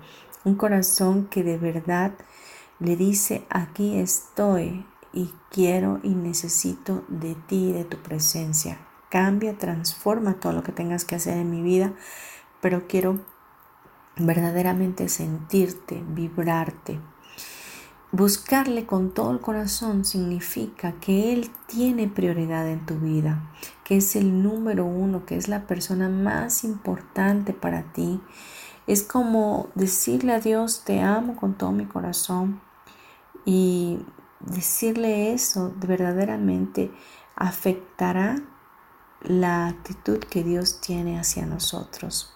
un 0.44 0.54
corazón 0.54 1.26
que 1.26 1.42
de 1.42 1.58
verdad 1.58 2.12
le 2.78 2.96
dice, 2.96 3.44
aquí 3.50 3.98
estoy 3.98 4.86
y 5.12 5.34
quiero 5.50 6.00
y 6.02 6.14
necesito 6.14 7.04
de 7.08 7.34
ti, 7.34 7.72
de 7.72 7.84
tu 7.84 7.98
presencia. 7.98 8.78
Cambia, 9.10 9.58
transforma 9.58 10.34
todo 10.40 10.54
lo 10.54 10.62
que 10.62 10.72
tengas 10.72 11.04
que 11.04 11.16
hacer 11.16 11.36
en 11.36 11.50
mi 11.50 11.60
vida, 11.60 11.92
pero 12.62 12.86
quiero 12.88 13.20
verdaderamente 14.26 15.08
sentirte, 15.08 16.02
vibrarte. 16.08 17.00
Buscarle 18.12 18.86
con 18.86 19.12
todo 19.14 19.30
el 19.30 19.40
corazón 19.40 20.04
significa 20.04 20.92
que 21.00 21.32
Él 21.32 21.50
tiene 21.66 22.08
prioridad 22.08 22.68
en 22.68 22.84
tu 22.84 22.96
vida, 22.96 23.52
que 23.84 23.98
es 23.98 24.16
el 24.16 24.42
número 24.42 24.84
uno, 24.84 25.24
que 25.24 25.36
es 25.36 25.46
la 25.46 25.66
persona 25.68 26.08
más 26.08 26.64
importante 26.64 27.52
para 27.52 27.92
ti. 27.92 28.20
Es 28.88 29.04
como 29.04 29.68
decirle 29.76 30.32
a 30.32 30.40
Dios, 30.40 30.82
te 30.84 31.00
amo 31.00 31.36
con 31.36 31.54
todo 31.54 31.70
mi 31.70 31.86
corazón 31.86 32.60
y 33.44 34.00
decirle 34.40 35.32
eso 35.32 35.72
verdaderamente 35.76 36.90
afectará 37.36 38.36
la 39.22 39.68
actitud 39.68 40.18
que 40.18 40.42
Dios 40.42 40.80
tiene 40.80 41.18
hacia 41.20 41.46
nosotros. 41.46 42.34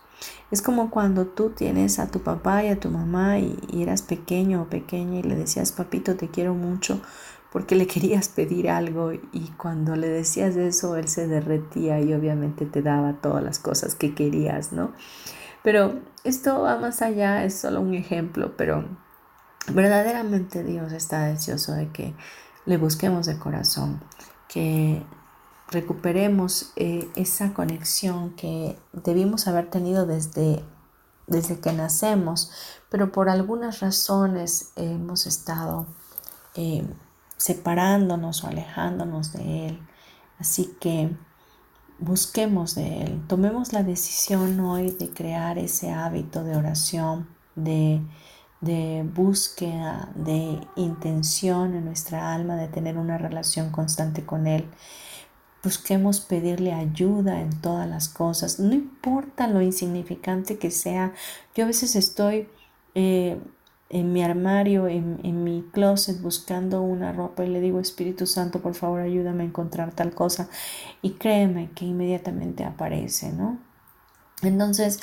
Es 0.51 0.63
como 0.63 0.91
cuando 0.91 1.27
tú 1.27 1.51
tienes 1.51 1.99
a 1.99 2.09
tu 2.09 2.21
papá 2.21 2.65
y 2.65 2.69
a 2.69 2.79
tu 2.79 2.91
mamá 2.91 3.39
y, 3.39 3.59
eras 3.83 4.03
pequeño 4.03 4.63
o 4.63 4.67
pequeña 4.67 5.19
y 5.19 5.23
le 5.23 5.37
decías, 5.37 5.73
papito, 5.73 6.17
te 6.17 6.29
quiero 6.29 6.55
mucho 6.55 7.01
porque 7.51 7.75
le 7.75 7.87
querías 7.89 8.29
pedir 8.29 8.71
algo 8.71 9.13
y 9.13 9.49
cuando 9.57 9.97
le 9.97 10.09
decías 10.09 10.57
eso, 10.57 10.97
él 10.97 11.09
se 11.09 11.27
derretía 11.27 12.01
y 12.01 12.13
obviamente 12.13 12.67
te 12.67 12.83
daba 12.83 13.15
todas 13.15 13.43
las 13.43 13.59
cosas 13.59 13.95
que 13.95 14.15
querías, 14.15 14.73
¿no? 14.73 14.93
Pero 15.63 16.01
esto 16.25 16.61
va 16.61 16.79
más 16.79 17.01
allá, 17.01 17.45
es 17.45 17.55
solo 17.55 17.81
un 17.81 17.95
ejemplo, 17.95 18.55
pero 18.57 18.85
verdaderamente 19.73 20.63
Dios 20.63 20.93
está 20.93 21.25
deseoso 21.25 21.73
de 21.73 21.89
que 21.91 22.15
le 22.67 22.77
busquemos 22.77 23.27
de 23.27 23.39
corazón, 23.39 24.01
que 24.49 25.03
recuperemos 25.75 26.73
eh, 26.77 27.11
esa 27.17 27.53
conexión 27.53 28.31
que 28.37 28.79
debimos 28.93 29.47
haber 29.49 29.69
tenido 29.69 30.07
desde, 30.07 30.65
desde 31.27 31.61
que 31.61 31.73
nacemos, 31.73 32.51
pero 32.89 33.13
por 33.13 33.29
algunas 33.29 33.81
razones 33.81 34.71
hemos 34.77 35.27
estado 35.27 35.87
eh, 36.55 36.87
separándonos 37.37 38.45
o 38.45 38.47
alejándonos 38.47 39.33
de 39.33 39.69
Él. 39.69 39.87
Así 40.39 40.77
que 40.81 41.11
busquemos 41.99 42.77
de 42.77 43.03
Él, 43.03 43.23
tomemos 43.27 43.73
la 43.73 43.83
decisión 43.83 44.61
hoy 44.61 44.93
de 44.93 45.11
crear 45.11 45.59
ese 45.59 45.91
hábito 45.91 46.45
de 46.45 46.57
oración, 46.57 47.29
de, 47.57 48.01
de 48.61 49.05
búsqueda, 49.13 50.09
de 50.15 50.61
intención 50.77 51.75
en 51.75 51.85
nuestra 51.85 52.33
alma, 52.33 52.55
de 52.55 52.69
tener 52.69 52.97
una 52.97 53.19
relación 53.19 53.71
constante 53.71 54.25
con 54.25 54.47
Él 54.47 54.71
Busquemos 55.65 56.21
pedirle 56.21 56.75
ayuda 56.75 57.41
en 57.41 57.51
todas 57.61 57.89
las 57.89 58.09
cosas, 58.09 58.61
no 58.61 58.75
importa 58.75 59.49
lo 59.49 59.63
insignificante 59.63 60.59
que 60.59 60.71
sea. 60.71 61.15
Yo 61.55 61.65
a 61.65 61.67
veces 61.69 61.97
estoy 61.97 62.49
eh, 62.95 63.41
en 63.89 64.13
mi 64.13 64.23
armario, 64.23 64.89
en, 64.89 65.21
en, 65.23 65.43
mi 65.43 65.65
closet, 65.73 66.21
buscando 66.21 66.83
una 66.83 67.13
ropa 67.13 67.45
y 67.45 67.49
le 67.49 67.61
digo, 67.61 67.81
Espíritu 67.81 68.27
Santo, 68.27 68.61
por 68.61 68.75
favor, 68.75 69.01
ayúdame 69.01 69.45
a 69.45 69.47
encontrar 69.47 69.93
tal 69.93 70.15
cosa. 70.15 70.49
Y 71.01 71.13
créeme 71.13 71.71
que 71.75 71.87
inmediatamente 71.87 72.65
aparece, 72.65 73.33
¿no? 73.33 73.59
Entonces, 74.43 75.01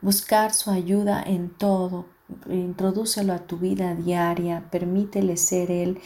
buscar 0.00 0.52
su 0.52 0.70
ayuda 0.70 1.22
en 1.22 1.50
todo, 1.50 2.06
introdúcelo 2.48 3.32
a 3.32 3.40
tu 3.40 3.58
vida 3.58 3.94
diaria, 3.94 4.68
permítele 4.70 5.36
ser 5.36 5.70
Él 5.70 6.00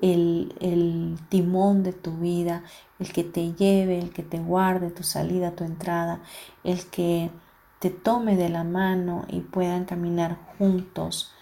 el, 0.00 0.54
el, 0.60 1.18
timón 1.28 1.82
de 1.82 1.92
tu 1.92 2.16
vida, 2.18 2.62
el 2.98 3.12
que 3.12 3.24
te 3.24 3.52
lleve, 3.54 3.98
el 3.98 4.10
que 4.10 4.22
te 4.22 4.38
guarde 4.38 4.90
tu 4.90 5.02
salida, 5.02 5.52
tu 5.52 5.64
entrada, 5.64 6.20
el 6.62 6.84
que 6.86 7.30
te 7.78 7.90
tome 7.90 8.36
de 8.36 8.48
la 8.48 8.64
mano 8.64 9.24
y 9.28 9.40
puedan 9.40 9.84
caminar 9.84 10.38
juntos. 10.58 11.32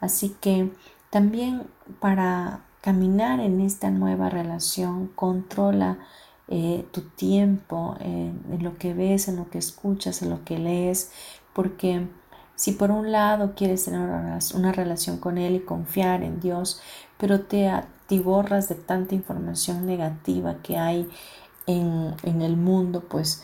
Así 0.00 0.36
que 0.40 0.72
también 1.10 1.66
para 2.00 2.64
caminar 2.80 3.40
en 3.40 3.60
esta 3.60 3.90
nueva 3.90 4.28
relación, 4.28 5.06
controla 5.08 5.98
eh, 6.48 6.84
tu 6.90 7.02
tiempo 7.02 7.96
en 8.00 8.58
lo 8.60 8.76
que 8.76 8.92
ves, 8.94 9.28
en 9.28 9.36
lo 9.36 9.48
que 9.48 9.58
escuchas, 9.58 10.22
en 10.22 10.30
lo 10.30 10.44
que 10.44 10.58
lees, 10.58 11.12
porque 11.52 12.08
si 12.62 12.70
por 12.70 12.92
un 12.92 13.10
lado 13.10 13.54
quieres 13.56 13.86
tener 13.86 14.08
una 14.54 14.70
relación 14.70 15.16
con 15.16 15.36
Él 15.36 15.56
y 15.56 15.60
confiar 15.64 16.22
en 16.22 16.38
Dios, 16.38 16.80
pero 17.18 17.40
te 17.40 17.82
borras 18.22 18.68
de 18.68 18.76
tanta 18.76 19.16
información 19.16 19.84
negativa 19.84 20.62
que 20.62 20.76
hay 20.76 21.10
en, 21.66 22.14
en 22.22 22.40
el 22.40 22.56
mundo, 22.56 23.02
pues 23.08 23.42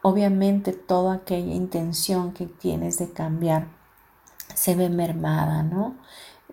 obviamente 0.00 0.72
toda 0.72 1.16
aquella 1.16 1.52
intención 1.52 2.32
que 2.32 2.46
tienes 2.46 2.96
de 2.96 3.12
cambiar 3.12 3.66
se 4.54 4.74
ve 4.74 4.88
mermada, 4.88 5.62
¿no? 5.62 5.94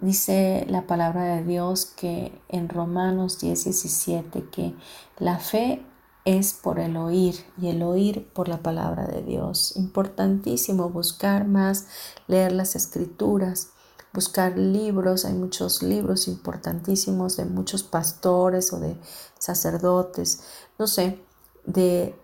Dice 0.01 0.65
la 0.67 0.81
palabra 0.81 1.23
de 1.23 1.45
Dios 1.45 1.85
que 1.85 2.37
en 2.49 2.67
Romanos 2.67 3.39
10, 3.39 3.63
17 3.63 4.49
que 4.51 4.75
la 5.19 5.39
fe 5.39 5.81
es 6.25 6.53
por 6.53 6.79
el 6.79 6.95
oír 6.95 7.35
y 7.57 7.67
el 7.67 7.83
oír 7.83 8.27
por 8.33 8.47
la 8.47 8.59
palabra 8.59 9.07
de 9.07 9.21
Dios. 9.23 9.75
Importantísimo 9.75 10.89
buscar 10.89 11.47
más, 11.47 11.87
leer 12.27 12.53
las 12.53 12.75
escrituras, 12.75 13.71
buscar 14.13 14.57
libros, 14.57 15.25
hay 15.25 15.33
muchos 15.33 15.83
libros 15.83 16.27
importantísimos 16.27 17.35
de 17.35 17.45
muchos 17.45 17.83
pastores 17.83 18.71
o 18.71 18.79
de 18.79 18.95
sacerdotes, 19.37 20.43
no 20.77 20.87
sé, 20.87 21.19
de, 21.65 22.15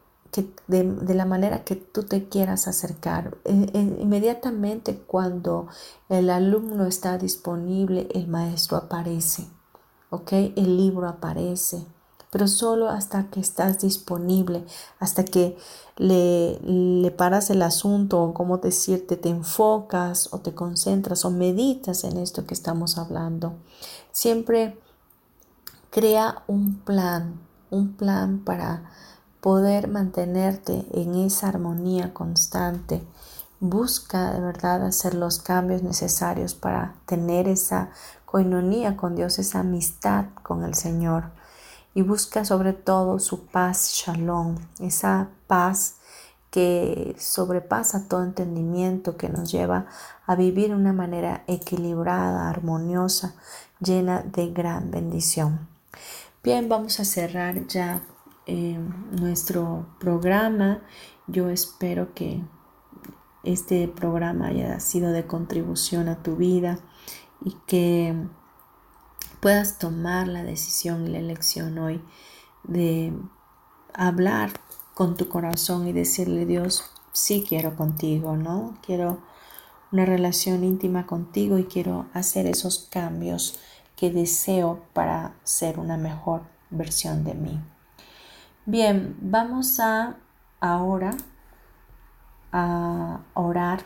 de, 0.67 1.13
la 1.15 1.25
manera 1.25 1.63
que 1.63 1.75
tú 1.75 2.03
te 2.03 2.29
quieras 2.29 2.67
acercar. 2.67 3.37
E, 3.43 3.71
e, 3.73 3.79
inmediatamente 3.79 4.97
cuando 4.97 5.67
el 6.07 6.29
alumno 6.29 6.85
está 6.85 7.17
disponible, 7.17 8.07
el 8.13 8.27
maestro 8.27 8.77
aparece, 8.77 9.47
¿ok? 10.11 10.31
El 10.31 10.77
libro 10.77 11.07
aparece 11.07 11.85
pero 12.31 12.47
solo 12.47 12.89
hasta 12.89 13.29
que 13.29 13.39
estás 13.39 13.79
disponible, 13.79 14.65
hasta 14.99 15.25
que 15.25 15.57
le, 15.97 16.59
le 16.61 17.11
paras 17.11 17.49
el 17.49 17.61
asunto 17.61 18.21
o 18.21 18.33
cómo 18.33 18.57
decirte, 18.57 19.17
te 19.17 19.29
enfocas 19.29 20.29
o 20.31 20.39
te 20.39 20.53
concentras 20.53 21.25
o 21.25 21.31
meditas 21.31 22.03
en 22.03 22.17
esto 22.17 22.45
que 22.45 22.53
estamos 22.53 22.97
hablando. 22.97 23.53
Siempre 24.11 24.79
crea 25.89 26.43
un 26.47 26.75
plan, 26.79 27.39
un 27.69 27.93
plan 27.93 28.39
para 28.39 28.91
poder 29.41 29.87
mantenerte 29.87 30.85
en 30.93 31.15
esa 31.15 31.47
armonía 31.47 32.13
constante 32.13 33.01
busca 33.59 34.33
de 34.33 34.39
verdad 34.39 34.85
hacer 34.85 35.13
los 35.13 35.39
cambios 35.39 35.83
necesarios 35.83 36.55
para 36.55 36.95
tener 37.05 37.47
esa 37.47 37.89
coinonía 38.25 38.95
con 38.95 39.15
Dios, 39.15 39.39
esa 39.39 39.59
amistad 39.59 40.25
con 40.43 40.63
el 40.63 40.75
Señor. 40.75 41.31
Y 41.93 42.01
busca 42.01 42.45
sobre 42.45 42.73
todo 42.73 43.19
su 43.19 43.45
paz, 43.45 43.91
shalom, 43.93 44.55
esa 44.79 45.29
paz 45.47 45.95
que 46.51 47.15
sobrepasa 47.19 48.07
todo 48.07 48.23
entendimiento, 48.23 49.17
que 49.17 49.29
nos 49.29 49.51
lleva 49.51 49.85
a 50.25 50.35
vivir 50.35 50.69
de 50.69 50.75
una 50.75 50.93
manera 50.93 51.43
equilibrada, 51.47 52.49
armoniosa, 52.49 53.35
llena 53.79 54.21
de 54.21 54.51
gran 54.51 54.91
bendición. 54.91 55.67
Bien, 56.43 56.69
vamos 56.69 56.99
a 56.99 57.05
cerrar 57.05 57.67
ya 57.67 58.01
eh, 58.45 58.79
nuestro 59.11 59.85
programa. 59.99 60.81
Yo 61.27 61.49
espero 61.49 62.13
que 62.13 62.41
este 63.43 63.87
programa 63.87 64.47
haya 64.47 64.79
sido 64.79 65.11
de 65.11 65.27
contribución 65.27 66.07
a 66.07 66.23
tu 66.23 66.35
vida 66.35 66.79
y 67.43 67.55
que 67.67 68.15
puedas 69.39 69.79
tomar 69.79 70.27
la 70.27 70.43
decisión 70.43 71.07
y 71.07 71.09
la 71.09 71.19
elección 71.19 71.77
hoy 71.77 72.01
de 72.63 73.13
hablar 73.93 74.51
con 74.93 75.15
tu 75.15 75.29
corazón 75.29 75.87
y 75.87 75.93
decirle 75.93 76.45
Dios, 76.45 76.91
sí 77.13 77.45
quiero 77.47 77.75
contigo, 77.75 78.35
¿no? 78.35 78.77
Quiero 78.85 79.21
una 79.91 80.05
relación 80.05 80.63
íntima 80.63 81.07
contigo 81.07 81.57
y 81.57 81.65
quiero 81.65 82.07
hacer 82.13 82.45
esos 82.45 82.89
cambios 82.91 83.59
que 83.95 84.11
deseo 84.11 84.83
para 84.93 85.35
ser 85.43 85.79
una 85.79 85.97
mejor 85.97 86.43
versión 86.69 87.23
de 87.23 87.33
mí. 87.33 87.59
Bien, 88.65 89.17
vamos 89.21 89.79
a 89.79 90.17
ahora 90.59 91.11
a 92.51 93.21
orar 93.33 93.81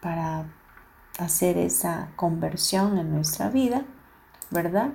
para 0.00 0.52
hacer 1.18 1.56
esa 1.56 2.12
conversión 2.16 2.98
en 2.98 3.12
nuestra 3.12 3.48
vida, 3.48 3.84
¿verdad? 4.54 4.94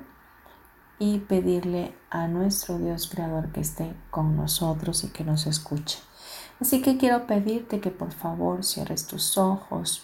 Y 0.97 1.20
pedirle 1.20 1.95
a 2.10 2.28
nuestro 2.28 2.80
Dios 2.80 3.07
Creador 3.07 3.51
que 3.51 3.62
esté 3.62 3.95
con 4.10 4.36
nosotros 4.36 5.03
y 5.03 5.10
que 5.10 5.24
nos 5.24 5.45
escuche. 5.45 5.99
Así 6.60 6.82
que 6.82 6.97
quiero 6.97 7.28
pedirte 7.28 7.80
que 7.80 7.91
por 7.91 8.12
favor 8.12 8.66
cierres 8.66 9.05
tus 9.05 9.38
ojos 9.38 10.01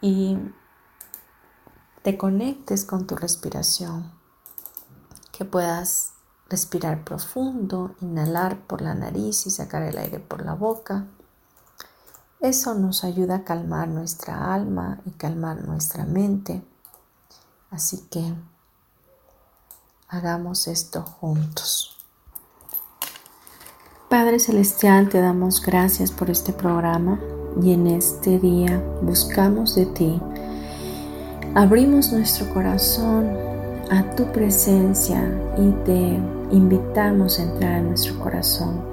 y 0.00 0.38
te 2.02 2.16
conectes 2.16 2.86
con 2.86 3.06
tu 3.06 3.14
respiración, 3.14 4.10
que 5.30 5.44
puedas 5.44 6.14
respirar 6.48 7.04
profundo, 7.04 7.94
inhalar 8.00 8.58
por 8.62 8.80
la 8.80 8.94
nariz 8.94 9.46
y 9.46 9.50
sacar 9.50 9.82
el 9.82 9.98
aire 9.98 10.18
por 10.18 10.44
la 10.44 10.54
boca 10.54 11.06
eso 12.42 12.74
nos 12.74 13.04
ayuda 13.04 13.36
a 13.36 13.44
calmar 13.44 13.86
nuestra 13.86 14.52
alma 14.52 15.00
y 15.06 15.12
calmar 15.12 15.64
nuestra 15.64 16.04
mente. 16.04 16.60
Así 17.72 18.04
que 18.08 18.22
hagamos 20.08 20.68
esto 20.68 21.02
juntos. 21.02 21.96
Padre 24.08 24.38
Celestial, 24.38 25.08
te 25.08 25.20
damos 25.20 25.60
gracias 25.60 26.12
por 26.12 26.30
este 26.30 26.52
programa 26.52 27.18
y 27.60 27.72
en 27.72 27.88
este 27.88 28.38
día 28.38 28.80
buscamos 29.02 29.74
de 29.74 29.86
ti. 29.86 30.20
Abrimos 31.56 32.12
nuestro 32.12 32.48
corazón 32.54 33.36
a 33.90 34.14
tu 34.14 34.30
presencia 34.30 35.20
y 35.58 35.72
te 35.84 36.20
invitamos 36.54 37.40
a 37.40 37.42
entrar 37.42 37.78
en 37.78 37.88
nuestro 37.88 38.16
corazón 38.20 38.92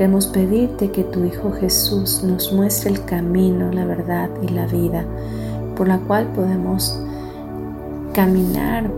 Queremos 0.00 0.28
pedirte 0.28 0.90
que 0.90 1.04
tu 1.04 1.26
Hijo 1.26 1.52
Jesús 1.52 2.22
nos 2.22 2.54
muestre 2.54 2.88
el 2.88 3.04
camino, 3.04 3.70
la 3.70 3.84
verdad 3.84 4.30
y 4.40 4.48
la 4.48 4.64
vida 4.64 5.04
por 5.76 5.88
la 5.88 5.98
cual 5.98 6.26
podemos 6.28 6.98
caminar 8.12 8.90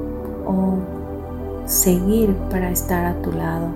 o 0.47 0.79
seguir 1.67 2.35
para 2.51 2.71
estar 2.71 3.05
a 3.05 3.15
tu 3.23 3.33
lado. 3.33 3.69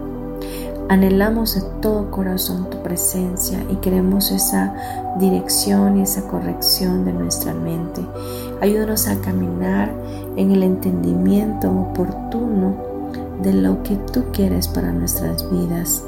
Anhelamos 0.88 1.56
de 1.56 1.62
todo 1.80 2.10
corazón 2.12 2.70
tu 2.70 2.80
presencia 2.82 3.58
y 3.68 3.76
queremos 3.76 4.30
esa 4.30 4.74
dirección 5.18 5.98
y 5.98 6.02
esa 6.02 6.22
corrección 6.28 7.04
de 7.04 7.12
nuestra 7.12 7.52
mente. 7.54 8.02
Ayúdanos 8.60 9.08
a 9.08 9.20
caminar 9.20 9.92
en 10.36 10.52
el 10.52 10.62
entendimiento 10.62 11.70
oportuno 11.70 12.76
de 13.42 13.52
lo 13.52 13.82
que 13.82 13.96
tú 13.96 14.24
quieres 14.32 14.68
para 14.68 14.92
nuestras 14.92 15.50
vidas. 15.50 16.04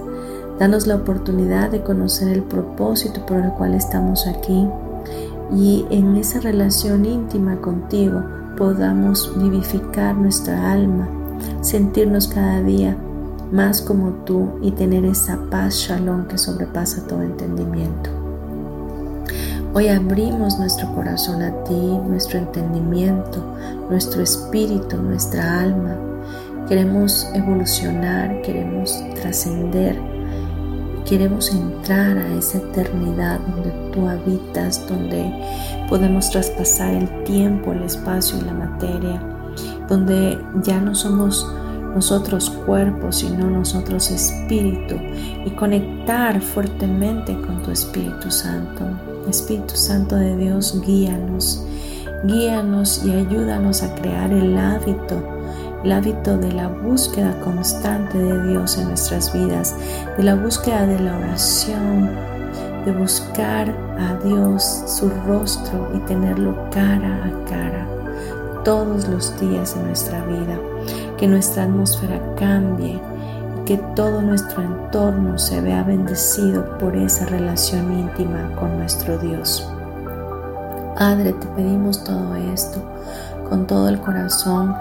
Danos 0.60 0.86
la 0.86 0.96
oportunidad 0.96 1.70
de 1.70 1.82
conocer 1.82 2.28
el 2.28 2.42
propósito 2.42 3.26
por 3.26 3.38
el 3.38 3.50
cual 3.52 3.74
estamos 3.74 4.26
aquí 4.26 4.68
y 5.56 5.86
en 5.90 6.16
esa 6.16 6.40
relación 6.40 7.04
íntima 7.04 7.56
contigo 7.56 8.22
podamos 8.59 9.32
vivificar 9.38 10.16
nuestra 10.16 10.72
alma, 10.72 11.09
sentirnos 11.62 12.26
cada 12.26 12.61
día 12.62 12.96
más 13.52 13.80
como 13.80 14.11
tú 14.24 14.59
y 14.61 14.72
tener 14.72 15.04
esa 15.04 15.38
paz 15.48 15.74
shalom 15.76 16.26
que 16.26 16.36
sobrepasa 16.36 17.06
todo 17.06 17.22
entendimiento. 17.22 18.11
Hoy 19.74 19.88
abrimos 19.88 20.59
nuestro 20.59 20.92
corazón 20.94 21.40
a 21.42 21.52
ti, 21.64 21.98
nuestro 22.09 22.40
entendimiento, 22.40 23.42
nuestro 23.88 24.22
espíritu, 24.22 24.96
nuestra 24.96 25.61
alma. 25.61 25.96
Queremos 26.68 27.28
evolucionar, 27.34 28.42
queremos 28.42 28.98
trascender 29.14 30.17
Queremos 31.09 31.50
entrar 31.50 32.18
a 32.18 32.34
esa 32.34 32.59
eternidad 32.59 33.40
donde 33.40 33.70
tú 33.92 34.06
habitas, 34.06 34.86
donde 34.86 35.32
podemos 35.88 36.28
traspasar 36.30 36.92
el 36.92 37.24
tiempo, 37.24 37.72
el 37.72 37.82
espacio 37.84 38.36
y 38.38 38.42
la 38.42 38.52
materia, 38.52 39.22
donde 39.88 40.38
ya 40.62 40.78
no 40.82 40.94
somos 40.94 41.50
nosotros 41.94 42.50
cuerpos, 42.66 43.16
sino 43.16 43.48
nosotros 43.48 44.11
espíritu 44.11 44.96
y 45.46 45.50
conectar 45.52 46.42
fuertemente 46.42 47.34
con 47.40 47.62
tu 47.62 47.70
Espíritu 47.70 48.30
Santo. 48.30 48.84
Espíritu 49.30 49.76
Santo 49.76 50.14
de 50.14 50.36
Dios, 50.36 50.78
guíanos, 50.86 51.64
guíanos 52.24 53.02
y 53.06 53.12
ayúdanos 53.12 53.82
a 53.82 53.94
crear 53.94 54.30
el 54.30 54.59
hábito 54.59 55.38
el 55.84 55.92
hábito 55.92 56.36
de 56.36 56.52
la 56.52 56.68
búsqueda 56.68 57.38
constante 57.40 58.18
de 58.18 58.48
Dios 58.48 58.78
en 58.78 58.88
nuestras 58.88 59.32
vidas, 59.32 59.74
de 60.16 60.22
la 60.22 60.34
búsqueda 60.34 60.86
de 60.86 60.98
la 60.98 61.16
oración, 61.16 62.10
de 62.84 62.92
buscar 62.92 63.68
a 63.98 64.14
Dios 64.24 64.82
su 64.86 65.10
rostro 65.26 65.90
y 65.94 65.98
tenerlo 66.00 66.56
cara 66.70 67.24
a 67.24 67.48
cara 67.48 67.86
todos 68.64 69.08
los 69.08 69.38
días 69.40 69.74
de 69.74 69.82
nuestra 69.84 70.24
vida, 70.24 70.58
que 71.16 71.26
nuestra 71.26 71.64
atmósfera 71.64 72.20
cambie 72.36 73.00
y 73.60 73.64
que 73.64 73.76
todo 73.94 74.20
nuestro 74.20 74.62
entorno 74.62 75.38
se 75.38 75.60
vea 75.60 75.82
bendecido 75.84 76.78
por 76.78 76.96
esa 76.96 77.26
relación 77.26 77.92
íntima 77.98 78.50
con 78.58 78.76
nuestro 78.78 79.18
Dios. 79.18 79.70
Padre, 80.98 81.32
te 81.32 81.46
pedimos 81.48 82.02
todo 82.02 82.34
esto 82.52 82.82
con 83.48 83.66
todo 83.66 83.88
el 83.88 84.00
corazón 84.00 84.74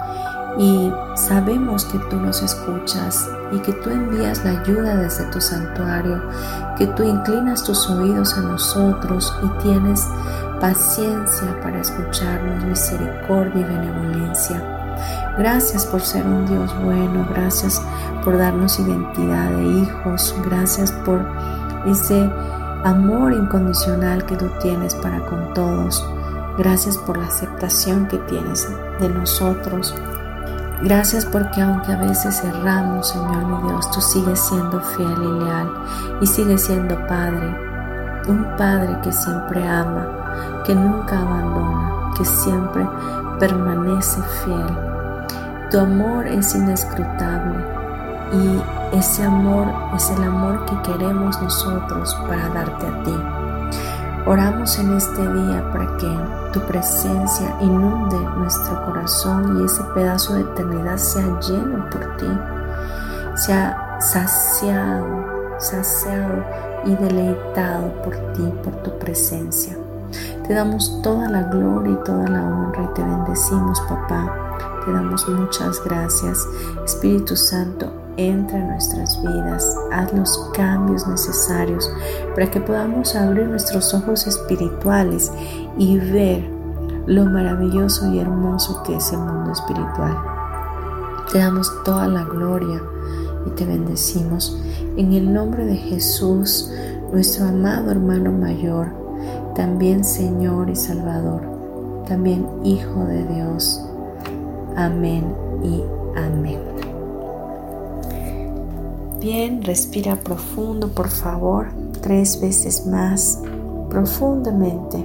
y 0.58 0.92
sabemos 1.14 1.84
que 1.84 1.98
tú 2.10 2.16
nos 2.16 2.42
escuchas 2.42 3.30
y 3.52 3.58
que 3.60 3.72
tú 3.72 3.90
envías 3.90 4.44
la 4.44 4.60
ayuda 4.60 4.96
desde 4.96 5.24
tu 5.26 5.40
santuario, 5.40 6.20
que 6.76 6.86
tú 6.88 7.04
inclinas 7.04 7.62
tus 7.62 7.88
oídos 7.88 8.36
a 8.36 8.42
nosotros 8.42 9.32
y 9.44 9.62
tienes 9.62 10.04
paciencia 10.60 11.60
para 11.62 11.80
escucharnos, 11.80 12.64
misericordia 12.64 13.60
y 13.60 13.64
benevolencia. 13.64 14.60
Gracias 15.38 15.86
por 15.86 16.00
ser 16.00 16.26
un 16.26 16.44
Dios 16.46 16.74
bueno, 16.82 17.24
gracias 17.30 17.80
por 18.24 18.36
darnos 18.36 18.80
identidad 18.80 19.50
de 19.50 19.64
hijos, 19.64 20.34
gracias 20.44 20.90
por 20.90 21.24
ese 21.86 22.28
amor 22.84 23.32
incondicional 23.32 24.26
que 24.26 24.36
tú 24.36 24.50
tienes 24.60 24.96
para 24.96 25.24
con 25.26 25.54
todos. 25.54 26.04
Gracias 26.58 26.98
por 26.98 27.16
la 27.16 27.26
aceptación 27.26 28.08
que 28.08 28.18
tienes 28.18 28.68
de 28.98 29.08
nosotros. 29.08 29.94
Gracias 30.82 31.24
porque 31.24 31.60
aunque 31.60 31.92
a 31.92 31.96
veces 31.96 32.42
erramos, 32.44 33.08
Señor 33.08 33.44
mi 33.46 33.68
Dios, 33.68 33.90
tú 33.90 34.00
sigues 34.00 34.38
siendo 34.38 34.80
fiel 34.80 35.22
y 35.22 35.44
leal 35.44 35.72
y 36.20 36.26
sigues 36.26 36.62
siendo 36.62 36.94
Padre, 37.08 37.48
un 38.28 38.46
Padre 38.56 38.96
que 39.02 39.10
siempre 39.10 39.66
ama, 39.66 40.62
que 40.64 40.76
nunca 40.76 41.18
abandona, 41.18 42.12
que 42.16 42.24
siempre 42.24 42.88
permanece 43.40 44.22
fiel. 44.44 44.78
Tu 45.68 45.80
amor 45.80 46.28
es 46.28 46.54
inescrutable 46.54 47.58
y 48.32 48.96
ese 48.96 49.24
amor 49.24 49.66
es 49.96 50.10
el 50.10 50.22
amor 50.22 50.64
que 50.64 50.92
queremos 50.92 51.42
nosotros 51.42 52.14
para 52.28 52.48
darte 52.50 52.86
a 52.86 53.02
ti. 53.02 53.37
Oramos 54.26 54.78
en 54.78 54.94
este 54.94 55.20
día 55.20 55.70
para 55.72 55.96
que 55.96 56.18
tu 56.52 56.60
presencia 56.66 57.56
inunde 57.60 58.18
nuestro 58.36 58.84
corazón 58.84 59.60
y 59.60 59.64
ese 59.64 59.82
pedazo 59.94 60.34
de 60.34 60.42
eternidad 60.42 60.96
sea 60.96 61.40
lleno 61.40 61.88
por 61.90 62.16
ti, 62.16 62.26
sea 63.36 63.98
saciado, 64.00 65.06
saciado 65.58 66.44
y 66.84 66.94
deleitado 66.96 67.92
por 68.02 68.14
ti, 68.34 68.52
por 68.62 68.74
tu 68.82 68.98
presencia. 68.98 69.76
Te 70.46 70.54
damos 70.54 71.02
toda 71.02 71.28
la 71.28 71.42
gloria 71.44 71.92
y 71.92 72.04
toda 72.04 72.26
la 72.28 72.42
honra 72.42 72.82
y 72.84 72.94
te 72.94 73.02
bendecimos, 73.02 73.80
papá. 73.82 74.56
Te 74.84 74.92
damos 74.92 75.28
muchas 75.28 75.82
gracias. 75.84 76.46
Espíritu 76.84 77.36
Santo, 77.36 77.92
entra 78.18 78.58
en 78.58 78.68
nuestras 78.68 79.22
vidas, 79.22 79.76
haz 79.92 80.12
los 80.12 80.50
cambios 80.52 81.06
necesarios 81.06 81.90
para 82.34 82.50
que 82.50 82.60
podamos 82.60 83.14
abrir 83.14 83.46
nuestros 83.46 83.94
ojos 83.94 84.26
espirituales 84.26 85.32
y 85.78 85.96
ver 85.98 86.44
lo 87.06 87.24
maravilloso 87.24 88.12
y 88.12 88.18
hermoso 88.18 88.82
que 88.82 88.96
es 88.96 89.12
el 89.12 89.20
mundo 89.20 89.52
espiritual. 89.52 90.18
Te 91.32 91.38
damos 91.38 91.72
toda 91.84 92.08
la 92.08 92.24
gloria 92.24 92.82
y 93.46 93.50
te 93.50 93.64
bendecimos 93.64 94.60
en 94.96 95.12
el 95.12 95.32
nombre 95.32 95.64
de 95.64 95.76
Jesús, 95.76 96.70
nuestro 97.12 97.46
amado 97.46 97.92
hermano 97.92 98.32
mayor, 98.32 98.88
también 99.54 100.04
Señor 100.04 100.68
y 100.68 100.76
Salvador, 100.76 101.42
también 102.06 102.46
Hijo 102.64 103.04
de 103.04 103.24
Dios. 103.24 103.84
Amén 104.76 105.34
y 105.62 105.82
amén. 106.16 106.77
Bien, 109.18 109.64
respira 109.64 110.14
profundo, 110.14 110.88
por 110.88 111.08
favor, 111.08 111.72
tres 112.02 112.40
veces 112.40 112.86
más, 112.86 113.40
profundamente. 113.90 115.04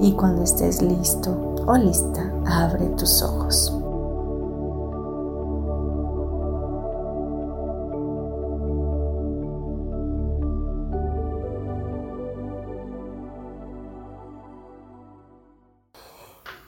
Y 0.00 0.12
cuando 0.12 0.42
estés 0.42 0.82
listo 0.82 1.54
o 1.66 1.76
lista, 1.78 2.30
abre 2.44 2.86
tus 2.90 3.22
ojos. 3.22 3.72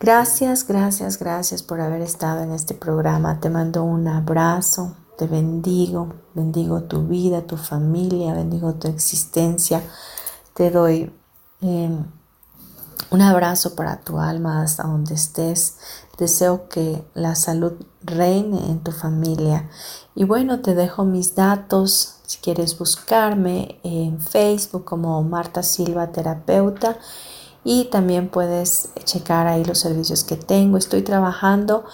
Gracias, 0.00 0.66
gracias, 0.66 1.18
gracias 1.18 1.62
por 1.62 1.80
haber 1.80 2.00
estado 2.00 2.42
en 2.42 2.52
este 2.52 2.74
programa. 2.74 3.40
Te 3.40 3.50
mando 3.50 3.82
un 3.82 4.06
abrazo, 4.06 4.94
te 5.16 5.26
bendigo, 5.26 6.14
bendigo 6.34 6.82
tu 6.82 7.06
vida, 7.06 7.42
tu 7.42 7.56
familia, 7.56 8.34
bendigo 8.34 8.74
tu 8.74 8.88
existencia. 8.88 9.82
Te 10.54 10.70
doy 10.70 11.12
em, 11.60 12.04
un 13.10 13.22
abrazo 13.22 13.74
para 13.74 14.00
tu 14.00 14.18
alma 14.18 14.62
hasta 14.62 14.82
donde 14.84 15.14
estés. 15.14 15.78
Deseo 16.18 16.68
que 16.68 17.04
la 17.14 17.34
salud 17.34 17.72
reine 18.02 18.58
en 18.70 18.80
tu 18.80 18.92
familia. 18.92 19.68
Y 20.14 20.24
bueno, 20.24 20.60
te 20.60 20.74
dejo 20.74 21.04
mis 21.04 21.34
datos. 21.34 22.16
Si 22.26 22.38
quieres 22.38 22.78
buscarme 22.78 23.78
en 23.84 24.20
Facebook 24.20 24.84
como 24.84 25.22
Marta 25.22 25.62
Silva 25.62 26.10
Terapeuta 26.12 26.98
y 27.64 27.84
también 27.84 28.28
puedes 28.28 28.90
checar 29.04 29.46
ahí 29.46 29.64
los 29.64 29.78
servicios 29.78 30.24
que 30.24 30.36
tengo. 30.36 30.76
Estoy 30.76 31.02
trabajando 31.02 31.84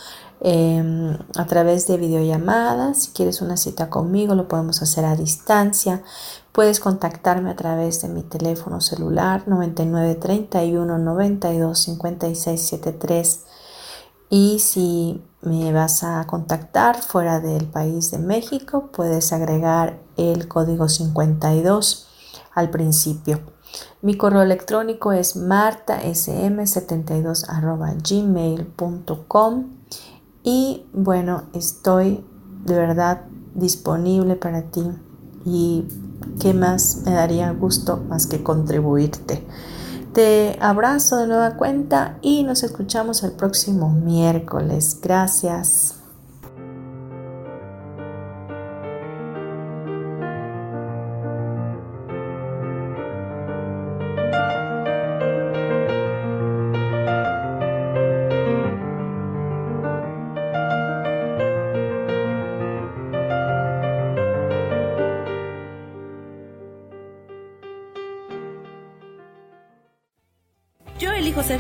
em, 0.44 1.16
a 1.36 1.46
través 1.46 1.86
de 1.86 1.96
videollamadas. 1.96 3.04
Si 3.04 3.12
quieres 3.12 3.40
una 3.40 3.56
cita 3.56 3.88
conmigo, 3.88 4.34
lo 4.34 4.48
podemos 4.48 4.82
hacer 4.82 5.04
a 5.04 5.14
distancia. 5.14 6.02
Puedes 6.50 6.80
contactarme 6.80 7.50
a 7.50 7.56
través 7.56 8.02
de 8.02 8.08
mi 8.08 8.22
teléfono 8.22 8.80
celular 8.80 9.44
9931 9.46 10.98
92 10.98 11.78
56 11.78 12.60
73. 12.60 13.40
Y 14.30 14.58
si 14.58 15.22
me 15.42 15.72
vas 15.72 16.02
a 16.02 16.26
contactar 16.26 17.00
fuera 17.00 17.38
del 17.38 17.66
país 17.66 18.10
de 18.10 18.18
México, 18.18 18.88
puedes 18.92 19.32
agregar 19.32 20.00
el 20.16 20.48
código 20.48 20.88
52 20.88 22.08
al 22.52 22.70
principio. 22.70 23.38
Mi 24.00 24.16
correo 24.16 24.42
electrónico 24.42 25.12
es 25.12 25.36
martasm72 25.36 27.46
gmail.com 28.08 29.81
y 30.42 30.86
bueno, 30.92 31.44
estoy 31.52 32.24
de 32.64 32.74
verdad 32.74 33.24
disponible 33.54 34.36
para 34.36 34.62
ti 34.62 34.84
y 35.44 35.86
qué 36.40 36.54
más 36.54 37.02
me 37.04 37.12
daría 37.12 37.50
gusto 37.52 37.98
más 38.08 38.26
que 38.26 38.42
contribuirte. 38.42 39.44
Te 40.12 40.58
abrazo 40.60 41.16
de 41.16 41.26
nueva 41.26 41.56
cuenta 41.56 42.18
y 42.20 42.42
nos 42.42 42.62
escuchamos 42.62 43.22
el 43.22 43.32
próximo 43.32 43.90
miércoles. 43.90 44.98
Gracias. 45.02 46.01